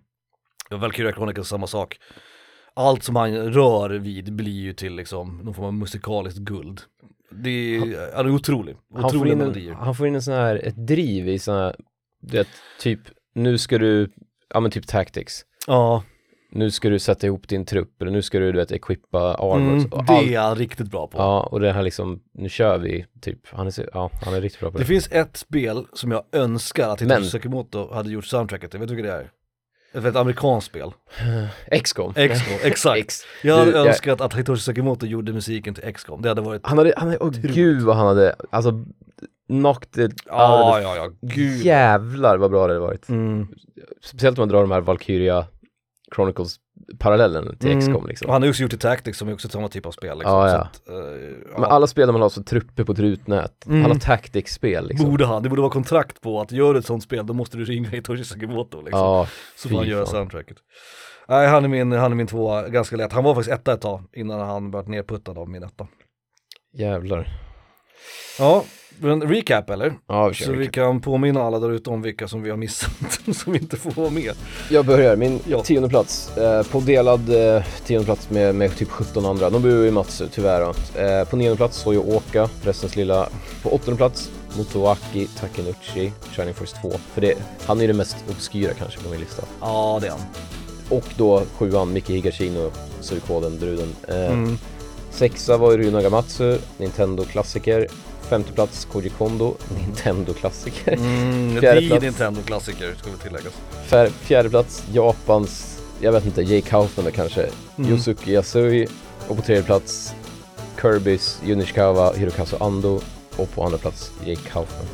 Valkyria 0.70 1.14
Chronicles 1.14 1.48
samma 1.48 1.68
sak. 1.68 1.98
Allt 2.74 3.04
som 3.04 3.16
han 3.16 3.54
rör 3.54 3.90
vid 3.90 4.34
blir 4.34 4.62
ju 4.62 4.74
till 4.74 4.96
liksom 4.96 5.38
någon 5.44 5.54
form 5.54 5.66
av 5.66 5.74
musikaliskt 5.74 6.40
guld. 6.40 6.82
Det 7.32 7.76
är, 7.76 8.16
han 8.16 8.26
är 8.26 8.32
otrolig. 8.32 8.78
Han, 8.96 9.12
får 9.12 9.28
in 9.28 9.42
en, 9.42 9.76
han 9.76 9.96
får 9.96 10.08
in 10.08 10.16
en 10.16 10.22
sån 10.22 10.34
här, 10.34 10.56
ett 10.56 10.88
driv 10.88 11.30
i 11.30 11.40
sån 11.40 11.56
här, 11.56 11.76
du 12.22 12.38
vet, 12.38 12.48
typ, 12.80 13.00
nu 13.34 13.58
ska 13.58 13.78
du, 13.78 14.12
ja 14.54 14.60
men 14.60 14.72
typ 14.72 14.88
tactics. 14.88 15.46
Ja, 15.68 16.04
Nu 16.54 16.72
ska 16.72 16.90
du 16.90 17.00
sätta 17.00 17.28
ihop 17.28 17.48
din 17.48 17.66
trupp, 17.66 18.02
eller 18.02 18.12
nu 18.12 18.22
ska 18.22 18.40
du, 18.40 18.52
du 18.52 18.58
vet, 18.58 18.72
equippa 18.72 19.20
armor. 19.36 19.72
mm, 19.72 19.90
det 20.08 20.36
är 20.36 20.40
han 20.40 20.56
riktigt 20.56 20.88
bra 20.92 21.08
på. 21.08 21.18
Ja, 21.18 21.44
och 21.52 21.60
det 21.60 21.72
här 21.74 21.84
liksom, 21.84 22.20
nu 22.34 22.50
kör 22.50 22.78
vi, 22.78 23.06
typ, 23.22 23.40
han 23.52 23.68
är, 23.68 23.72
så, 23.72 23.84
ja, 23.94 24.10
han 24.26 24.34
är 24.34 24.42
riktigt 24.42 24.60
bra 24.62 24.72
på 24.72 24.78
Det 24.78 24.84
det. 24.84 24.88
finns 24.88 25.10
ett 25.12 25.38
spel 25.38 25.86
som 25.94 26.12
jag 26.12 26.24
önskar 26.32 26.90
att 26.90 27.02
Hitoshi 27.02 27.24
Sakimoto 27.30 27.94
hade 27.94 28.10
gjort 28.12 28.26
soundtracket 28.26 28.72
till, 28.72 28.80
vet 28.80 28.90
du 28.90 28.96
vilket 28.96 29.12
det 29.12 29.18
är? 29.18 29.30
Ett, 30.00 30.06
ett 30.06 30.16
amerikanskt 30.16 30.68
spel. 30.70 30.92
XCOM. 31.84 32.14
XCOM, 32.14 32.58
exakt. 32.64 32.98
X. 33.00 33.20
Jag 33.44 33.58
hade 33.58 33.72
Du, 33.72 33.78
jag- 33.78 33.88
önskat 33.88 34.22
att 34.22 34.34
Hitoshi 34.34 34.62
Sakimoto 34.62 35.06
gjorde 35.06 35.34
musiken 35.34 35.74
till 35.74 35.94
XCOM, 35.94 36.22
det 36.22 36.30
hade 36.30 36.42
varit 36.42 36.62
Han 36.66 36.78
hade, 36.78 36.94
han 36.98 37.08
hade, 37.08 37.20
åh 37.20 37.30
gud 37.32 37.82
vad 37.82 37.96
han 37.96 38.08
hade, 38.08 38.36
alltså, 38.50 38.84
knocked 39.48 40.06
it 40.06 40.24
Ja, 40.26 40.74
out 40.76 40.84
ja, 40.84 40.96
ja, 40.96 41.10
the, 41.30 41.36
gud. 41.36 41.62
jävlar 41.66 42.38
vad 42.38 42.52
bra 42.52 42.68
det 42.68 42.74
hade 42.74 42.80
varit. 42.86 43.10
Mm. 43.10 43.48
Speciellt 44.02 44.38
om 44.38 44.42
man 44.42 44.50
drar 44.50 44.62
de 44.62 44.72
här 44.72 44.82
Valkyria 44.82 45.46
Chronicles 46.16 46.56
parallellen 47.00 47.58
till 47.58 47.72
Mm. 47.72 47.82
XCOM 47.82 48.08
liksom. 48.08 48.28
Och 48.28 48.34
han 48.34 48.42
har 48.42 48.46
ju 48.48 48.50
också 48.50 48.64
gjort 48.64 48.74
i 48.74 48.78
Tactics 48.78 49.18
som 49.18 49.28
är 49.28 49.34
också 49.34 49.50
samma 49.50 49.70
typ 49.70 49.86
av 49.86 49.92
spel 49.92 50.18
liksom. 50.18 50.32
Så 50.32 50.48
ja. 50.56 50.62
att, 50.62 50.90
eh, 50.90 50.96
ja. 51.52 51.60
Men 51.60 51.64
alla 51.64 51.88
spel 51.88 52.08
där 52.08 52.12
man 52.14 52.22
har 52.22 52.30
så 52.30 52.44
trupper 52.44 52.84
på 52.84 52.92
ett 52.92 53.00
rutnät, 53.00 53.66
Mm. 53.68 53.86
alla 53.86 53.96
tactics-spel 53.96 54.88
liksom. 54.88 55.10
Borde 55.10 55.26
han, 55.26 55.44
det 55.44 55.50
borde 55.50 55.62
vara 55.62 55.72
kontrakt 55.72 56.22
på 56.22 56.42
att 56.42 56.52
gör 56.52 56.74
du 56.74 56.80
ett 56.80 56.86
sånt 56.86 57.04
spel 57.04 57.26
då 57.26 57.34
måste 57.34 57.58
du 57.58 57.66
ringa 57.66 57.90
Hitoshi 57.90 58.24
Sakimoto 58.24 58.82
liksom. 58.82 59.00
Ja, 59.00 59.28
så 59.58 59.70
får 59.70 59.78
han 59.78 59.88
göra 59.88 60.06
soundtracket. 60.06 60.58
Nej, 61.28 61.48
han 61.48 61.64
är 61.64 61.68
min, 61.68 61.92
han 61.92 62.12
är 62.12 62.16
min 62.16 62.28
tvåa, 62.28 62.68
ganska 62.70 62.96
lätt. 62.96 63.12
Han 63.14 63.24
var 63.24 63.36
faktiskt 63.36 63.54
etta 63.60 63.74
ett 63.74 63.82
tag 63.82 64.04
innan 64.14 64.40
han 64.40 64.72
vart 64.72 64.88
nerputtad 64.88 65.38
av 65.38 65.50
min 65.50 65.64
etta. 65.64 65.88
jävlar. 66.74 67.28
Ja, 68.40 68.64
men 69.00 69.22
recap 69.22 69.70
eller? 69.70 69.94
Ja, 70.08 70.28
vi 70.28 70.34
kör. 70.34 70.46
Så 70.46 70.52
vi 70.52 70.68
kan 70.68 71.02
påminna 71.02 71.42
alla 71.44 71.60
där 71.60 71.72
ute 71.72 71.90
om 71.90 72.02
vilka 72.02 72.28
som 72.28 72.44
vi 72.44 72.50
har 72.50 72.58
missat, 72.58 72.92
som 73.36 73.56
inte 73.56 73.78
får 73.78 73.92
vara 73.92 74.10
med. 74.10 74.32
Jag 74.70 74.86
börjar, 74.86 75.16
min 75.16 75.40
Ja. 75.48 75.64
tionde 75.64 75.90
plats. 75.90 76.38
Eh, 76.38 76.64
på 76.64 76.80
delad 76.80 77.56
eh, 77.56 77.64
tionde 77.86 78.06
plats 78.06 78.30
med, 78.30 78.56
med 78.56 78.76
typ 78.78 78.90
17 78.90 79.26
andra. 79.26 79.50
De 79.50 79.62
bor 79.62 79.72
ju 79.72 79.92
Matsu, 79.92 80.28
tyvärr. 80.32 80.62
Eh, 80.96 81.28
på 81.30 81.36
nionde 81.36 81.58
plats 81.58 81.78
Soyo 81.78 82.16
Oka, 82.16 82.50
Pressens 82.64 82.96
lilla. 82.96 83.30
På 83.64 83.70
åttonde 83.70 83.98
plats 83.98 84.30
Motoaki 84.58 85.28
Takenuchi, 85.40 86.12
Shining 86.32 86.54
Force 86.54 86.78
2. 86.82 86.92
För 87.14 87.22
det, 87.22 87.34
han 87.66 87.78
är 87.78 87.82
ju 87.82 87.88
den 87.88 87.98
mest 87.98 88.16
obskyra 88.30 88.74
kanske 88.74 89.00
på 89.00 89.10
min 89.10 89.20
lista. 89.20 89.44
Ja, 89.62 89.98
det 90.02 90.08
är 90.08 90.12
han. 90.12 90.22
Och 90.90 91.06
då 91.18 91.44
sjuan 91.58 91.94
Miki 91.94 92.14
Higashino, 92.14 92.72
Suikoden, 93.02 93.58
bruden. 93.60 93.96
Eh, 94.08 94.16
Mm. 94.32 94.58
Sexa 95.12 95.58
var 95.58 95.78
Ryu 95.78 95.92
Nagamatsu, 95.92 96.58
Nintendo-klassiker. 96.78 97.88
Femte 98.32 98.52
plats 98.54 98.86
Koji 98.86 99.10
Kondo, 99.10 99.56
Nintendo-klassiker. 99.78 100.94
Mm, 100.94 101.60
Fjärde 101.60 101.88
plats. 101.88 102.04
Nintendo-klassiker 102.04 102.96
vi 103.06 103.24
tilläggas. 103.24 103.54
Fjär, 103.86 104.08
fjärde 104.10 104.50
plats 104.50 104.84
Japans, 104.94 105.80
jag 106.02 106.12
vet 106.12 106.26
inte, 106.26 106.42
Jake 106.42 106.70
Kaufman 106.70 107.06
då 107.06 107.12
kanske. 107.12 107.50
Mm. 107.78 107.92
Yosuke 107.92 108.32
Yasui. 108.32 108.88
Och 109.28 109.36
på 109.36 109.42
tredje 109.42 109.64
plats 109.64 110.14
Kirbys 110.82 111.40
Yunishikawa 111.46 112.14
Hirokazu 112.14 112.56
Ando. 112.60 113.02
Och 113.38 113.52
på 113.52 113.64
andra 113.64 113.78
plats 113.78 114.12
Jake 114.26 114.42
Kaufman. 114.52 114.86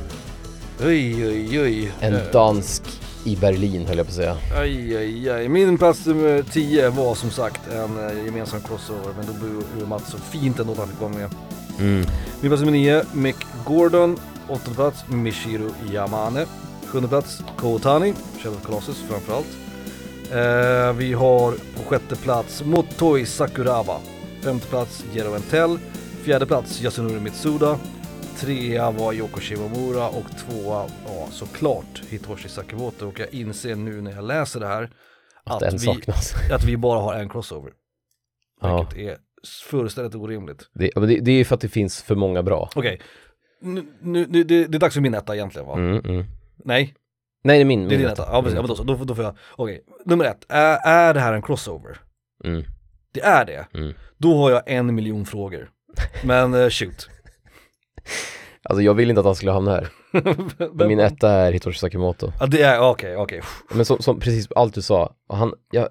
Oj, 0.85 1.27
oj, 1.27 1.61
oj. 1.61 1.91
En 1.99 2.13
Eh, 2.15 2.21
dansk 2.33 2.83
i 3.23 3.35
Berlin 3.35 3.85
höll 3.87 3.97
jag 3.97 4.05
på 4.05 4.09
att 4.09 4.15
säga. 4.15 4.37
Aj, 4.55 4.97
aj, 4.97 5.29
aj. 5.29 5.49
Min 5.49 5.77
plats 5.77 6.05
nummer 6.05 6.43
10 6.51 6.89
var 6.89 7.15
som 7.15 7.29
sagt 7.31 7.61
en 7.73 8.09
eh, 8.09 8.25
gemensam 8.25 8.61
crossover 8.61 9.13
med 9.17 9.27
Nobuo 9.27 9.63
Uematsu. 9.79 10.17
Fint 10.31 10.59
ändå 10.59 10.71
att 10.71 10.79
han 10.79 10.87
fick 10.87 11.01
vara 11.01 11.11
med. 11.13 11.29
Mm. 11.79 12.05
Min 12.41 12.49
plats 12.49 12.59
nummer 12.63 12.71
9, 12.77 13.03
Mick 13.13 13.35
Gordon. 13.65 14.17
Åttonde 14.49 14.75
plats, 14.75 15.07
Michiru 15.07 15.69
Yamane. 15.91 16.45
Sjunde 16.85 17.07
plats, 17.09 17.41
Koutani, 17.57 18.13
Shadow 18.39 18.57
of 18.57 18.63
Colossus 18.65 19.03
framförallt. 19.09 19.47
Eh, 20.31 20.93
vi 20.97 21.13
har 21.13 21.51
på 21.51 21.83
sjätte 21.89 22.15
plats 22.15 22.63
Motoi 22.63 23.25
Sakuraba. 23.25 23.99
femte 24.43 24.67
plats 24.67 25.05
Jero 25.13 25.33
Entel, 25.35 25.79
fjärde 26.23 26.45
plats 26.45 26.81
Yasunori 26.81 27.19
Mitsuda, 27.19 27.79
trea 28.39 28.91
var 28.91 29.13
Yoko 29.13 29.39
Shimomura 29.39 30.09
och 30.09 30.25
tvåa 30.45 30.77
var 31.07 31.27
såklart 31.31 32.01
Hitoshi 32.09 32.49
Sakimoto 32.49 33.07
och 33.07 33.19
jag 33.19 33.33
inser 33.33 33.75
nu 33.75 34.01
när 34.01 34.11
jag 34.11 34.23
läser 34.23 34.59
det 34.59 34.67
här 34.67 34.89
Att 35.43 35.63
att, 35.63 35.73
vi, 35.73 35.79
saknas. 35.79 36.33
att 36.51 36.63
vi 36.63 36.77
bara 36.77 36.99
har 37.01 37.13
en 37.13 37.29
crossover. 37.29 37.71
Ja, 38.61 38.77
Vilket 38.77 38.97
är 38.97 39.17
fullständigt 39.65 40.15
orimligt. 40.15 40.69
det, 40.73 40.91
men 40.95 41.07
det, 41.09 41.19
det 41.19 41.31
är 41.31 41.35
ju 41.35 41.45
för 41.45 41.55
att 41.55 41.61
det 41.61 41.69
finns 41.69 42.03
för 42.03 42.15
många 42.15 42.43
bra. 42.43 42.69
Okej, 42.75 43.01
nu, 43.61 43.85
nu, 44.01 44.25
nu, 44.29 44.43
det, 44.43 44.65
det 44.65 44.77
är 44.77 44.79
dags 44.79 44.93
för 44.93 45.01
min 45.01 45.13
etta 45.13 45.35
egentligen 45.35 45.67
va? 45.67 45.73
Mm, 45.73 46.05
mm. 46.05 46.25
Nej, 46.63 46.93
Nej, 47.43 47.57
det 47.57 47.63
är 47.63 47.65
min. 47.65 47.79
det 47.79 47.85
är 47.85 47.89
min 47.89 47.99
din 47.99 48.07
etta. 48.11 48.23
etta. 48.23 48.31
Ja, 48.31 48.41
precis. 48.41 48.55
ja 48.55 48.61
men 48.61 48.69
då, 48.69 48.75
så, 48.75 48.83
då, 48.83 48.95
då 48.95 49.15
får 49.15 49.23
jag, 49.23 49.35
okej. 49.55 49.83
Nummer 50.05 50.25
ett, 50.25 50.45
är, 50.49 50.77
är 50.85 51.13
det 51.13 51.19
här 51.19 51.33
en 51.33 51.41
crossover? 51.41 51.97
Mm, 52.43 52.63
Det 53.11 53.21
är 53.21 53.45
det. 53.45 53.67
mm. 53.73 53.93
Då 54.17 54.37
har 54.37 54.51
jag 54.51 54.61
en 54.65 54.95
miljon 54.95 55.25
frågor. 55.25 55.69
Men 56.23 56.53
uh, 56.53 56.69
shoot. 56.69 57.09
Alltså 58.69 58.81
jag 58.81 58.93
vill 58.93 59.09
inte 59.09 59.19
att 59.19 59.25
han 59.25 59.35
skulle 59.35 59.51
hamna 59.51 59.71
här. 59.71 59.87
Men 60.73 60.87
min 60.87 60.99
etta 60.99 61.29
är 61.29 61.51
Hitoshi 61.51 61.79
Sakimoto. 61.79 62.31
Ja 62.39 62.45
det 62.45 62.61
är, 62.61 62.79
okej, 62.89 63.15
okej. 63.15 63.41
Men 63.73 63.85
som, 63.85 63.99
som 63.99 64.19
precis 64.19 64.47
allt 64.55 64.73
du 64.73 64.81
sa, 64.81 65.15
han, 65.29 65.53
jag, 65.71 65.87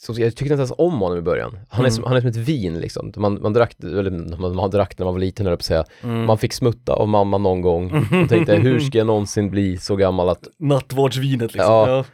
så, 0.00 0.12
jag 0.12 0.30
tyckte 0.36 0.44
inte 0.44 0.54
ens 0.54 0.72
om 0.78 1.00
honom 1.00 1.18
i 1.18 1.22
början. 1.22 1.58
Han, 1.68 1.80
är, 1.80 1.88
Mm. 1.88 1.90
som, 1.90 2.04
han 2.04 2.16
är 2.16 2.20
som 2.20 2.30
ett 2.30 2.36
vin 2.36 2.80
liksom. 2.80 3.12
Man, 3.16 3.38
man 3.42 3.52
drack, 3.52 3.76
eller 3.82 4.10
man, 4.36 4.56
man 4.56 4.70
drack 4.70 4.98
när 4.98 5.04
man 5.04 5.14
var 5.14 5.20
liten 5.20 5.46
höll 5.46 5.56
på 5.56 5.60
att 5.60 5.64
säga. 5.64 5.84
Mm. 6.02 6.24
Man 6.24 6.38
fick 6.38 6.52
smutta 6.52 6.92
av 6.92 7.08
mamma 7.08 7.38
någon 7.38 7.60
gång 7.60 8.06
och 8.22 8.28
tänkte 8.28 8.54
hur 8.54 8.80
ska 8.80 8.98
jag 8.98 9.06
någonsin 9.06 9.50
bli 9.50 9.76
så 9.78 9.96
gammal 9.96 10.28
att, 10.28 10.48
Nattvardsvinet 10.58 11.54
liksom. 11.54 11.72
Ja. 11.72 11.88
Ja. 11.90 12.04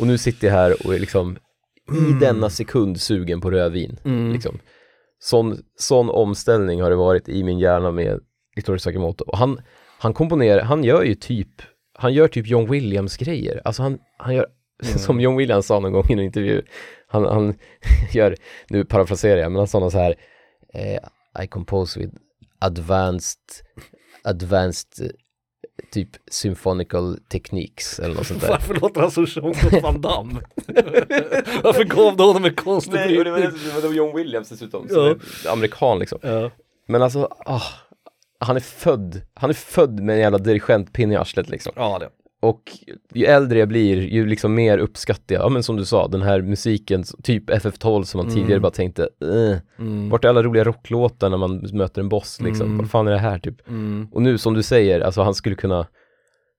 och 0.00 0.06
nu 0.06 0.18
sitter 0.18 0.46
jag 0.48 0.54
här 0.54 0.86
och 0.86 0.94
är 0.94 0.98
liksom 0.98 1.36
i 1.94 1.98
Mm. 1.98 2.18
denna 2.18 2.50
sekund 2.50 3.00
sugen 3.00 3.40
på 3.40 3.50
rödvin. 3.50 3.98
Mm. 4.04 4.32
Liksom. 4.32 4.58
Sån, 5.20 5.58
sån 5.78 6.10
omställning 6.10 6.82
har 6.82 6.90
det 6.90 6.96
varit 6.96 7.28
i 7.28 7.44
min 7.44 7.58
hjärna 7.58 7.90
med 7.90 8.20
Hitoshi 8.56 8.78
Sakimoto. 8.78 9.24
Och 9.24 9.38
han, 9.38 9.60
han 9.98 10.14
komponerar, 10.14 10.62
han 10.62 10.84
gör 10.84 11.02
ju 11.02 11.14
typ, 11.14 11.48
han 11.98 12.12
gör 12.14 12.28
typ 12.28 12.46
John 12.46 12.70
Williams 12.70 13.16
grejer. 13.16 13.60
Alltså 13.64 13.82
han, 13.82 13.98
han 14.18 14.34
gör, 14.34 14.46
Mm. 14.84 14.98
som 14.98 15.20
John 15.20 15.36
Williams 15.36 15.66
sa 15.66 15.80
någon 15.80 15.92
gång 15.92 16.04
i 16.08 16.12
en 16.12 16.20
intervju, 16.20 16.62
han, 17.12 17.24
han 17.24 17.54
gör, 18.12 18.36
nu 18.68 18.84
parafraserar 18.84 19.40
jag, 19.40 19.52
men 19.52 19.58
han 19.58 19.68
sa 19.68 19.78
något 19.80 19.92
så 19.92 19.98
här, 19.98 20.14
eh, 20.74 20.98
I 21.44 21.46
compose 21.46 22.00
with 22.00 22.14
advanced, 22.58 23.40
advanced 24.24 25.06
eh, 25.06 25.10
typ 25.92 26.08
symphonical 26.30 27.18
techniques 27.28 27.98
eller 28.00 28.14
något 28.14 28.26
sånt 28.26 28.40
där. 28.40 28.48
Varför 28.48 28.74
låter 28.74 29.00
han 29.00 29.10
som 29.10 29.24
Jean-Claude 29.26 29.80
Van 29.80 30.00
Damme? 30.00 30.40
Varför 31.62 31.84
gav 31.84 32.16
du 32.16 32.22
honom 32.24 32.44
en 32.44 32.54
konstig 32.54 32.94
Nej, 32.94 33.18
och 33.18 33.24
det 33.24 33.30
var, 33.30 33.38
det 33.40 33.88
var 33.88 33.94
John 33.94 34.16
Williams 34.16 34.48
dessutom, 34.48 34.86
Ja. 34.88 34.94
som 34.94 35.04
är 35.04 35.52
amerikan 35.52 35.98
liksom. 35.98 36.18
Ja. 36.22 36.50
Men 36.86 37.02
alltså, 37.02 37.28
ah, 37.46 37.62
han 38.38 38.56
är 38.56 38.60
född, 38.60 39.20
han 39.34 39.50
är 39.50 39.54
född 39.54 40.00
med 40.00 40.14
en 40.14 40.20
jävla 40.20 40.38
dirigentpinne 40.38 41.14
i 41.14 41.16
arslet 41.16 41.48
liksom. 41.48 41.72
ja, 41.76 41.98
det. 41.98 42.08
Och 42.42 42.62
ju 43.14 43.24
äldre 43.24 43.58
jag 43.58 43.68
blir, 43.68 43.96
ju 44.00 44.26
liksom 44.26 44.54
mer 44.54 44.78
uppskattar 44.78 45.34
jag, 45.34 45.44
ja 45.44 45.48
men 45.48 45.62
som 45.62 45.76
du 45.76 45.84
sa, 45.84 46.08
den 46.08 46.22
här 46.22 46.42
musiken, 46.42 47.04
typ 47.22 47.50
FF12 47.50 48.02
som 48.02 48.18
man 48.18 48.26
Mm. 48.26 48.38
tidigare 48.40 48.60
bara 48.60 48.72
tänkte, 48.72 49.02
eh, 49.22 49.58
Mm. 49.78 50.08
vart 50.08 50.24
är 50.24 50.28
alla 50.28 50.42
roliga 50.42 50.64
rocklåtar 50.64 51.30
när 51.30 51.36
man 51.36 51.68
möter 51.72 52.00
en 52.00 52.08
boss 52.08 52.40
liksom, 52.40 52.66
Mm. 52.66 52.78
vad 52.78 52.90
fan 52.90 53.06
är 53.08 53.12
det 53.12 53.18
här 53.18 53.38
typ? 53.38 53.68
Mm. 53.68 54.08
Och 54.12 54.22
nu 54.22 54.38
som 54.38 54.54
du 54.54 54.62
säger, 54.62 55.00
alltså 55.00 55.22
han 55.22 55.34
skulle 55.34 55.56
kunna, 55.56 55.86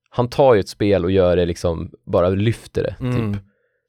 han 0.10 0.28
tar 0.30 0.54
ju 0.54 0.60
ett 0.60 0.70
spel 0.70 1.04
och 1.06 1.12
gör 1.12 1.36
det 1.36 1.46
liksom, 1.46 1.92
bara 2.06 2.30
lyfter 2.30 2.84
det, 2.84 2.96
Mm. 3.00 3.34
typ. 3.34 3.42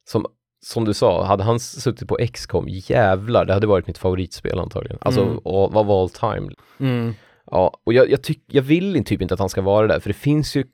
Som, 0.08 0.26
som 0.66 0.84
du 0.84 0.94
sa, 0.94 1.24
hade 1.24 1.42
han 1.44 1.60
suttit 1.60 2.08
på 2.08 2.18
XCOM, 2.32 2.64
jävlar, 2.68 3.44
det 3.44 3.52
hade 3.54 3.66
varit 3.66 3.86
mitt 3.86 3.98
favoritspel 3.98 4.58
antagligen. 4.58 4.98
Alltså, 5.00 5.22
Mm. 5.22 5.38
av 5.44 5.78
av 5.78 5.90
all 5.90 6.10
time. 6.10 6.50
Mm. 6.80 7.14
Ja, 7.50 7.80
och 7.84 7.92
jag, 7.92 8.10
jag, 8.10 8.22
tyck, 8.22 8.42
jag 8.46 8.62
vill 8.62 9.04
typ 9.04 9.22
inte 9.22 9.34
att 9.34 9.40
han 9.40 9.48
ska 9.48 9.62
vara 9.62 9.86
där, 9.86 10.00
för 10.00 10.08
det 10.10 10.14
finns 10.14 10.56
ju, 10.56 10.64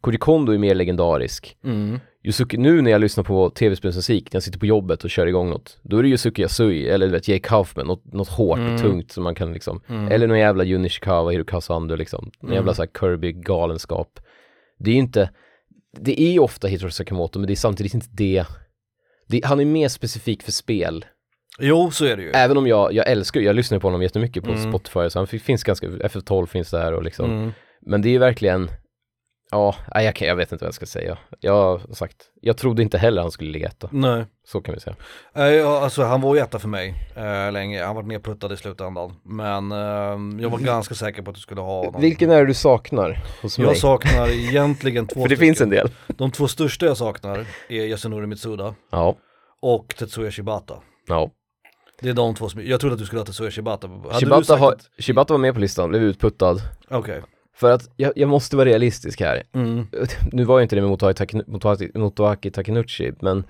Koji 0.00 0.18
Kondo 0.18 0.52
är 0.52 0.58
mer 0.58 0.74
legendarisk. 0.74 1.56
Mm. 1.64 2.00
Yusuke, 2.24 2.56
nu 2.58 2.82
när 2.82 2.90
jag 2.90 3.00
lyssnar 3.00 3.24
på 3.24 3.50
tv-spelsmusik, 3.50 4.32
när 4.32 4.36
jag 4.36 4.42
sitter 4.42 4.58
på 4.58 4.66
jobbet 4.66 5.04
och 5.04 5.10
kör 5.10 5.26
igång 5.26 5.50
något, 5.50 5.78
då 5.82 5.98
är 5.98 6.02
det 6.02 6.08
Yusuke 6.08 6.42
Yasui, 6.42 6.88
eller 6.88 7.06
du 7.06 7.12
vet 7.12 7.28
Jake 7.28 7.48
Kaufman, 7.48 7.86
något, 7.86 8.12
något 8.12 8.28
hårt 8.28 8.58
Mm. 8.58 8.74
och 8.74 8.80
tungt 8.80 9.12
som 9.12 9.24
man 9.24 9.34
kan 9.34 9.52
liksom, 9.52 9.80
Mm. 9.88 10.08
eller 10.12 10.26
någon 10.26 10.38
jävla 10.38 10.64
Jun 10.64 10.84
Ishikawa, 10.84 11.30
Hirokazu 11.30 11.72
Ando 11.72 11.96
liksom, 11.96 12.24
någon 12.40 12.50
Mm. 12.50 12.54
jävla 12.54 12.74
så 12.74 12.82
här 12.82 12.88
Kirby-galenskap. 13.00 14.20
Det 14.78 14.90
är 14.90 14.94
ju 14.94 15.00
inte, 15.00 15.30
det 16.00 16.20
är 16.20 16.32
ju 16.32 16.38
ofta 16.38 16.68
Hitoshi 16.68 16.92
Sakamoto, 16.92 17.38
men 17.38 17.46
det 17.46 17.52
är 17.52 17.56
samtidigt 17.56 17.94
inte 17.94 18.06
det, 18.10 18.44
det 19.28 19.44
han 19.44 19.60
är 19.60 19.64
mer 19.64 19.88
specifik 19.88 20.42
för 20.42 20.52
spel. 20.52 21.04
Jo, 21.60 21.90
så 21.90 22.04
är 22.04 22.16
det 22.16 22.22
ju. 22.22 22.30
Även 22.30 22.56
om 22.56 22.66
jag, 22.66 22.92
jag 22.92 23.08
älskar, 23.08 23.40
jag 23.40 23.56
lyssnar 23.56 23.78
på 23.78 23.86
honom 23.86 24.02
jättemycket 24.02 24.44
på 24.44 24.50
Mm. 24.50 24.62
Spotify, 24.70 25.10
så 25.10 25.18
han 25.18 25.26
fi- 25.26 25.38
finns 25.38 25.64
ganska, 25.64 25.86
FF12 25.88 26.46
finns 26.46 26.70
där 26.70 26.92
och 26.92 27.02
liksom, 27.02 27.30
Mm. 27.30 27.52
men 27.86 28.02
det 28.02 28.08
är 28.08 28.10
ju 28.10 28.18
verkligen, 28.18 28.70
ja, 29.50 29.74
nej, 29.94 30.04
jag, 30.04 30.14
kan, 30.14 30.28
jag 30.28 30.36
vet 30.36 30.52
inte 30.52 30.64
vad 30.64 30.68
jag 30.68 30.74
ska 30.74 30.86
säga. 30.86 31.18
Jag 31.40 31.52
har 31.78 31.94
sagt, 31.94 32.16
jag 32.40 32.56
trodde 32.56 32.82
inte 32.82 32.98
heller 32.98 33.22
han 33.22 33.30
skulle 33.30 33.50
ligga 33.50 33.68
etta, 33.68 33.88
Nej. 33.92 34.24
så 34.46 34.60
kan 34.60 34.74
vi 34.74 34.80
säga. 34.80 34.96
Eh, 35.34 35.44
ja, 35.44 35.80
alltså 35.82 36.02
han 36.02 36.20
var 36.20 36.34
ju 36.34 36.40
etta 36.40 36.58
för 36.58 36.68
mig 36.68 36.94
eh, 37.16 37.52
länge, 37.52 37.84
han 37.84 37.96
var 37.96 38.02
nedputtad 38.02 38.52
i 38.52 38.56
slutändan. 38.56 39.14
Men 39.24 39.72
eh, 39.72 40.42
jag 40.42 40.50
var 40.50 40.58
ganska 40.58 40.94
säker 40.94 41.22
på 41.22 41.30
att 41.30 41.34
du 41.36 41.40
skulle 41.42 41.60
ha 41.60 41.84
honom. 41.84 42.00
Vilken 42.00 42.30
är 42.30 42.40
det 42.40 42.46
du 42.46 42.54
saknar 42.54 43.24
hos 43.42 43.58
mig? 43.58 43.66
Jag 43.66 43.76
saknar 43.76 44.28
egentligen 44.28 45.06
två 45.06 45.14
För 45.22 45.28
det 45.28 45.36
stycken. 45.36 45.40
finns 45.54 45.60
en 45.60 45.70
del. 45.70 45.90
De 46.06 46.30
två 46.30 46.48
största 46.48 46.86
jag 46.86 46.96
saknar 46.96 47.46
är 47.68 47.84
Yasunori 47.86 48.26
Mitsuda 48.26 48.74
Ja, 48.90 49.16
och 49.62 49.94
Tetsuya 49.98 50.30
Shibata. 50.30 50.74
ja. 51.08 51.30
Det 52.00 52.08
är 52.08 52.14
de 52.14 52.34
två 52.34 52.48
som, 52.48 52.60
jag 52.66 52.80
trodde 52.80 52.92
att 52.92 52.98
du 52.98 53.06
skulle 53.06 53.20
ha 53.20 53.26
Tetsuya 53.26 53.50
Shibata. 53.50 53.88
Hade 53.88 54.14
Shibata, 54.20 54.54
att- 54.54 54.88
Shibata 54.98 55.34
var 55.34 55.38
med 55.38 55.54
på 55.54 55.60
listan, 55.60 55.88
blev 55.88 56.02
utputtad. 56.02 56.60
Okej. 56.90 57.22
För 57.60 57.70
att 57.70 57.88
jag, 57.96 58.12
jag 58.16 58.28
måste 58.28 58.56
vara 58.56 58.68
realistisk 58.68 59.20
här. 59.20 59.42
Mm. 59.54 59.86
Nu 60.32 60.44
var 60.44 60.58
ju 60.58 60.62
inte 60.62 60.76
det 60.76 60.82
med 60.82 60.90
Motoaki, 61.96 62.50
Takenuchi, 62.50 63.12
men 63.20 63.44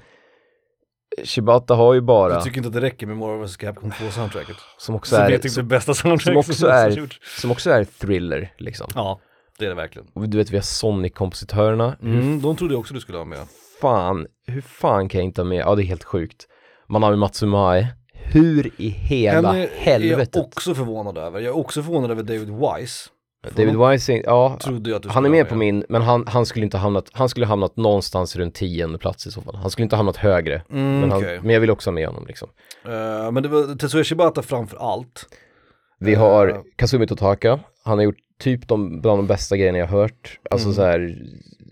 Shibata 1.25 1.75
har 1.75 1.95
ju 1.95 2.01
bara, 2.01 2.33
Jag 2.33 2.45
tycker 2.45 2.57
inte 2.57 2.69
att 2.69 2.75
det 2.75 2.81
räcker 2.81 3.07
med 3.07 3.17
Marvel 3.17 3.47
vs 3.47 3.57
Capcom 3.57 3.91
2-soundtracket. 3.91 4.57
som 4.79 4.95
också 4.95 5.15
Som 5.15 5.25
är, 5.25 5.31
är 5.31 5.39
typ 5.39 5.55
det 5.55 5.63
bästa 5.63 5.95
som 5.95 6.09
soundtracket 6.19 6.39
också 6.51 6.67
någonsin 6.67 7.03
är- 7.05 7.41
som 7.41 7.51
också 7.51 7.71
är 7.71 7.85
thriller 7.85 8.53
liksom. 8.59 8.87
Ja, 8.95 9.21
det 9.59 9.65
är 9.65 9.69
det 9.69 9.75
verkligen. 9.75 10.09
Och 10.15 10.29
du 10.29 10.37
vet 10.39 10.51
vi 10.51 10.57
har 10.57 10.63
Sonic-kompositörerna, 10.63 11.97
Mm, 12.03 12.43
de 12.43 12.57
trodde 12.57 12.75
jag 12.75 12.81
också 12.81 12.95
du 12.95 13.01
skulle 13.01 13.19
ha 13.19 13.25
med. 13.25 13.39
fan, 13.81 14.27
hur 14.47 14.61
fan 14.61 15.09
kan 15.09 15.19
jag 15.19 15.25
inte 15.25 15.41
ha 15.41 15.47
med, 15.49 15.59
ja 15.59 15.75
det 15.75 15.83
är 15.83 15.87
helt 15.87 16.05
sjukt. 16.05 16.47
Man 16.89 17.03
har 17.03 17.11
ju 17.11 17.17
Matsumae, 17.17 17.87
hur 18.13 18.71
i 18.77 18.89
hela 18.89 19.53
Henne 19.53 19.65
är 19.65 19.71
helvetet? 19.75 20.37
jag 20.37 20.45
också 20.45 20.75
förvånad 20.75 21.19
över. 21.19 21.41
Jag 21.41 21.49
är 21.49 21.57
också 21.57 21.83
förvånad 21.83 22.11
över 22.11 22.23
David 22.23 22.49
Wise. 22.51 23.11
David 23.57 23.77
Wising, 23.77 24.23
ja, 24.25 24.59
du 24.81 25.01
han 25.09 25.25
är 25.25 25.31
med 25.31 25.45
ha 25.45 25.51
på 25.51 25.57
min, 25.57 25.85
men 25.89 26.03
han, 26.03 26.25
han 26.27 26.47
skulle 26.47 26.65
inte 26.65 26.77
ha 26.77 26.83
hamnat, 26.83 27.09
han 27.13 27.29
skulle 27.29 27.47
ha 27.47 27.51
hamnat 27.53 27.77
någonstans 27.77 28.37
runt 28.37 28.55
tionde 28.55 28.99
plats 28.99 29.27
i 29.27 29.31
så 29.31 29.41
fall. 29.41 29.55
Han 29.55 29.71
skulle 29.71 29.83
inte 29.83 29.97
ha 29.97 29.99
hamnat 29.99 30.17
högre. 30.17 30.63
Mm, 30.71 31.01
Men, 31.01 31.11
han, 31.11 31.21
okej. 31.23 31.41
men 31.43 31.51
jag 31.51 31.61
vill 31.61 31.71
också 31.71 31.91
ha 31.91 31.95
med 31.95 32.07
honom 32.07 32.27
liksom. 32.27 32.49
Eh, 32.85 33.31
men 33.33 33.43
det 33.43 33.49
var 33.49 33.75
Tetsuya 33.75 34.05
Shibata 34.05 34.43
framför 34.43 34.77
allt. 34.77 35.27
Vi 36.01 36.13
Eh. 36.13 36.19
har 36.21 36.63
Kazumi 36.77 37.07
Totaka, 37.07 37.61
han 37.85 37.99
har 37.99 38.05
gjort 38.05 38.17
typ 38.41 38.69
de, 38.69 39.01
bland 39.01 39.19
de 39.19 39.27
bästa 39.27 39.57
grejerna 39.57 39.79
jag 39.79 39.87
hört. 39.87 40.39
Alltså 40.51 40.67
Mm. 40.69 40.75
så 40.75 40.83
här, 40.83 40.99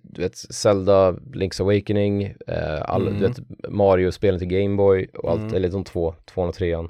du 0.03 0.23
vet, 0.23 0.37
Zelda, 0.37 1.12
Link's 1.12 1.62
Awakening, 1.62 2.23
eh, 2.25 2.83
all, 2.83 3.09
Mm. 3.09 3.21
du 3.21 3.29
vet, 3.29 3.39
Mario-spelen 3.69 4.39
till 4.39 4.49
Gameboy 4.49 5.09
och 5.19 5.31
allt, 5.31 5.41
Mm. 5.41 5.55
eller 5.55 5.69
de 5.69 5.85
två, 5.85 6.14
tvåan 6.35 6.49
och 6.49 6.55
trean. 6.55 6.89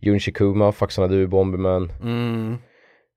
Jun 0.00 0.18
Kuma, 0.20 0.72
Faxanadu, 0.72 1.26
Bomberman. 1.26 1.92
Mm. 2.02 2.56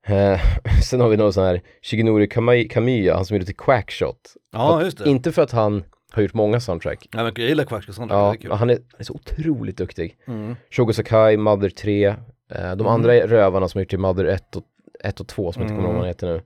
Eh, 0.06 0.40
sen 0.84 1.00
har 1.00 1.08
vi 1.08 1.16
någon 1.16 1.32
sån 1.32 1.44
här 1.44 1.60
Shigenori 1.82 2.28
Kamiya, 2.68 3.14
han 3.14 3.24
som 3.24 3.34
gjorde 3.36 3.46
till 3.46 3.56
Quackshot. 3.56 4.16
Ja, 4.52 4.82
just 4.82 4.98
det. 4.98 5.08
Inte 5.10 5.32
för 5.32 5.42
att 5.42 5.50
han 5.52 5.84
har 6.12 6.22
gjort 6.22 6.34
många 6.34 6.60
soundtrack. 6.60 7.08
Ja, 7.12 7.16
men 7.24 7.32
jag 7.36 7.48
gillar 7.48 7.64
Quackshot 7.64 7.94
soundtracket, 7.94 8.24
Ja, 8.24 8.30
det 8.32 8.36
är 8.38 8.40
kul. 8.42 8.52
han 8.58 8.70
är, 8.70 8.74
han 8.74 9.00
är 9.00 9.04
så 9.04 9.14
otroligt 9.14 9.76
duktig. 9.76 10.16
Mm. 10.26 10.56
Shogo 10.70 10.92
Sakai, 10.92 11.36
Mother 11.36 11.68
3, 11.68 12.04
eh, 12.06 12.14
de 12.48 12.60
Mm. 12.60 12.86
andra 12.86 13.12
rövarna 13.26 13.68
som 13.68 13.78
har 13.78 13.82
gjort 13.82 13.90
till 13.90 13.98
Mother 13.98 14.24
1 14.24 14.56
och, 14.56 14.62
1 15.04 15.20
och 15.20 15.28
2 15.28 15.52
som 15.52 15.62
jag 15.62 15.66
inte 15.70 15.74
kommer 15.74 15.88
ihåg 15.88 15.94
vad 15.94 16.02
han 16.02 16.08
heter 16.08 16.26
nu. 16.26 16.40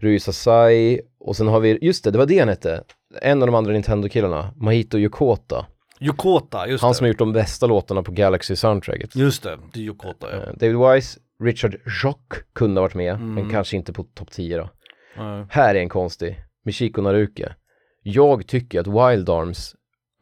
Rui 0.00 0.20
Sasai, 0.20 1.00
och 1.20 1.36
sen 1.36 1.46
har 1.48 1.60
vi, 1.60 1.78
just 1.82 2.04
det, 2.04 2.10
det 2.10 2.18
var 2.18 2.26
det 2.26 2.38
han 2.38 2.48
hette. 2.48 2.84
En 3.22 3.42
av 3.42 3.46
de 3.48 3.54
andra 3.54 3.72
Nintendo-killarna, 3.72 4.50
Mahito 4.56 4.98
Yokota. 4.98 5.66
Yokota, 6.00 6.68
just 6.68 6.82
Han 6.82 6.90
det. 6.90 6.94
som 6.94 7.04
har 7.04 7.08
gjort 7.08 7.18
de 7.18 7.32
bästa 7.32 7.66
låtarna 7.66 8.02
på 8.02 8.12
Galaxy-soundtracket. 8.12 9.16
Just 9.16 9.42
det, 9.42 9.58
det 9.72 9.80
är 9.80 9.84
Yokota 9.84 10.26
ja. 10.32 10.36
Eh, 10.36 10.52
David 10.56 10.76
Wise, 10.78 11.20
Richard 11.44 11.76
Jock 12.04 12.32
kunde 12.54 12.80
ha 12.80 12.82
varit 12.82 12.94
med, 12.94 13.14
Mm. 13.14 13.34
men 13.34 13.50
kanske 13.50 13.76
inte 13.76 13.92
på 13.92 14.02
topp 14.04 14.30
10 14.30 14.56
då. 14.56 14.70
Ja. 15.16 15.46
Här 15.50 15.74
är 15.74 15.78
en 15.78 15.88
konstig, 15.88 16.38
Michiko 16.64 17.02
Naruke. 17.02 17.54
Jag 18.02 18.46
tycker 18.46 18.80
att 18.80 18.86
Wild 18.86 19.28
Arms, 19.30 19.74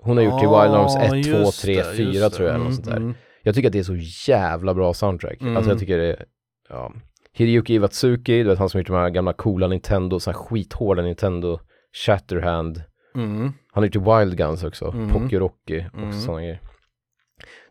hon 0.02 0.16
har 0.16 0.24
gjort 0.24 0.38
till 0.40 0.48
Wild 0.48 0.74
Arms 0.74 0.96
1, 0.96 1.00
2, 1.10 1.36
Ah, 1.36 1.40
just 1.40 1.62
3, 1.62 1.76
det, 1.76 1.84
4 1.96 2.10
just 2.12 2.34
tror 2.36 2.48
jag, 2.48 2.54
eller 2.54 2.64
något 2.64 2.74
sånt 2.74 2.86
där. 2.88 2.96
Mm, 2.96 3.14
Jag 3.42 3.54
tycker 3.54 3.68
att 3.68 3.72
det 3.72 3.78
är 3.78 3.82
så 3.82 3.96
jävla 4.32 4.74
bra 4.74 4.94
soundtrack. 4.94 5.40
Mm. 5.40 5.56
Alltså 5.56 5.70
jag 5.70 5.78
tycker 5.80 5.98
det 5.98 6.04
är, 6.12 6.24
ja. 6.68 6.92
Hideyuki 7.32 7.74
Iwatsuki, 7.74 8.42
du 8.42 8.48
vet 8.48 8.58
han 8.58 8.68
som 8.68 8.80
gjort 8.80 8.86
de 8.86 8.96
här 8.96 9.10
gamla 9.10 9.32
coola 9.32 9.68
Nintendo, 9.68 10.20
så 10.20 10.30
här 10.30 10.38
skithårda 10.38 11.02
Nintendo, 11.02 11.58
Shatterhand. 12.06 12.82
mm. 13.14 13.52
Han 13.72 13.82
har 13.82 13.84
gjort 13.90 14.20
Wild 14.22 14.36
Guns 14.38 14.64
också, 14.64 14.84
Mm. 14.94 15.08
Pocky 15.10 15.36
Rocky 15.38 15.84
och 15.92 15.98
Mm. 15.98 16.12
sådana 16.12 16.40
grejer. 16.40 16.60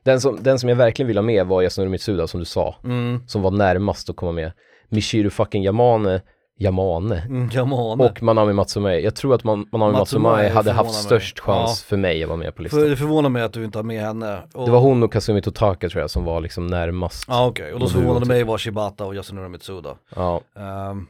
Den 0.06 0.22
som, 0.22 0.44
den 0.44 0.60
som 0.60 0.70
jag 0.70 0.76
verkligen 0.76 1.08
vill 1.08 1.18
ha 1.18 1.24
med 1.24 1.48
var 1.48 1.62
Yasunori 1.62 1.90
Mitsuda 1.90 2.28
som 2.28 2.40
du 2.40 2.46
sa, 2.46 2.76
Mm, 2.84 3.24
som 3.28 3.42
var 3.42 3.52
närmast 3.52 4.10
att 4.10 4.16
komma 4.16 4.32
med. 4.32 4.52
Michiru 4.90 5.30
fucking 5.30 5.64
Yamane, 5.64 6.22
Yamane 6.60 7.22
mm 7.22 7.50
Yamane. 7.54 8.04
och 8.06 8.24
Manami 8.24 8.54
Matsumae. 8.54 9.00
Jag 9.00 9.16
tror 9.16 9.36
att 9.36 9.44
man, 9.44 9.68
Manami 9.72 9.94
Matsumae 9.94 10.32
Matsumae 10.32 10.50
hade 10.54 10.72
haft 10.72 10.90
mig. 10.94 11.04
störst 11.04 11.40
chans 11.40 11.84
för 11.84 11.98
mig 11.98 12.24
att 12.24 12.30
vara 12.30 12.38
med 12.38 12.56
på 12.56 12.62
listan. 12.62 12.80
För, 12.80 12.90
det 12.90 12.96
förvånar 12.98 13.30
mig 13.30 13.44
att 13.44 13.54
du 13.54 13.66
inte 13.66 13.78
har 13.78 13.84
med 13.84 14.02
henne. 14.02 14.44
Och, 14.54 14.66
Det 14.66 14.72
var 14.72 14.80
hon 14.80 15.04
och 15.04 15.14
Kazumi 15.14 15.42
Totaka 15.42 15.90
tror 15.90 16.02
jag 16.02 16.10
som 16.10 16.24
var 16.26 16.42
liksom 16.42 16.68
närmast. 16.68 17.26
Ja 17.28 17.46
okej, 17.48 17.74
och 17.74 17.80
då 17.80 17.86
Och 17.86 17.92
du 17.92 17.98
förvånade 17.98 18.26
mig 18.26 18.44
var 18.44 18.58
Shibata 18.58 19.06
och 19.06 19.16
Yasunori 19.16 19.50
Mitsuda. 19.50 19.96
Ja. 20.16 20.42
Ehm, 20.56 21.08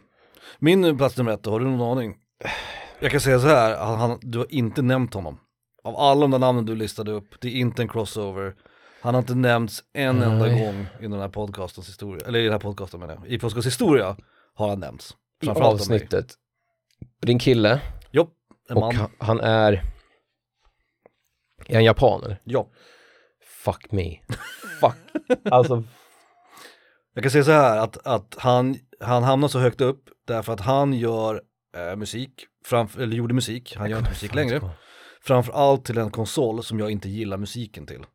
min 0.59 0.97
plats 0.97 1.17
nummer 1.17 1.31
ett, 1.31 1.43
då, 1.43 1.51
har 1.51 1.59
du 1.59 1.65
någon 1.65 1.97
aning? 1.97 2.15
Jag 2.99 3.11
kan 3.11 3.19
säga 3.19 3.39
så 3.39 3.47
här, 3.47 3.77
han, 3.77 4.19
du 4.21 4.37
har 4.37 4.47
inte 4.49 4.81
nämnt 4.81 5.13
honom. 5.13 5.37
Av 5.83 5.95
alla 5.95 6.21
de 6.21 6.31
där 6.31 6.39
namnen 6.39 6.65
du 6.65 6.75
listade 6.75 7.11
upp, 7.11 7.27
det 7.41 7.47
är 7.47 7.51
inte 7.51 7.81
en 7.81 7.87
crossover. 7.87 8.53
Han 9.05 9.13
har 9.13 9.21
inte 9.21 9.35
nämnts 9.35 9.83
en 9.93 10.21
enda 10.21 10.45
Nej. 10.45 10.65
gång 10.65 10.87
i 10.99 11.07
den 11.07 11.19
här 11.19 11.29
podcastens 11.29 11.89
historia, 11.89 12.27
eller 12.27 12.39
i 12.39 12.43
den 12.43 12.51
här 12.51 12.59
podcasten 12.59 12.99
menar 12.99 13.15
jag. 13.15 13.27
I 13.27 13.39
podcastens 13.39 13.65
historia 13.65 14.17
har 14.53 14.69
han 14.69 14.79
nämnts. 14.79 15.15
I 15.41 15.49
avsnittet. 15.49 16.33
Din 17.21 17.39
kille, 17.39 17.81
Jo, 18.11 18.29
en 18.69 18.75
och 18.75 18.81
man. 18.81 18.95
han, 18.95 19.09
han 19.17 19.39
är, 19.39 19.73
är 21.67 21.73
han 21.73 21.83
japan 21.83 22.23
eller? 22.23 22.41
Ja. 22.43 22.69
Fuck 23.63 23.91
me. 23.91 24.19
Fuck. 24.81 24.95
Alltså, 25.51 25.83
Jag 27.13 27.23
kan 27.23 27.31
säga 27.31 27.43
så 27.43 27.51
här 27.51 27.77
att, 27.77 28.07
att 28.07 28.35
han, 28.37 28.75
han 28.99 29.23
hamnar 29.23 29.47
så 29.47 29.59
högt 29.59 29.81
upp 29.81 30.09
därför 30.27 30.53
att 30.53 30.61
han 30.61 30.93
gör 30.93 31.41
eh, 31.77 31.95
musik, 31.95 32.45
framför, 32.65 33.01
eller 33.01 33.17
gjorde 33.17 33.33
musik, 33.33 33.75
han 33.77 33.89
gör 33.89 33.97
inte 33.97 34.09
musik 34.09 34.35
längre. 34.35 34.61
Framförallt 35.21 35.85
till 35.85 35.97
en 35.97 36.11
konsol 36.11 36.63
som 36.63 36.79
jag 36.79 36.91
inte 36.91 37.09
gillar 37.09 37.37
musiken 37.37 37.85
till. 37.85 38.05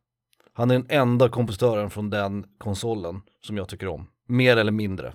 Han 0.53 0.71
är 0.71 0.75
den 0.75 0.87
enda 0.89 1.29
kompositören 1.29 1.89
från 1.89 2.09
den 2.09 2.45
konsolen 2.57 3.21
som 3.45 3.57
jag 3.57 3.69
tycker 3.69 3.87
om. 3.87 4.07
Mer 4.27 4.57
eller 4.57 4.71
mindre. 4.71 5.13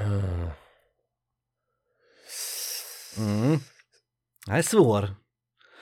Uh, 0.00 0.48
Mm. 3.18 3.58
Det 4.46 4.52
här 4.52 4.58
är 4.58 4.62
svår. 4.62 5.14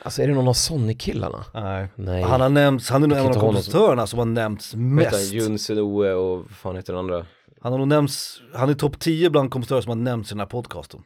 alltså 0.03 0.23
är 0.23 0.29
det 0.29 0.35
någon 0.35 0.49
av 0.49 0.53
Sonic-killarna? 0.53 1.45
Nej. 1.55 1.89
Nej. 1.97 2.23
Han 2.23 2.41
har 2.41 2.49
nämnts, 2.49 2.91
han 2.91 3.03
är 3.03 3.07
nog 3.07 3.18
en 3.18 3.27
av 3.27 3.35
kompositörerna 3.41 4.07
som 4.07 4.18
har 4.18 4.27
nämnts 4.27 4.73
han? 4.73 4.95
mest. 4.95 5.33
Jun 5.33 5.59
Senoe 5.59 6.12
och 6.14 6.39
vad 6.39 6.51
fan 6.51 6.77
heter 6.77 6.93
den 6.93 7.01
andra? 7.01 7.27
Han 7.61 7.73
har 7.73 7.79
nog 7.79 7.89
nämnts, 7.89 8.43
han 8.55 8.70
är 8.70 8.75
topp 8.75 9.01
10 9.01 9.31
bland 9.31 9.51
kompositörer 9.51 9.81
som 9.81 9.89
har 9.89 9.97
nämnts 9.97 10.31
i 10.31 10.35
den 10.35 10.41
här 10.41 10.47
podcasten. 10.47 11.03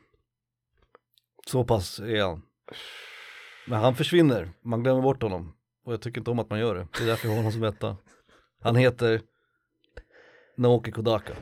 Så 1.46 1.64
pass 1.64 1.98
är 1.98 2.22
han. 2.22 2.42
Men 3.68 3.80
han 3.80 3.94
försvinner, 3.94 4.52
man 4.64 4.82
glömmer 4.82 5.02
bort 5.02 5.22
honom. 5.22 5.52
Och 5.86 5.92
jag 5.92 6.00
tycker 6.00 6.20
inte 6.20 6.30
om 6.30 6.38
att 6.38 6.50
man 6.50 6.58
gör 6.58 6.74
det. 6.74 6.86
Det 6.98 7.02
är 7.02 7.06
därför 7.06 7.26
jag 7.26 7.32
har 7.32 7.36
honom 7.36 7.52
som 7.52 7.64
etta. 7.64 7.96
Han 8.62 8.76
heter 8.76 9.20
Naoki 10.56 10.90
Kodaka. 10.90 11.32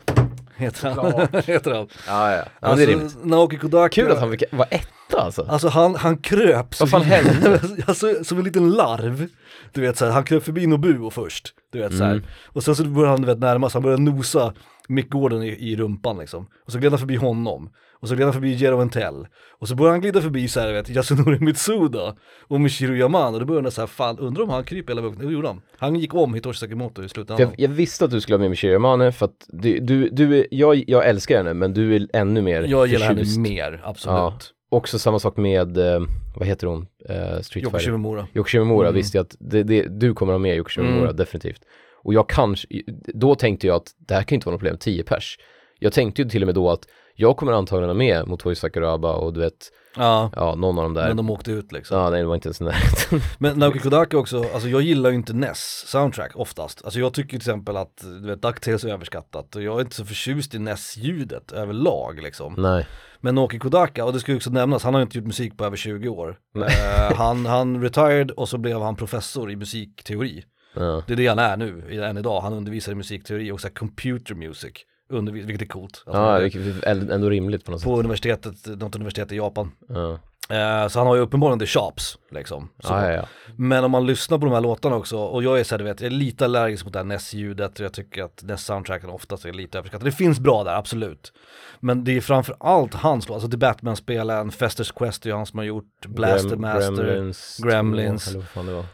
Heter 0.56 0.90
han. 0.90 1.42
Heter 1.46 1.74
han. 1.74 1.88
Ja, 2.06 2.32
ja. 2.32 2.44
ja 2.60 2.74
det 2.74 2.82
är 2.82 2.86
rimligt. 2.86 3.04
Alltså, 3.04 3.18
Naoki 3.24 3.58
Kodaka. 3.58 3.88
Kul 3.88 4.12
att 4.12 4.20
han 4.20 4.30
fick 4.30 4.42
vara 4.52 4.68
etta 4.68 5.20
alltså. 5.20 5.46
Alltså 5.48 5.68
han, 5.68 5.94
han 5.94 6.16
kröp 6.16 6.74
så 6.74 6.84
Vad 6.84 6.90
fan 6.90 7.02
hände? 7.02 7.60
alltså, 7.86 8.24
som 8.24 8.38
en 8.38 8.44
liten 8.44 8.70
larv. 8.70 9.28
Du 9.72 9.80
vet 9.80 9.96
såhär, 9.96 10.12
han 10.12 10.24
kröp 10.24 10.44
förbi 10.44 10.66
Nobuo 10.66 11.10
först. 11.10 11.54
Du 11.72 11.78
vet 11.78 11.96
såhär. 11.96 12.12
Mm. 12.12 12.24
Och 12.46 12.64
sen 12.64 12.76
så 12.76 12.84
började 12.84 13.10
han 13.10 13.20
du 13.20 13.26
vet 13.26 13.38
närma 13.38 13.70
sig, 13.70 13.76
han 13.76 13.82
började 13.82 14.02
nosa 14.02 14.54
Mick 14.88 15.10
Gordon 15.10 15.42
i, 15.42 15.48
i 15.48 15.76
rumpan 15.76 16.18
liksom. 16.18 16.46
Och 16.66 16.72
så 16.72 16.78
gled 16.78 16.92
han 16.92 16.98
förbi 16.98 17.16
honom. 17.16 17.70
Och 18.04 18.08
så 18.08 18.14
gled 18.14 18.26
han 18.26 18.32
förbi 18.34 18.52
Jero 18.54 18.76
Ventel. 18.76 19.26
Och 19.58 19.68
så 19.68 19.74
började 19.74 19.92
han 19.94 20.00
glida 20.00 20.20
förbi 20.20 20.48
såhär, 20.48 20.72
vet, 20.72 20.88
Yasunori 20.88 21.38
Mitsuda 21.40 22.16
och 22.48 22.60
Michiru. 22.60 23.02
Och 23.04 23.10
då 23.40 23.44
började 23.44 23.66
jag 23.66 23.72
såhär, 23.72 23.86
fan 23.86 24.18
undrar 24.18 24.42
om 24.42 24.50
han 24.50 24.64
kryper 24.64 24.92
hela 24.92 25.02
vägen. 25.02 25.26
Det 25.26 25.32
gjorde 25.32 25.48
han. 25.48 25.60
Han 25.78 25.96
gick 25.96 26.14
om 26.14 26.34
Hitoshi 26.34 26.58
Sakimoto 26.58 27.02
i 27.04 27.08
slutändan. 27.08 27.40
jag, 27.48 27.54
jag 27.60 27.68
visste 27.68 28.04
att 28.04 28.10
du 28.10 28.20
skulle 28.20 28.34
ha 28.34 28.40
med 28.40 28.50
mig 28.50 28.56
Shiramane 28.56 29.12
för 29.12 29.26
att 29.26 29.46
du, 29.48 29.78
du, 29.80 30.08
du 30.08 30.46
jag, 30.50 30.84
jag 30.86 31.06
älskar 31.08 31.36
henne 31.36 31.54
men 31.54 31.72
du 31.74 31.96
är 31.96 32.06
ännu 32.12 32.42
mer 32.42 32.62
Jag 32.62 32.86
gillar 32.86 33.06
henne 33.06 33.18
förtjust. 33.18 33.38
mer, 33.38 33.80
absolut. 33.84 34.16
Ja. 34.16 34.38
Också 34.68 34.98
samma 34.98 35.18
sak 35.18 35.36
med, 35.36 35.78
eh, 35.78 36.00
vad 36.36 36.48
heter 36.48 36.66
hon, 36.66 36.86
eh, 37.08 37.40
Street 37.40 37.64
Yoko. 37.64 37.78
Shimomura. 37.78 38.26
Yoko 38.34 38.48
Shimomura 38.48 38.88
Mm. 38.88 38.94
visste 38.96 39.18
jag 39.18 39.22
att 39.24 39.36
det, 39.40 39.62
det, 39.62 40.00
du 40.00 40.14
kommer 40.14 40.32
ha 40.32 40.38
med 40.38 40.56
Yoko 40.56 40.68
Shimomura, 40.70 41.04
Mm. 41.04 41.16
definitivt. 41.16 41.60
Och 42.02 42.14
jag 42.14 42.28
kanske, 42.28 42.66
då 43.14 43.34
tänkte 43.34 43.66
jag 43.66 43.76
att 43.76 43.86
det 43.98 44.14
här 44.14 44.22
kan 44.22 44.34
inte 44.34 44.46
vara 44.46 44.52
något 44.54 44.60
problem, 44.60 44.76
10 44.78 45.02
pers. 45.04 45.38
Jag 45.78 45.92
tänkte 45.92 46.22
ju 46.22 46.28
till 46.28 46.42
och 46.42 46.46
med 46.46 46.54
då 46.54 46.70
att 46.70 46.80
jag 47.14 47.36
kommer 47.36 47.52
antagligen 47.52 47.88
ha 47.88 47.94
med 47.94 48.28
Motoi 48.28 48.54
Sakuraba 48.54 49.12
och 49.12 49.32
du 49.32 49.40
vet, 49.40 49.70
Ja, 49.96 50.30
ja, 50.36 50.54
någon 50.54 50.78
av 50.78 50.84
dem 50.84 50.94
där. 50.94 51.08
men 51.08 51.16
de 51.16 51.30
åkte 51.30 51.52
ut 51.52 51.72
liksom. 51.72 51.98
Ja, 51.98 52.10
nej, 52.10 52.20
det 52.20 52.26
var 52.26 52.34
inte 52.34 52.48
ens 52.48 52.60
närheten. 52.60 53.20
Men 53.38 53.58
Naoki 53.58 53.78
Kodaka 53.78 54.18
också, 54.18 54.44
alltså 54.54 54.68
jag 54.68 54.82
gillar 54.82 55.10
ju 55.10 55.16
inte 55.16 55.32
NES 55.32 55.84
soundtrack 55.86 56.32
oftast. 56.34 56.84
Alltså 56.84 57.00
jag 57.00 57.14
tycker 57.14 57.28
till 57.28 57.36
exempel 57.36 57.76
att, 57.76 57.96
du 57.96 58.26
vet, 58.26 58.42
DuckTales 58.42 58.84
är 58.84 58.88
överskattat 58.88 59.56
och 59.56 59.62
jag 59.62 59.76
är 59.76 59.80
inte 59.80 59.96
så 59.96 60.04
förtjust 60.04 60.54
i 60.54 60.58
NES-ljudet 60.58 61.52
överlag 61.52 62.22
liksom. 62.22 62.54
nej. 62.58 62.86
Men 63.20 63.34
Naoki 63.34 63.58
Kodaka, 63.58 64.04
och 64.04 64.12
det 64.12 64.20
ska 64.20 64.32
ju 64.32 64.36
också 64.36 64.50
nämnas, 64.50 64.82
han 64.84 64.94
har 64.94 65.00
ju 65.00 65.02
inte 65.02 65.18
gjort 65.18 65.26
musik 65.26 65.56
på 65.58 65.64
över 65.64 65.76
20 65.76 66.08
år. 66.08 66.36
Eh, 66.56 67.16
han, 67.16 67.46
han 67.46 67.82
retired 67.82 68.30
och 68.30 68.48
så 68.48 68.58
blev 68.58 68.80
han 68.80 68.96
professor 68.96 69.50
i 69.50 69.56
musikteori. 69.56 70.44
Ja. 70.74 71.02
Det 71.06 71.12
är 71.12 71.16
det 71.16 71.26
han 71.26 71.38
är 71.38 71.56
nu, 71.56 72.02
än 72.04 72.18
idag. 72.18 72.40
Han 72.40 72.52
undervisar 72.52 72.92
i 72.92 72.94
musikteori 72.94 73.50
och 73.50 73.60
så 73.60 73.68
här 73.68 73.74
computer 73.74 74.34
music, 74.34 74.72
undervis- 75.10 75.44
vilket 75.46 75.62
är 75.62 75.66
coolt. 75.72 76.02
Alltså, 76.06 76.22
Ja, 76.22 76.38
vilket 76.38 76.84
är 76.84 77.10
ändå 77.12 77.30
rimligt 77.30 77.64
på 77.64 77.70
något 77.70 77.80
sätt. 77.80 77.86
på 77.88 77.98
universitetet, 77.98 78.66
något 78.80 78.94
universitet 78.96 79.32
i 79.32 79.36
Japan. 79.36 79.72
Ja. 79.88 80.18
Eh, 80.50 80.88
så 80.88 80.98
han 80.98 81.06
har 81.06 81.14
ju 81.14 81.20
uppenbarligen 81.20 81.58
the 81.58 81.66
shops, 81.66 82.18
liksom. 82.30 82.68
Så. 82.78 82.92
Ja, 82.92 83.12
ja. 83.12 83.24
Men 83.56 83.84
om 83.84 83.90
man 83.90 84.06
lyssnar 84.06 84.38
på 84.38 84.44
de 84.44 84.54
här 84.54 84.60
låtarna 84.60 84.96
också, 84.96 85.18
och 85.18 85.42
jag 85.42 85.60
är 85.60 85.64
så 85.64 85.74
här, 85.74 85.78
du 85.78 85.84
vet, 85.84 86.00
jag 86.00 86.06
är 86.06 86.16
lite 86.16 86.44
allergisk 86.44 86.84
mot 86.84 86.92
det 86.92 86.98
här 86.98 87.04
NES-ljudet 87.04 87.78
och 87.80 87.84
jag 87.84 87.92
tycker 87.92 88.22
att 88.24 88.42
NES-soundtracken 88.42 89.10
oftast 89.10 89.44
är 89.44 89.52
lite 89.52 89.78
överskattad. 89.78 90.06
Det 90.06 90.12
finns 90.12 90.40
bra 90.40 90.64
där, 90.64 90.74
absolut. 90.76 91.32
Men 91.80 92.04
det 92.04 92.16
är 92.16 92.20
framför 92.20 92.56
allt 92.60 92.94
hans 92.94 93.28
låt, 93.28 93.34
alltså 93.34 93.50
The 93.50 93.56
Batman-spelen, 93.56 94.50
Festers 94.50 94.92
Quest 94.92 95.26
är 95.26 95.30
ju 95.30 95.36
han 95.36 95.46
som 95.46 95.58
har 95.58 95.64
gjort, 95.66 96.06
Blaster 96.06 96.48
Grem- 96.48 96.60
Master, 96.60 97.04
Gremlins. 97.04 97.58
Gremlins. 97.62 98.34
var. 98.54 98.84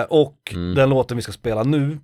eh, 0.00 0.02
och 0.02 0.52
Mm. 0.54 0.74
den 0.74 0.90
låten 0.90 1.16
vi 1.16 1.22
ska 1.22 1.32
spela 1.32 1.62
nu, 1.62 1.98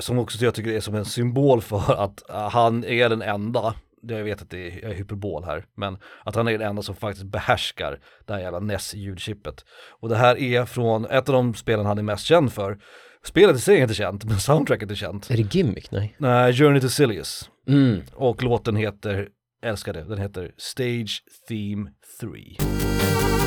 som 0.00 0.18
också 0.18 0.44
jag 0.44 0.54
tycker 0.54 0.70
är 0.70 0.80
som 0.80 0.94
en 0.94 1.04
symbol 1.04 1.60
för 1.60 2.04
att 2.04 2.30
eh, 2.30 2.50
han 2.50 2.84
är 2.84 3.08
den 3.08 3.22
enda, 3.22 3.74
jag 4.02 4.24
vet 4.24 4.42
att 4.42 4.50
det 4.50 4.84
är 4.84 4.94
hyperbol 4.94 5.44
här, 5.44 5.64
men 5.76 5.98
att 6.24 6.34
han 6.34 6.48
är 6.48 6.58
den 6.58 6.68
enda 6.68 6.82
som 6.82 6.94
faktiskt 6.94 7.26
behärskar 7.26 8.00
det 8.26 8.32
här 8.32 8.40
jävla 8.40 8.60
NES-ljudchippet. 8.60 9.64
Och 10.00 10.08
det 10.08 10.16
här 10.16 10.38
är 10.38 10.64
från 10.64 11.04
ett 11.04 11.28
av 11.28 11.32
de 11.32 11.54
spelen 11.54 11.86
han 11.86 11.98
är 11.98 12.02
mest 12.02 12.24
känd 12.24 12.52
för. 12.52 12.78
Spelet 13.24 13.56
i 13.56 13.60
sig 13.60 13.78
är 13.78 13.82
inte 13.82 13.94
känt, 13.94 14.24
men 14.24 14.40
soundtracket 14.40 14.90
är 14.90 14.94
känt. 14.94 15.30
Är 15.30 15.36
det 15.36 15.54
Gimmick? 15.54 15.90
Nej. 15.90 16.14
Nej, 16.18 16.52
Journey 16.52 16.80
to 16.80 16.88
Silius. 16.88 17.50
Mm. 17.68 18.00
Och 18.14 18.42
låten 18.42 18.76
heter, 18.76 19.28
älskar 19.62 19.92
det, 19.92 20.04
den 20.04 20.18
heter 20.18 20.52
Stage 20.56 21.22
Theme 21.48 21.90
3. 22.20 23.37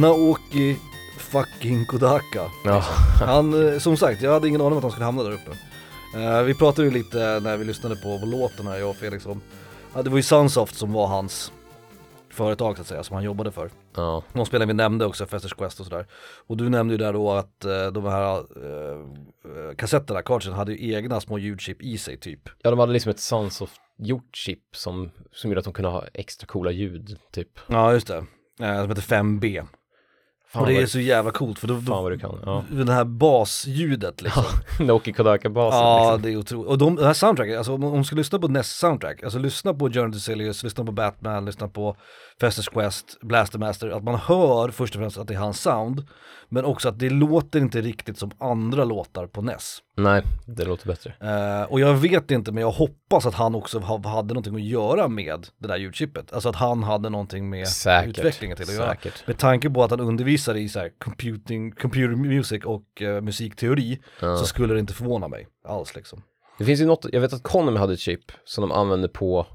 Naoki 0.00 0.76
fucking 1.18 1.86
Kodaka. 1.86 2.50
Ja, 2.64 2.80
Han, 3.26 3.68
eh, 3.68 3.78
som 3.78 3.96
sagt, 3.96 4.22
jag 4.22 4.32
hade 4.32 4.48
ingen 4.48 4.60
aning 4.60 4.72
om 4.72 4.76
att 4.78 4.82
han 4.82 4.90
skulle 4.90 5.04
hamna 5.04 5.22
där 5.22 5.30
uppe. 5.32 5.50
Eh, 6.18 6.42
vi 6.42 6.54
pratade 6.54 6.88
ju 6.88 6.94
lite 6.94 7.40
när 7.40 7.56
vi 7.56 7.64
lyssnade 7.64 7.96
på 7.96 8.20
låten 8.26 8.66
här, 8.66 8.78
jag 8.78 8.90
och 8.90 8.96
Felix 8.96 9.26
om, 9.26 9.40
ja, 9.94 10.02
det 10.02 10.10
var 10.10 10.16
ju 10.16 10.22
Sunsoft 10.22 10.74
som 10.74 10.92
var 10.92 11.06
hans 11.06 11.52
företag 12.30 12.76
så 12.76 12.80
att 12.82 12.88
säga, 12.88 13.02
som 13.02 13.14
han 13.14 13.24
jobbade 13.24 13.52
för. 13.52 13.70
ja, 13.96 14.22
De 14.32 14.46
spelen 14.46 14.68
vi 14.68 14.74
nämnde 14.74 15.06
också, 15.06 15.26
Festers 15.26 15.52
Quest 15.54 15.80
och 15.80 15.86
sådär. 15.86 16.06
Och 16.46 16.56
du 16.56 16.68
nämnde 16.68 16.94
ju 16.94 16.98
där 16.98 17.12
då 17.12 17.32
att 17.32 17.64
eh, 17.64 17.86
de 17.86 18.04
här 18.04 18.36
eh, 18.38 19.74
kassetterna, 19.76 20.22
cartridgen, 20.22 20.58
hade 20.58 20.72
ju 20.72 20.94
egna 20.94 21.20
små 21.20 21.38
ljudchip 21.38 21.82
i 21.82 21.98
sig 21.98 22.16
typ. 22.20 22.40
ja 22.62 22.70
de 22.70 22.78
hade 22.78 22.92
liksom 22.92 23.10
ett 23.10 23.20
Sunsoft 23.20 23.80
gjort 23.98 24.36
chip 24.36 24.76
som, 24.76 25.10
som 25.32 25.50
gjorde 25.50 25.58
att 25.58 25.64
de 25.64 25.72
kunde 25.72 25.88
ha 25.90 26.04
extra 26.14 26.46
coola 26.46 26.70
ljud 26.70 27.18
typ. 27.32 27.48
Ja 27.66 27.92
just 27.92 28.06
det, 28.06 28.16
eh, 28.60 28.80
som 28.80 28.88
heter 28.88 29.02
5B. 29.02 29.66
Fan, 30.52 30.62
och 30.62 30.68
det 30.68 30.76
är 30.76 30.86
så 30.86 31.00
jävla 31.00 31.30
coolt 31.30 31.58
för 31.58 31.68
då, 31.68 31.74
fan 31.74 31.84
då 31.84 32.02
vad 32.02 32.12
du 32.12 32.18
kan. 32.18 32.38
Ja. 32.44 32.64
det 32.84 32.92
här 32.92 33.04
basljudet 33.04 34.22
liksom. 34.22 34.44
Naoki 34.86 35.12
Kodaka-basen 35.12 35.80
Ja 35.80 35.98
liksom. 36.00 36.22
det 36.22 36.32
är 36.32 36.36
otroligt. 36.36 36.68
Och 36.68 36.78
de, 36.78 36.96
den 36.96 37.06
här 37.06 37.12
soundtracket, 37.12 37.56
alltså 37.56 37.74
om 37.74 37.84
om 37.84 37.94
man 37.94 38.04
ska 38.04 38.16
lyssna 38.16 38.38
på 38.38 38.48
NES 38.48 38.70
soundtrack, 38.70 39.22
alltså 39.22 39.38
lyssna 39.38 39.74
på 39.74 39.90
Journey 39.90 40.12
to 40.12 40.18
Silius, 40.18 40.62
lyssna 40.62 40.84
på 40.84 40.92
Batman, 40.92 41.44
lyssna 41.44 41.68
på 41.68 41.96
Festers 42.40 42.68
Quest, 42.68 43.18
Blaster 43.20 43.58
Master, 43.58 43.88
att 43.88 44.04
man 44.04 44.14
hör 44.14 44.68
först 44.68 44.94
och 44.94 45.00
främst 45.00 45.18
att 45.18 45.28
det 45.28 45.34
är 45.34 45.38
hans 45.38 45.60
sound, 45.60 46.06
men 46.48 46.64
också 46.64 46.88
att 46.88 46.98
det 46.98 47.10
låter 47.10 47.60
inte 47.60 47.80
riktigt 47.80 48.18
som 48.18 48.30
andra 48.38 48.84
låtar 48.84 49.26
på 49.26 49.42
NES. 49.42 49.78
Nej, 49.96 50.22
det 50.46 50.64
låter 50.64 50.86
bättre. 50.86 51.14
Eh, 51.20 51.62
och 51.72 51.80
jag 51.80 51.94
vet 51.94 52.30
inte, 52.30 52.52
men 52.52 52.60
jag 52.60 52.70
hoppas 52.70 53.26
att 53.26 53.34
han 53.34 53.54
också 53.54 53.78
ha, 53.78 54.08
hade 54.08 54.34
någonting 54.34 54.54
att 54.54 54.62
göra 54.62 55.08
med 55.08 55.46
det 55.58 55.68
där 55.68 55.76
ljudchippet. 55.76 56.32
Alltså 56.32 56.48
att 56.48 56.56
han 56.56 56.82
hade 56.82 57.08
någonting 57.10 57.50
med 57.50 57.68
Säkert. 57.68 58.08
utvecklingen 58.18 58.56
till 58.56 58.68
att 58.68 58.74
göra. 58.74 58.88
Säkert. 58.90 59.26
Med 59.26 59.38
tanke 59.38 59.70
på 59.70 59.84
att 59.84 59.90
han 59.90 60.00
undervisar 60.00 60.54
i 60.54 60.68
så 60.68 60.78
här 60.78 60.90
computing, 60.98 61.72
computer 61.72 62.16
music 62.16 62.64
och 62.64 63.02
eh, 63.02 63.20
musikteori 63.20 63.98
Ja. 64.20 64.36
så 64.36 64.44
skulle 64.46 64.74
det 64.74 64.80
inte 64.80 64.92
förvåna 64.94 65.28
mig 65.28 65.46
alls 65.68 65.94
liksom. 65.96 66.22
Det 66.58 66.64
finns 66.64 66.80
ju 66.80 66.86
något, 66.86 67.06
jag 67.12 67.20
vet 67.20 67.32
att 67.32 67.42
Konami 67.42 67.78
hade 67.78 67.92
ett 67.92 67.98
chip 68.00 68.32
som 68.44 68.62
de 68.62 68.72
använde 68.72 69.08
på 69.08 69.46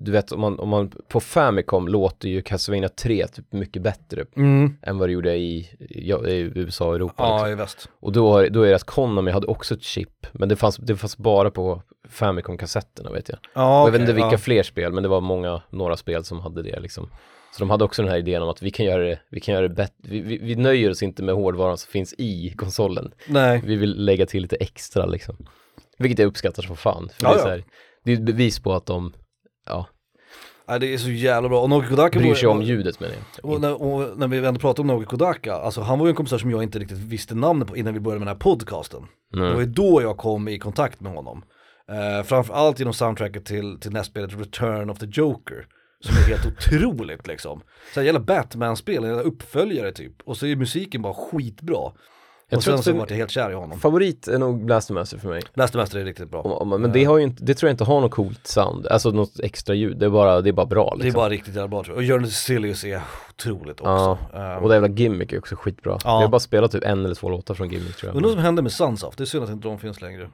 du 0.00 0.12
vet 0.12 0.32
om 0.32 0.40
man, 0.40 0.58
om 0.58 0.68
man 0.68 0.92
på 1.08 1.20
Famicom 1.20 1.88
låter 1.88 2.28
ju 2.28 2.42
Castlevania 2.42 2.88
3 2.88 3.26
typ 3.26 3.52
mycket 3.52 3.82
bättre 3.82 4.24
Mm. 4.36 4.76
än 4.82 4.98
vad 4.98 5.08
det 5.08 5.12
gjorde 5.12 5.34
i, 5.34 5.58
i, 5.80 6.12
i 6.12 6.52
USA 6.54 6.88
och 6.88 6.94
Europa. 6.94 7.22
Ja, 7.24 7.34
liksom. 7.36 7.52
i 7.52 7.54
väst. 7.54 7.88
Och 8.00 8.12
då, 8.12 8.48
då 8.48 8.62
är 8.62 8.68
det 8.68 8.76
att 8.76 8.84
Konami 8.84 9.30
hade 9.30 9.46
också 9.46 9.74
ett 9.74 9.82
chip, 9.82 10.26
men 10.32 10.48
det 10.48 10.56
fanns, 10.56 10.76
det 10.76 10.96
fanns 10.96 11.16
bara 11.16 11.50
på 11.50 11.82
Famicom-kassetterna 12.08 13.12
vet 13.12 13.28
jag. 13.28 13.38
Ja, 13.54 13.82
och 13.82 13.88
jag 13.88 13.92
vet 13.92 14.00
inte 14.00 14.12
vilka 14.12 14.30
ja. 14.30 14.38
fler 14.38 14.62
spel, 14.62 14.92
men 14.92 15.02
det 15.02 15.08
var 15.08 15.20
många, 15.20 15.62
några 15.70 15.96
spel 15.96 16.24
som 16.24 16.40
hade 16.40 16.62
det 16.62 16.80
liksom. 16.80 17.10
Så 17.52 17.58
de 17.58 17.70
hade 17.70 17.84
också 17.84 18.02
den 18.02 18.10
här 18.10 18.18
idén 18.18 18.42
om 18.42 18.48
att 18.48 18.62
vi 18.62 18.70
kan 18.70 18.86
göra 18.86 19.02
det, 19.02 19.20
vi 19.30 19.40
kan 19.40 19.54
göra 19.54 19.68
det 19.68 19.74
bättre, 19.74 19.94
vi, 19.98 20.20
vi, 20.20 20.38
vi 20.38 20.56
nöjer 20.56 20.90
oss 20.90 21.02
inte 21.02 21.22
med 21.22 21.34
hårdvaran 21.34 21.78
som 21.78 21.90
finns 21.90 22.14
i 22.18 22.54
konsolen. 22.56 23.12
Nej. 23.28 23.62
Vi 23.64 23.76
vill 23.76 24.04
lägga 24.04 24.26
till 24.26 24.42
lite 24.42 24.56
extra 24.56 25.06
liksom. 25.06 25.36
Vilket 25.98 26.18
jag 26.18 26.26
uppskattar 26.26 26.62
så 26.62 26.74
fan. 26.74 27.08
För 27.18 27.26
Ja, 27.26 27.34
det, 27.34 27.40
är 27.40 27.48
här, 27.48 27.64
det 28.04 28.12
är 28.12 28.14
ett 28.16 28.22
bevis 28.22 28.60
på 28.60 28.72
att 28.72 28.86
de 28.86 29.12
ja, 29.68 29.86
Nej, 30.68 30.80
det 30.80 30.94
är 30.94 30.98
så 30.98 31.10
jävla 31.10 31.48
bra. 31.48 31.60
Och 31.62 31.70
Noki 31.70 31.88
Kodaka 31.88 32.18
bryr 32.18 32.28
var- 32.28 32.34
sig 32.34 32.48
om 32.48 32.62
ljudet 32.62 33.00
menar 33.00 33.14
jag. 33.42 33.50
Och 33.52 33.60
när, 33.60 33.82
och 33.82 34.18
när 34.18 34.28
vi 34.28 34.38
ändå 34.46 34.60
pratade 34.60 34.80
om 34.80 34.86
Noki 34.86 35.06
Kodaka, 35.06 35.54
alltså 35.54 35.80
han 35.80 35.98
var 35.98 36.06
ju 36.06 36.10
en 36.10 36.16
kompositör 36.16 36.38
som 36.38 36.50
jag 36.50 36.62
inte 36.62 36.78
riktigt 36.78 36.98
visste 36.98 37.34
namnet 37.34 37.68
på 37.68 37.76
innan 37.76 37.94
vi 37.94 38.00
började 38.00 38.18
med 38.18 38.26
den 38.28 38.34
här 38.34 38.40
podcasten. 38.40 39.02
Det 39.32 39.38
var 39.40 39.46
Mm. 39.46 39.60
ju 39.60 39.66
då 39.66 40.02
jag 40.02 40.16
kom 40.16 40.48
i 40.48 40.58
kontakt 40.58 41.00
med 41.00 41.12
honom. 41.12 41.42
Uh, 41.92 42.22
framförallt 42.24 42.78
genom 42.78 42.94
soundtracket 42.94 43.44
till, 43.44 43.80
till 43.80 43.92
nästspelet 43.92 44.40
Return 44.40 44.90
of 44.90 44.98
the 44.98 45.06
Joker. 45.06 45.66
Som 46.00 46.14
är 46.16 46.28
helt 46.36 46.46
otroligt 46.58 47.26
liksom. 47.26 47.60
Så 47.94 48.02
gäller 48.02 48.20
Batman-spel, 48.20 49.04
en 49.04 49.20
uppföljare 49.20 49.92
typ. 49.92 50.12
Och 50.24 50.36
så 50.36 50.46
är 50.46 50.56
musiken 50.56 51.02
bara 51.02 51.14
skitbra. 51.14 51.92
Jag 52.50 52.58
och 52.58 52.62
tror 52.64 52.72
sen 52.72 52.78
att 52.78 52.84
så 52.84 52.92
vart 52.92 53.10
jag 53.10 53.16
helt 53.16 53.30
kär 53.30 53.50
i 53.50 53.54
honom. 53.54 53.78
Favorit 53.78 54.28
är 54.28 54.38
nog 54.38 54.64
Blastermaster 54.64 55.18
för 55.18 55.28
mig. 55.28 55.42
Blastermaster 55.54 55.98
är 55.98 56.04
riktigt 56.04 56.30
bra. 56.30 56.42
Om, 56.42 56.72
om, 56.72 56.82
men 56.82 56.92
det 56.92 57.04
har 57.04 57.18
ju 57.18 57.24
inte, 57.24 57.44
det 57.44 57.54
tror 57.54 57.68
jag 57.68 57.74
inte 57.74 57.84
har 57.84 58.00
något 58.00 58.10
coolt 58.10 58.46
sound, 58.46 58.86
alltså 58.86 59.10
något 59.10 59.40
extra 59.40 59.74
ljud, 59.74 59.98
det 59.98 60.06
är 60.06 60.10
bara, 60.10 60.40
det 60.40 60.48
är 60.48 60.52
bara 60.52 60.66
bra 60.66 60.94
Det 60.96 61.02
är 61.02 61.04
liksom. 61.04 61.18
bara 61.18 61.28
riktigt 61.28 61.54
jävla 61.54 61.68
bra 61.68 61.84
tror 61.84 62.02
jag. 62.02 62.16
Och 62.16 62.24
to 62.24 62.30
Silius 62.30 62.84
är 62.84 63.02
otroligt 63.30 63.80
också. 63.80 64.18
Ja, 64.32 64.40
Ehm, 64.40 64.62
Och 64.62 64.68
det 64.68 64.74
jävla 64.74 64.88
gimmick 64.88 65.32
är 65.32 65.38
också 65.38 65.56
skitbra. 65.56 65.98
Ja. 66.04 66.10
Jag 66.10 66.20
har 66.20 66.28
bara 66.28 66.40
spelat 66.40 66.72
typ 66.72 66.84
en 66.84 67.04
eller 67.04 67.14
två 67.14 67.28
låtar 67.28 67.54
från 67.54 67.68
gimmick 67.70 67.96
tror 67.96 68.08
jag. 68.08 68.16
Undrar 68.16 68.28
vad 68.28 68.36
som 68.36 68.44
hände 68.44 68.62
med 68.62 68.72
Sunsoft, 68.72 69.18
det 69.18 69.24
är 69.24 69.26
synd 69.26 69.44
att 69.44 69.50
inte 69.50 69.68
de 69.68 69.78
finns 69.78 70.00
längre. 70.00 70.30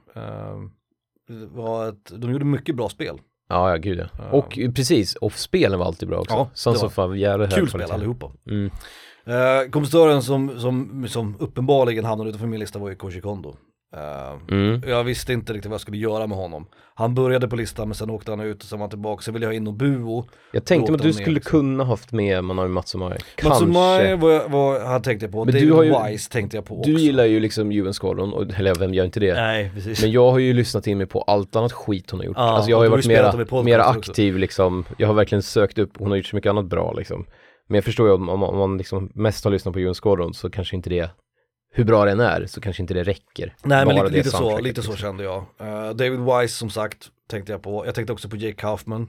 Det 1.28 1.46
var 1.46 1.88
ett, 1.88 2.12
de 2.20 2.32
gjorde 2.32 2.44
mycket 2.44 2.76
bra 2.76 2.88
spel. 2.88 3.18
Ja, 3.48 3.70
ja 3.70 3.76
gud 3.76 3.98
ja. 3.98 4.04
Ja. 4.18 4.38
Och 4.38 4.58
eh, 4.58 4.70
precis, 4.70 5.14
och 5.14 5.32
spelen 5.32 5.78
var 5.78 5.86
alltid 5.86 6.08
bra 6.08 6.18
också. 6.18 6.34
Ja, 6.34 6.48
så 6.54 6.70
var 6.70 7.38
hög 7.38 7.50
Kul 7.50 7.68
spel 7.68 7.90
allihopa. 7.90 8.32
Mm. 8.50 8.70
Uh, 9.28 9.70
kompositören 9.70 10.22
som, 10.22 10.60
som, 10.60 11.06
som 11.08 11.36
uppenbarligen 11.40 12.04
hamnade 12.04 12.30
utanför 12.30 12.46
min 12.46 12.60
lista 12.60 12.78
var 12.78 12.88
ju 12.88 12.94
Koji 12.96 13.20
Kondo. 13.20 13.56
Ehm, 13.96 14.38
Mm. 14.50 14.82
Jag 14.86 15.04
visste 15.04 15.32
inte 15.32 15.52
riktigt 15.52 15.68
vad 15.70 15.74
jag 15.74 15.80
skulle 15.80 15.96
göra 15.98 16.26
med 16.26 16.38
honom. 16.38 16.66
Han 16.94 17.14
började 17.14 17.48
på 17.48 17.56
listan 17.56 17.88
men 17.88 17.94
sen 17.94 18.10
åkte 18.10 18.30
han 18.32 18.40
ut 18.40 18.62
och 18.62 18.68
sen 18.68 18.78
var 18.78 18.82
han 18.84 18.90
tillbaka. 18.90 19.22
Sen 19.22 19.34
ville 19.34 19.46
jag 19.46 19.50
ha 19.50 19.56
in 19.56 19.64
Nobuo. 19.64 20.24
Jag 20.52 20.64
tänkte 20.64 20.92
att 20.92 21.02
du 21.02 21.12
skulle 21.12 21.34
liksom. 21.34 21.50
kunna 21.50 21.84
haft 21.84 22.12
med 22.12 22.44
Manami 22.44 22.68
Matsumai. 22.68 23.18
Kanske. 23.34 23.64
Matsumai 23.66 24.16
var, 24.16 24.48
var, 24.48 24.80
han 24.80 25.02
tänkte 25.02 25.26
jag 25.26 25.32
på. 25.32 25.44
Men 25.44 25.54
du 25.54 25.70
David 25.70 25.92
har 25.92 26.04
ju- 26.06 26.10
Wise 26.12 26.30
tänkte 26.30 26.56
jag 26.56 26.64
på 26.64 26.78
också. 26.78 26.90
Du 26.90 27.00
gillar 27.00 27.24
ju 27.24 27.40
liksom 27.40 27.70
UN 27.72 27.92
Squadron, 27.92 28.32
och, 28.32 28.42
eller 28.58 28.74
vem 28.74 28.94
gör 28.94 29.04
inte 29.04 29.20
det? 29.20 29.34
Nej, 29.34 29.70
precis. 29.74 30.02
Men 30.02 30.12
jag 30.12 30.30
har 30.30 30.38
ju 30.38 30.52
lyssnat 30.52 30.86
in 30.86 30.98
mig 30.98 31.06
på 31.06 31.20
allt 31.22 31.56
annat 31.56 31.72
skit 31.72 32.10
hon 32.10 32.20
har 32.20 32.24
gjort. 32.26 32.36
Ja, 32.36 32.42
alltså 32.42 32.70
jag 32.70 32.76
har 32.76 32.84
ju 32.84 32.88
du 32.90 32.96
varit 32.96 33.06
mera, 33.50 33.62
mera 33.62 33.84
aktiv 33.84 34.38
liksom. 34.38 34.84
Jag 34.98 35.06
har 35.06 35.14
verkligen 35.14 35.42
sökt 35.42 35.78
upp, 35.78 35.90
hon 35.98 36.10
har 36.10 36.16
gjort 36.16 36.26
så 36.26 36.36
mycket 36.36 36.50
annat 36.50 36.64
bra 36.66 36.92
liksom. 36.92 37.26
Men 37.68 37.74
jag 37.74 37.84
förstår 37.84 38.06
ju 38.08 38.14
om, 38.14 38.28
om, 38.28 38.42
om 38.42 38.58
man 38.58 38.78
liksom 38.78 39.10
mest 39.14 39.44
har 39.44 39.50
lyssnat 39.50 39.74
på 39.74 39.80
UN 39.80 39.94
Squadron 39.94 40.34
så 40.34 40.50
kanske 40.50 40.76
inte 40.76 40.90
det, 40.90 41.10
hur 41.72 41.84
bra 41.84 42.04
den 42.04 42.20
är, 42.20 42.46
så 42.46 42.60
kanske 42.60 42.82
inte 42.82 42.94
det 42.94 43.02
räcker. 43.02 43.54
Nej 43.64 43.86
men 43.86 43.94
lite, 43.94 44.08
det 44.08 44.16
lite 44.16 44.30
så, 44.30 44.58
lite 44.58 44.82
så 44.82 44.90
liksom. 44.90 45.06
kände 45.06 45.24
jag. 45.24 45.44
Eh, 45.60 45.90
David 45.90 46.20
Wise 46.20 46.54
som 46.54 46.70
sagt 46.70 47.08
tänkte 47.30 47.52
jag 47.52 47.62
på. 47.62 47.86
Jag 47.86 47.94
tänkte 47.94 48.12
också 48.12 48.28
på 48.28 48.36
Jake 48.36 48.56
Kaufman. 48.56 49.08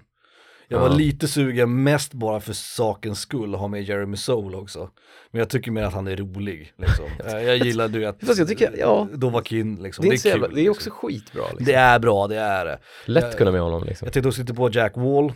Jag 0.67 0.79
var 0.79 0.89
Ja. 0.89 0.95
lite 0.95 1.27
sugen 1.27 1.83
mest 1.83 2.13
bara 2.13 2.39
för 2.39 2.53
sakens 2.53 3.19
skull 3.19 3.53
att 3.53 3.59
ha 3.59 3.67
med 3.67 3.83
Jeremy 3.83 4.17
Soule 4.17 4.57
också. 4.57 4.89
Men 5.31 5.39
jag 5.39 5.49
tycker 5.49 5.71
mer 5.71 5.83
att 5.83 5.93
han 5.93 6.07
är 6.07 6.15
rolig 6.15 6.73
liksom. 6.77 7.05
Eh, 7.25 7.43
jag 7.43 7.57
gillar 7.57 7.87
du 7.87 7.99
vet, 7.99 8.25
Fast 8.25 8.39
jag 8.39 8.47
tycker, 8.47 8.73
ja, 8.77 9.07
Dovahkiin 9.13 9.75
liksom. 9.75 10.03
det 10.03 10.09
är, 10.09 10.11
inte 10.11 10.21
så 10.21 10.29
kul, 10.29 10.41
jävla, 10.41 10.55
det 10.55 10.65
är 10.65 10.69
också 10.69 10.89
liksom. 10.89 11.09
skitbra 11.09 11.43
liksom. 11.43 11.65
Det 11.65 11.73
är 11.73 11.99
bra, 11.99 12.27
det 12.27 12.37
är 12.37 12.65
det. 12.65 12.79
Lätt 13.05 13.37
kunna 13.37 13.51
med 13.51 13.61
honom 13.61 13.83
liksom. 13.83 14.05
Jag 14.05 14.13
tänkte 14.13 14.27
också 14.27 14.41
lite 14.41 14.53
på 14.53 14.69
Jack 14.71 14.93
Wall. 14.97 15.33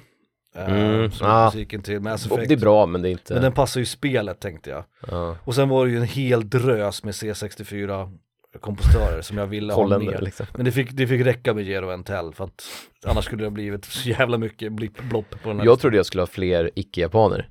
Eh, 0.55 0.73
Mm, 0.73 1.11
som 1.11 1.27
ah. 1.29 1.45
musiken 1.45 1.81
till 1.81 1.99
Mass 1.99 2.25
Effect. 2.25 2.47
det 2.49 2.53
är 2.55 2.59
bra 2.59 2.85
men 2.85 3.01
det 3.01 3.09
är 3.09 3.11
inte, 3.11 3.33
Men 3.33 3.43
den 3.43 3.51
passar 3.53 3.79
ju 3.79 3.85
spelet 3.85 4.39
tänkte 4.39 4.69
jag. 4.69 4.83
ja, 5.11 5.35
Och 5.43 5.55
sen 5.55 5.69
var 5.69 5.85
det 5.85 5.91
ju 5.91 5.97
en 5.97 6.03
hel 6.03 6.49
drös 6.49 7.03
med 7.03 7.11
C64 7.13 8.17
kompositörer 8.59 9.21
som 9.21 9.37
jag 9.37 9.47
ville 9.47 9.73
ha 9.73 9.87
med. 9.99 10.23
liksom. 10.23 10.45
Men 10.55 10.65
det 10.65 10.71
fick, 10.71 10.91
det 10.91 11.07
fick 11.07 11.21
räcka 11.25 11.53
med 11.53 11.63
Jero 11.63 11.89
Entel 11.91 12.33
för 12.33 12.43
att 12.43 12.63
annars 13.05 13.25
skulle 13.25 13.41
det 13.43 13.45
ha 13.47 13.51
blivit 13.51 13.85
så 13.85 14.09
jävla 14.09 14.37
mycket 14.37 14.71
blipp 14.73 15.01
blopp 15.09 15.29
på 15.43 15.49
den 15.49 15.59
här 15.59 15.65
Jag 15.65 15.79
trodde 15.79 15.97
jag 15.97 16.05
skulle 16.05 16.21
ha 16.21 16.27
fler 16.27 16.71
icke-japaner. 16.75 17.49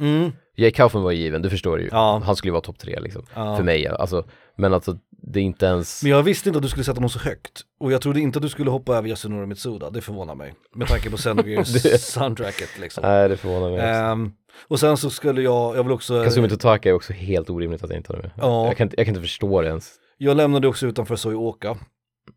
mm. 0.00 0.32
Jake 0.58 0.76
Kaufman 0.76 1.02
var 1.02 1.12
given, 1.12 1.42
du 1.42 1.50
förstår 1.50 1.80
ju. 1.80 1.88
Ja. 1.92 2.22
Han 2.24 2.36
skulle 2.36 2.48
ju 2.48 2.52
vara 2.52 2.62
topp 2.62 2.78
tre 2.78 3.00
liksom. 3.00 3.26
ja. 3.34 3.56
För 3.56 3.64
mig, 3.64 3.86
alltså. 3.88 4.24
Men 4.56 4.74
alltså, 4.74 4.98
det 5.26 5.40
är 5.40 5.44
inte 5.44 5.66
ens... 5.66 6.02
Men 6.02 6.12
jag 6.12 6.22
visste 6.22 6.48
inte 6.48 6.56
att 6.56 6.62
du 6.62 6.68
skulle 6.68 6.84
sätta 6.84 7.00
någon 7.00 7.10
så 7.10 7.18
högt. 7.18 7.60
Och 7.80 7.92
jag 7.92 8.00
trodde 8.02 8.20
inte 8.20 8.38
att 8.38 8.42
du 8.42 8.48
skulle 8.48 8.70
hoppa 8.70 8.96
över 8.96 9.08
Yasunori 9.08 9.46
Mitsuda, 9.46 9.90
det 9.90 10.00
förvånar 10.00 10.34
mig. 10.34 10.54
Med 10.74 10.88
tanke 10.88 11.10
på 11.10 11.16
Xenogears 11.16 11.72
Det- 11.82 11.98
soundtracket 12.02 12.78
liksom. 12.80 13.02
Nej, 13.02 13.28
det 13.28 13.36
förvånar 13.36 13.70
mig. 13.70 13.80
Ehm, 13.80 14.32
och 14.68 14.80
sen 14.80 14.96
så 14.96 15.10
skulle 15.10 15.42
jag, 15.42 15.76
jag 15.76 15.82
vill 15.82 15.92
också, 15.92 16.24
Kazumi 16.24 16.48
Totaka 16.48 16.88
är 16.88 16.92
också 16.92 17.12
helt 17.12 17.50
orimligt 17.50 17.82
att 17.84 17.90
jag 17.90 17.98
inte 17.98 18.12
har 18.12 18.20
med. 18.20 18.30
Ja. 18.36 18.66
Jag, 18.66 18.76
kan 18.76 18.84
inte, 18.84 18.96
jag 18.96 19.06
kan 19.06 19.14
inte 19.14 19.22
förstå 19.22 19.62
det 19.62 19.68
ens. 19.68 19.92
jag 20.18 20.36
lämnade 20.36 20.68
också 20.68 20.86
utanför 20.86 21.16
Soyoka 21.16 21.76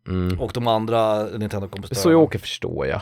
Mm. 0.08 0.40
och 0.40 0.50
de 0.54 0.66
andra 0.66 1.22
Nintendo-kompositörerna. 1.24 2.02
Så 2.02 2.10
jag 2.10 2.20
åker 2.20 2.38
förstår 2.38 2.86
jag. 2.86 3.00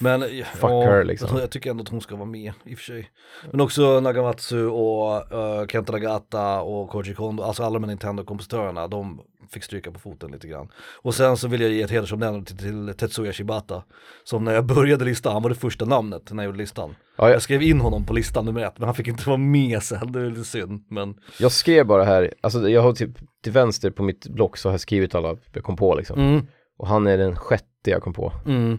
Men 0.00 0.20
Fuck 0.44 0.70
her, 0.70 1.04
liksom. 1.04 1.28
jag, 1.32 1.42
jag 1.42 1.50
tycker 1.50 1.70
ändå 1.70 1.82
att 1.82 1.88
hon 1.88 2.00
ska 2.00 2.16
vara 2.16 2.26
med 2.26 2.52
i 2.64 2.74
och 2.74 2.78
för 2.78 2.84
sig. 2.84 3.10
Men 3.50 3.60
också 3.60 4.00
Nagamatsu 4.00 4.66
och 4.66 5.32
uh, 5.32 5.66
Kenta 5.66 5.92
Nagata 5.92 6.60
och 6.60 6.88
Koji 6.88 7.14
Kondo, 7.14 7.42
alltså 7.42 7.62
alla 7.62 7.78
de 7.78 7.86
Nintendo-kompositörerna, 7.88 8.88
de 8.88 9.20
fick 9.50 9.64
stryka 9.64 9.90
på 9.92 9.98
foten 9.98 10.30
lite 10.30 10.48
grann. 10.48 10.68
Och 11.02 11.14
sen 11.14 11.36
så 11.36 11.48
vill 11.48 11.60
jag 11.60 11.70
ge 11.70 11.82
ett 11.82 11.90
hedersomnämnande 11.90 12.46
till, 12.46 12.56
till 12.58 12.94
Tetsuya 12.98 13.32
Shibata, 13.32 13.82
som 14.24 14.44
när 14.44 14.52
jag 14.54 14.64
började 14.66 15.04
listan, 15.04 15.32
han 15.32 15.42
var 15.42 15.50
det 15.50 15.56
första 15.56 15.84
namnet 15.84 16.32
när 16.32 16.42
jag 16.42 16.48
gjorde 16.48 16.58
listan. 16.58 16.94
Ja, 17.16 17.24
jag, 17.24 17.34
Jag 17.34 17.42
skrev 17.42 17.62
in 17.62 17.80
honom 17.80 18.06
på 18.06 18.12
listan 18.12 18.44
nummer 18.44 18.60
ett, 18.60 18.78
men 18.78 18.86
han 18.86 18.94
fick 18.94 19.08
inte 19.08 19.28
vara 19.28 19.36
med 19.36 19.82
sen, 19.82 20.12
det 20.12 20.20
är 20.20 20.30
lite 20.30 20.44
synd. 20.44 20.86
Men 20.90 21.14
jag 21.38 21.52
skrev 21.52 21.86
bara 21.86 22.04
här, 22.04 22.34
alltså 22.40 22.68
jag 22.68 22.82
har 22.82 22.92
typ 22.92 23.10
till 23.42 23.52
vänster 23.52 23.90
på 23.90 24.02
mitt 24.02 24.26
block 24.28 24.56
så 24.56 24.68
har 24.68 24.72
jag 24.72 24.80
skrivit 24.80 25.14
alla 25.14 25.36
jag 25.52 25.64
kom 25.64 25.76
på 25.76 25.94
liksom. 25.94 26.18
mm, 26.20 26.46
Och 26.78 26.88
han 26.88 27.06
är 27.06 27.18
den 27.18 27.36
sjätte 27.36 27.90
jag 27.90 28.02
kom 28.02 28.12
på. 28.12 28.32
mm, 28.46 28.78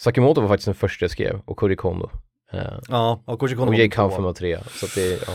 Sakimoto 0.00 0.40
var 0.40 0.48
faktiskt 0.48 0.64
den 0.66 0.74
första 0.74 1.04
jag 1.04 1.10
skrev, 1.10 1.40
och 1.44 1.56
Koji 1.56 1.76
Kondo. 1.76 2.10
Eh, 2.52 2.60
ja, 2.88 3.22
och 3.26 3.38
Koji 3.40 3.54
Kondo 3.56 3.72
och 3.72 3.78
Jake. 3.78 3.88
Kaufman 3.96 4.22
var 4.22 4.32
tre, 4.32 4.58
så 4.68 4.86
att 4.86 4.94
det, 4.94 5.10
ja. 5.26 5.32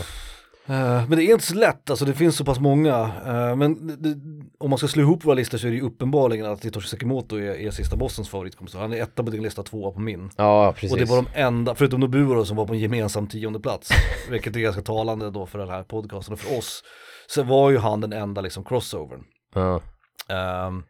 Eh, 0.70 1.08
men 1.08 1.18
det 1.18 1.24
är 1.24 1.32
inte 1.32 1.46
så 1.46 1.54
lätt, 1.54 1.90
alltså 1.90 2.04
det 2.04 2.12
finns 2.12 2.36
så 2.36 2.44
pass 2.44 2.60
många. 2.60 3.10
Eh, 3.26 3.56
men 3.56 3.86
det, 4.02 4.16
om 4.58 4.70
man 4.70 4.78
ska 4.78 4.88
slå 4.88 5.02
ihop 5.02 5.24
våra 5.24 5.34
listor 5.34 5.58
så 5.58 5.66
är 5.66 5.70
det 5.70 5.76
ju 5.76 5.82
uppenbarligen 5.82 6.46
att 6.46 6.64
Hitoshi 6.64 6.88
Sakimoto 6.88 7.36
är, 7.36 7.54
är 7.60 7.70
sista 7.70 7.96
bossens 7.96 8.28
favoritkompositör. 8.28 8.80
Han 8.80 8.92
är 8.92 9.02
etta 9.02 9.24
på 9.24 9.30
din 9.30 9.42
lista, 9.42 9.62
tvåa 9.62 9.92
på 9.92 10.00
min. 10.00 10.30
Ja, 10.36 10.72
precis. 10.72 10.92
Och 10.92 10.98
det 10.98 11.04
var 11.04 11.16
de 11.16 11.26
enda, 11.34 11.74
förutom 11.74 12.00
Nobuo 12.00 12.34
då, 12.34 12.44
som 12.44 12.56
var 12.56 12.66
på 12.66 12.72
en 12.72 12.78
gemensam 12.78 13.26
tionde 13.26 13.60
plats, 13.60 13.90
vilket 14.30 14.56
är 14.56 14.60
ganska 14.60 14.82
talande 14.82 15.30
då 15.30 15.46
för 15.46 15.58
den 15.58 15.68
här 15.68 15.82
podcasten 15.82 16.32
och 16.32 16.40
för 16.40 16.58
oss, 16.58 16.82
så 17.26 17.42
var 17.42 17.70
ju 17.70 17.78
han 17.78 18.00
den 18.00 18.12
enda 18.12 18.40
liksom 18.40 18.64
crossovern. 18.64 19.20
Ja. 19.54 19.80
Ehm, 20.28 20.82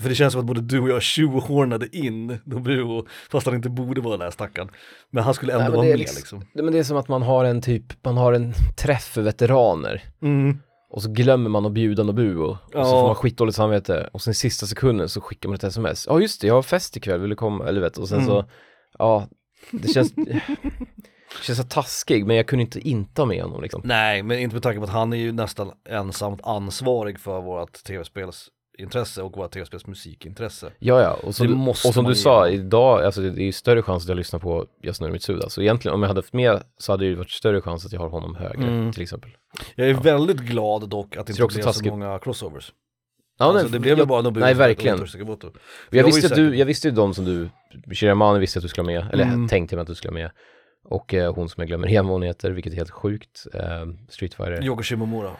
för 0.00 0.08
det 0.08 0.14
känns 0.14 0.32
som 0.32 0.40
att 0.40 0.46
både 0.46 0.60
du 0.60 0.80
och 0.80 0.88
jag 0.88 1.02
tjohornade 1.02 1.96
in 1.96 2.38
Nobuo, 2.44 3.06
fast 3.30 3.46
han 3.46 3.54
inte 3.56 3.68
borde 3.68 4.00
vara 4.00 4.16
där 4.16 4.30
stackaren. 4.30 4.68
Men 5.10 5.24
han 5.24 5.34
skulle 5.34 5.52
ändå 5.52 5.64
Nej, 5.64 5.76
vara 5.76 5.86
med 5.86 5.98
liksom- 5.98 6.16
liksom. 6.16 6.44
Det- 6.54 6.62
Men 6.62 6.72
det 6.72 6.78
är 6.78 6.82
som 6.84 6.96
att 6.96 7.08
man 7.08 7.22
har 7.22 7.44
en 7.44 7.62
typ, 7.62 8.04
man 8.04 8.16
har 8.16 8.32
en 8.32 8.52
träff 8.76 9.04
för 9.04 9.22
veteraner. 9.22 10.02
Mm. 10.22 10.58
Och 10.90 11.02
så 11.02 11.10
glömmer 11.12 11.50
man 11.50 11.66
att 11.66 11.72
bjuda 11.72 12.02
Nobuo. 12.02 12.44
Och 12.50 12.56
så 12.72 12.78
Ja. 12.78 12.84
får 12.84 13.06
man 13.06 13.14
skitdåligt 13.14 13.56
samvete. 13.56 14.10
Och 14.12 14.22
sen 14.22 14.30
i 14.30 14.34
sista 14.34 14.66
sekunden 14.66 15.08
så 15.08 15.20
skickar 15.20 15.48
man 15.48 15.54
ett 15.56 15.64
sms. 15.64 16.06
Ja 16.08 16.20
just 16.20 16.40
det, 16.40 16.46
jag 16.46 16.54
har 16.54 16.62
fest 16.62 16.96
ikväll, 16.96 17.20
vill 17.20 17.30
du 17.30 17.36
komma? 17.36 17.68
Eller 17.68 17.80
vet, 17.80 17.98
och 17.98 18.08
sen 18.08 18.18
Mm. 18.18 18.28
så, 18.28 18.44
ja, 18.98 19.28
det 19.70 19.88
känns, 19.88 20.12
känns 21.42 21.58
så 21.58 21.64
taskig, 21.64 22.26
men 22.26 22.36
jag 22.36 22.46
kunde 22.46 22.62
inte 22.62 22.80
inte 22.88 23.20
ha 23.22 23.26
med 23.26 23.42
honom 23.42 23.62
liksom. 23.62 23.82
Nej, 23.84 24.22
men 24.22 24.38
inte 24.38 24.54
med 24.54 24.62
tanke 24.62 24.78
på 24.78 24.84
att 24.84 24.90
han 24.90 25.12
är 25.12 25.16
ju 25.16 25.32
nästan 25.32 25.70
ensamt 25.88 26.40
ansvarig 26.44 27.20
för 27.20 27.40
vårt 27.40 27.76
tv-spelsintresse 28.78 29.22
och 29.22 29.36
vårt 29.36 29.50
tv-spelsmusikintresse. 29.50 30.72
Ja, 30.78 31.00
ja, 31.02 31.12
och, 31.22 31.34
så 31.34 31.44
måste 31.44 31.88
och 31.88 31.94
som 31.94 32.04
du 32.04 32.14
sa, 32.14 32.48
idag, 32.48 33.04
alltså 33.04 33.20
det 33.20 33.42
är 33.42 33.44
ju 33.44 33.52
större 33.52 33.82
chans 33.82 34.02
att 34.04 34.08
jag 34.08 34.16
lyssnar 34.16 34.40
på 34.40 34.66
Yasunori 34.82 35.12
Mitsuda. 35.12 35.48
Så 35.48 35.62
egentligen, 35.62 35.94
om 35.94 36.02
jag 36.02 36.08
hade 36.08 36.18
haft 36.18 36.32
med 36.32 36.62
så 36.78 36.92
hade 36.92 37.04
det 37.04 37.08
ju 37.08 37.14
varit 37.14 37.30
större 37.30 37.60
chans 37.60 37.86
att 37.86 37.92
jag 37.92 38.00
har 38.00 38.08
honom 38.08 38.34
högre, 38.34 38.66
Mm. 38.68 38.92
till 38.92 39.02
exempel. 39.02 39.30
Jag 39.74 39.88
är 39.88 39.94
väldigt 39.94 40.40
glad 40.40 40.88
dock 40.88 41.16
att 41.16 41.26
det 41.26 41.32
Så 41.34 41.42
inte 41.42 41.54
blev 41.54 41.62
så 41.62 41.68
taskigt. 41.68 41.92
många 41.92 42.18
crossovers. 42.18 42.72
Ja, 43.38 43.44
alltså, 43.44 43.62
nej, 43.62 43.72
det 43.72 43.78
blev 43.78 43.98
jag, 43.98 44.08
bara 44.08 44.22
Nobuo 44.22 44.40
nej, 44.40 44.54
verkligen. 44.54 44.98
Jag, 45.90 45.98
ju 45.98 46.02
visste 46.02 46.26
att 46.26 46.34
du, 46.34 46.56
jag 46.56 46.66
visste 46.66 46.88
ju 46.88 46.94
de 46.94 47.14
som 47.14 47.24
du, 47.24 47.48
Shiramani 47.94 48.38
visste 48.38 48.58
att 48.58 48.62
du 48.62 48.68
skulle 48.68 48.82
ha 48.92 49.02
med, 49.02 49.12
eller 49.12 49.24
Mm. 49.24 49.48
tänkte 49.48 49.76
mig 49.76 49.80
att 49.82 49.88
du 49.88 49.94
skulle 49.94 50.10
ha 50.10 50.14
med. 50.14 50.30
Och 50.88 51.14
eh, 51.14 51.34
hon 51.34 51.48
som 51.48 51.60
jag 51.60 51.68
glömmer 51.68 51.88
igen 51.88 52.06
vad 52.06 52.12
hon 52.14 52.22
heter, 52.22 52.50
vilket 52.50 52.72
är 52.72 52.76
helt 52.76 52.90
sjukt, 52.90 53.46
eh, 53.54 53.60
Street 54.08 54.34
Fighter. 54.34 54.64
Yoko 54.64 54.82
Shimomura. 54.82 55.30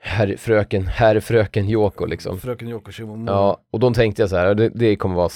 Herr, 0.00 0.36
fröken, 0.36 0.86
herr, 0.86 1.20
fröken 1.20 1.68
Yoko 1.68 2.06
liksom. 2.06 2.40
Fröken 2.40 2.68
Yoko 2.68 2.92
Shimomura. 2.92 3.32
Ja, 3.32 3.60
och 3.70 3.80
då 3.80 3.94
tänkte 3.94 4.22
jag 4.22 4.30
så 4.30 4.36
här, 4.36 4.54
det, 4.54 4.68
det 4.68 4.96
kommer 4.96 5.14
vara 5.14 5.30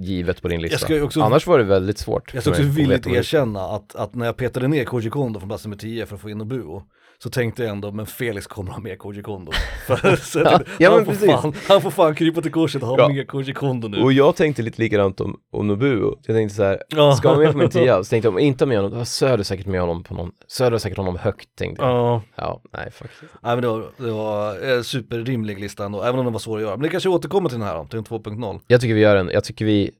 givet 0.00 0.42
på 0.42 0.48
din 0.48 0.62
lista. 0.62 1.04
Också- 1.04 1.20
Annars 1.22 1.46
var 1.46 1.58
det 1.58 1.64
väldigt 1.64 1.98
svårt. 1.98 2.34
Jag 2.34 2.42
ska 2.42 2.50
också 2.50 2.62
villigt 2.62 3.06
erkänna 3.06 3.60
att, 3.60 3.94
att 3.96 4.14
när 4.14 4.26
jag 4.26 4.36
petade 4.36 4.68
ner 4.68 4.84
Koji 4.84 5.10
Kondo 5.10 5.40
från 5.40 5.48
plats 5.48 5.64
nummer 5.64 5.76
10 5.76 6.06
för 6.06 6.14
att 6.14 6.20
få 6.20 6.30
in 6.30 6.38
Nobuo 6.38 6.82
så 7.22 7.30
tänkte 7.30 7.62
jag 7.62 7.70
ändå, 7.72 7.92
men 7.92 8.06
Felix 8.06 8.46
kommer 8.46 8.72
ha 8.72 8.80
med 8.80 8.98
Koji 8.98 9.22
Kondo. 9.22 9.52
Ja, 10.34 10.60
ja, 10.78 10.90
han, 10.90 11.04
får 11.04 11.12
fan, 11.12 11.54
han 11.68 11.80
får 11.82 11.90
fan 11.90 12.14
krypa 12.14 12.40
till 12.40 12.50
korset 12.52 12.82
och 12.82 12.88
ha 12.88 12.98
Ja. 12.98 13.08
med 13.08 13.28
Koji 13.28 13.54
Kondo 13.54 13.88
nu. 13.88 14.02
Och 14.02 14.12
jag 14.12 14.36
tänkte 14.36 14.62
lite 14.62 14.82
likadant 14.82 15.20
om, 15.20 15.36
om 15.52 15.66
Nobuo. 15.66 16.16
Jag 16.26 16.36
tänkte 16.36 16.56
så 16.56 16.62
här, 16.62 16.82
Ja. 16.88 17.16
ska 17.16 17.28
han 17.28 17.38
med 17.38 17.52
på 17.52 17.58
min 17.58 17.70
tia? 17.70 18.04
Så 18.04 18.10
tänkte 18.10 18.26
jag, 18.26 18.32
om 18.32 18.38
inte 18.38 18.66
med 18.66 18.76
honom, 18.78 18.90
då 18.90 18.96
har 18.96 19.04
Söder 19.04 19.44
säkert 19.44 19.66
med 19.66 19.80
honom 19.80 20.02
på 20.02 20.14
någon, 20.14 20.30
Söder 20.48 20.78
säkert 20.78 20.98
honom 20.98 21.16
högt 21.16 21.48
tänkte 21.58 21.84
jag. 21.84 21.90
Ja, 21.94 22.22
Ja, 22.36 22.60
nej 22.72 22.90
fuck. 22.92 23.10
nej, 23.20 23.30
men 23.56 23.60
det 23.62 23.68
var, 23.68 23.84
det 23.96 24.10
var 24.12 24.54
en 24.76 24.84
superrimlig 24.84 25.58
lista 25.60 25.84
ändå, 25.84 26.02
även 26.02 26.18
om 26.18 26.26
den 26.26 26.32
var 26.32 26.40
svår 26.40 26.56
att 26.56 26.62
göra. 26.62 26.76
Men 26.76 26.82
det 26.82 26.88
kanske 26.88 27.08
återkommer 27.08 27.48
till 27.48 27.58
den 27.58 27.68
här 27.68 27.74
då, 27.76 27.84
till 27.84 27.98
en 27.98 28.04
2.0. 28.04 28.60
Jag 28.66 28.80
tycker 28.80 28.94
vi 28.94 29.00
gör 29.00 29.16
en, 29.16 29.30
jag 29.32 29.44
tycker 29.44 29.64
vi, 29.64 29.90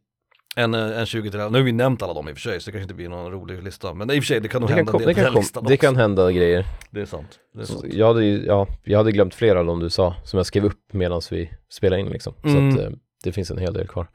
En, 0.57 0.74
eh, 0.74 0.99
en 1.01 1.07
20 1.07 1.30
till, 1.30 1.38
nu 1.40 1.44
har 1.59 1.61
vi 1.62 1.72
nämnt 1.72 2.03
alla 2.03 2.14
dem 2.14 2.28
i 2.28 2.32
och 2.32 2.36
för 2.36 2.40
sig, 2.40 2.61
så 2.61 2.66
det 2.66 2.72
kanske 2.72 2.82
inte 2.82 2.94
blir 2.94 3.09
någon 3.09 3.32
rolig 3.32 3.62
lista. 3.62 3.94
Men 3.94 4.11
i 4.11 4.18
och 4.20 4.22
för 4.24 4.26
sig, 4.26 4.40
det 4.40 4.49
kan 4.49 4.61
nog 4.61 4.70
det 4.70 4.74
kan, 4.74 4.86
hända 4.86 4.92
en 4.99 5.07
det, 5.07 5.14
kan 5.14 5.34
listan 5.34 5.64
det 5.64 5.74
också. 5.74 5.86
kan 5.86 5.96
hända 5.96 6.32
grejer. 6.32 6.64
Det 6.90 7.01
är 7.01 7.07
sant. 7.07 7.38
Det 7.55 7.61
är 7.61 7.64
sant. 7.64 7.84
jag 7.92 8.07
hade 8.07 8.24
ja, 8.26 8.66
jag 8.84 8.99
hade 8.99 9.12
glömt 9.12 9.34
flera 9.34 9.61
av 9.61 9.66
dem 9.66 9.80
du 9.80 9.90
sa, 9.90 10.14
som 10.24 10.36
jag 10.36 10.46
skrev 10.46 10.64
upp 10.64 10.92
medan 10.92 11.20
vi 11.30 11.51
spelade 11.72 12.03
in 12.03 12.09
liksom. 12.09 12.34
Mm. 12.44 12.72
Så 12.72 12.78
att 12.80 12.84
eh, 12.86 12.92
det 13.24 13.32
finns 13.32 13.51
en 13.51 13.59
hel 13.59 13.72
del 13.72 13.86
kvar. 13.88 14.09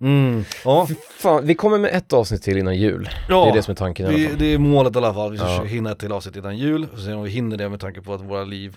Mm. 0.00 0.44
Ja, 0.64 0.86
Fan, 1.10 1.46
vi 1.46 1.54
kommer 1.54 1.78
med 1.78 1.90
ett 1.94 2.12
avsnitt 2.12 2.42
till 2.42 2.58
innan 2.58 2.76
jul. 2.76 3.08
ja. 3.28 3.44
Det 3.44 3.50
är 3.50 3.54
det 3.54 3.62
som 3.62 3.72
är 3.72 3.76
tanken 3.76 4.06
i 4.06 4.08
alla 4.14 4.28
fall. 4.28 4.38
det 4.38 4.46
är 4.54 4.58
målet 4.58 4.94
i 4.94 4.98
alla 4.98 5.14
fall, 5.14 5.30
vi 5.32 5.38
ska 5.38 5.46
Ja. 5.46 5.62
hinna 5.64 5.90
ett 5.92 5.98
till 5.98 6.12
avsnitt 6.12 6.36
innan 6.36 6.58
jul, 6.58 6.86
och 6.92 6.98
se 6.98 7.12
om 7.12 7.22
vi 7.22 7.30
hinner 7.30 7.56
det 7.56 7.68
med 7.68 7.80
tanke 7.80 8.00
på 8.00 8.14
att 8.14 8.20
våra 8.20 8.44
liv 8.44 8.76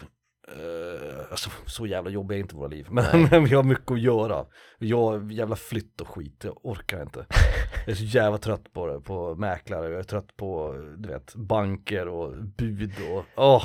eh, 0.56 1.26
Alltså 1.32 1.50
så 1.66 1.86
jävla 1.88 2.10
jobbiga 2.10 2.38
är 2.38 2.41
inte 2.41 2.56
våra 2.56 2.68
liv, 2.68 2.88
men, 2.89 3.30
vi 3.45 3.56
har 3.56 3.64
mycket 3.64 3.91
att 3.91 4.02
göra 4.02 4.45
Jag 4.80 5.32
jävla 5.32 5.56
flytt 5.56 6.02
och 6.02 6.08
skit, 6.08 6.41
jag 6.43 6.66
orkar 6.66 7.02
inte 7.02 7.26
Jag 7.86 7.91
är 7.91 7.95
så 7.95 8.04
jävla 8.04 8.38
trött 8.38 8.74
på 8.74 8.88
det, 8.88 9.02
på 9.02 9.36
mäklare, 9.36 9.89
jag 9.89 10.00
är 10.00 10.04
trött 10.04 10.38
på 10.38 10.76
du 10.97 11.10
vet, 11.10 11.36
banker 11.36 12.08
och 12.08 12.34
bud 12.58 12.91
och 13.12 13.26
åh 13.36 13.64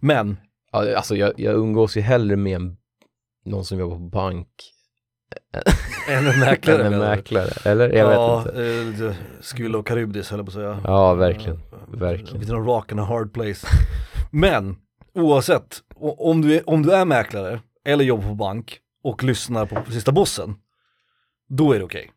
Men, 0.00 0.36
Ja, 0.72 0.96
alltså 0.96 1.16
jag, 1.16 1.32
jag 1.40 1.54
umgås 1.54 1.96
ju 1.96 2.00
hellre 2.00 2.36
med 2.36 2.56
en, 2.56 2.76
någon 3.44 3.64
som 3.64 3.78
jobbar 3.78 3.96
på 3.96 4.02
bank 4.02 4.48
en 6.08 6.24
mäklare 6.40 6.80
än 6.80 6.86
en 6.86 6.92
menar 6.92 7.10
du? 7.10 7.16
mäklare, 7.16 7.70
eller? 7.70 7.88
Jag 7.92 8.12
ja, 8.14 8.38
vet 8.42 8.54
inte. 8.56 9.06
eh, 9.06 9.14
Skull 9.40 9.76
och 9.76 9.86
Karybdis 9.86 10.30
höll 10.30 10.38
jag 10.38 10.46
på 10.46 10.50
att 10.50 10.54
säga 10.54 10.80
Ja, 10.84 11.14
verkligen. 11.14 11.60
Verkligen. 11.88 12.38
Between 12.40 12.60
a 12.62 12.64
rock 12.66 12.92
and 12.92 13.00
a 13.00 13.04
hard 13.04 13.32
place. 13.34 13.66
Men 14.30 14.76
oavsett, 15.14 15.82
om 16.00 16.42
du, 16.42 16.54
är, 16.56 16.70
om 16.70 16.82
du 16.82 16.92
är 16.92 17.04
mäklare 17.04 17.60
eller 17.84 18.04
jobbar 18.04 18.28
på 18.28 18.34
bank 18.34 18.78
och 19.04 19.22
lyssnar 19.24 19.66
på 19.66 19.92
sista 19.92 20.12
bossen, 20.12 20.54
då 21.48 21.72
är 21.72 21.78
det 21.78 21.84
okej. 21.84 22.10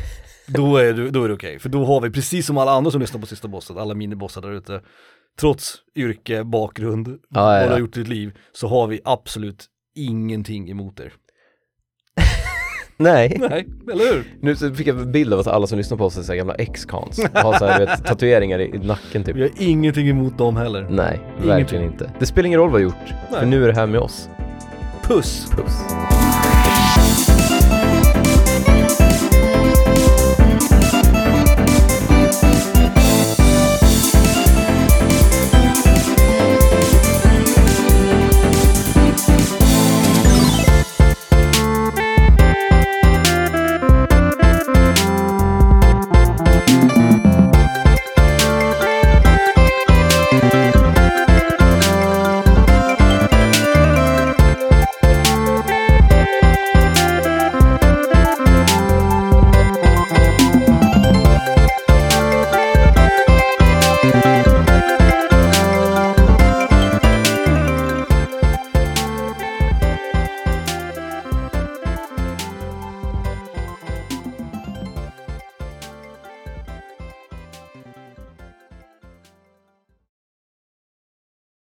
Då 0.46 0.76
är, 0.76 0.92
du, 0.92 1.10
då 1.10 1.24
är 1.24 1.28
det 1.28 1.34
okej, 1.34 1.58
för 1.58 1.68
då 1.68 1.84
har 1.84 2.00
vi 2.00 2.10
precis 2.10 2.46
som 2.46 2.58
alla 2.58 2.72
andra 2.72 2.90
som 2.90 3.00
lyssnar 3.00 3.20
på 3.20 3.26
sista 3.26 3.48
bossen, 3.48 3.78
alla 3.78 3.94
minibossar 3.94 4.42
där 4.42 4.52
ute, 4.52 4.82
trots 5.40 5.74
yrke, 5.94 6.44
bakgrund, 6.44 7.08
Ja, 7.08 7.40
vad 7.42 7.62
du 7.62 7.68
har 7.68 7.78
gjort 7.78 7.96
i 7.96 8.00
ditt 8.00 8.08
liv, 8.08 8.38
så 8.52 8.68
har 8.68 8.86
vi 8.86 9.00
absolut 9.04 9.66
ingenting 9.94 10.70
emot 10.70 11.00
er. 11.00 11.12
Nej, 13.00 13.36
Nej, 13.50 13.66
eller 13.92 14.12
hur? 14.14 14.24
nu 14.40 14.74
fick 14.74 14.86
jag 14.86 14.98
en 14.98 15.12
bild 15.12 15.34
av 15.34 15.40
att 15.40 15.46
alla 15.46 15.66
som 15.66 15.78
lyssnar 15.78 15.98
på 15.98 16.04
oss 16.04 16.18
är 16.18 16.22
så 16.22 16.32
här 16.32 16.36
gamla 16.36 16.54
ex-cons. 16.54 17.20
Har 17.34 17.58
så 17.58 17.66
här, 17.66 17.78
vet, 17.78 18.04
tatueringar 18.06 18.60
i, 18.60 18.78
nacken 18.78 19.24
typ. 19.24 19.36
Vi 19.36 19.42
har 19.42 19.50
ingenting 19.58 20.08
emot 20.08 20.38
dem 20.38 20.56
heller. 20.56 20.86
Nej, 20.90 21.20
verkligen 21.44 21.84
inte. 21.84 22.10
Det 22.18 22.26
spelar 22.26 22.46
ingen 22.46 22.60
roll 22.60 22.70
vad 22.70 22.80
jag 22.80 22.84
gjort, 22.84 23.08
för 23.30 23.36
Nej. 23.36 23.46
nu 23.46 23.64
är 23.64 23.68
det 23.68 23.74
här 23.74 23.86
med 23.86 24.00
oss. 24.00 24.28
Puss! 25.02 25.50
Puss. 25.56 25.82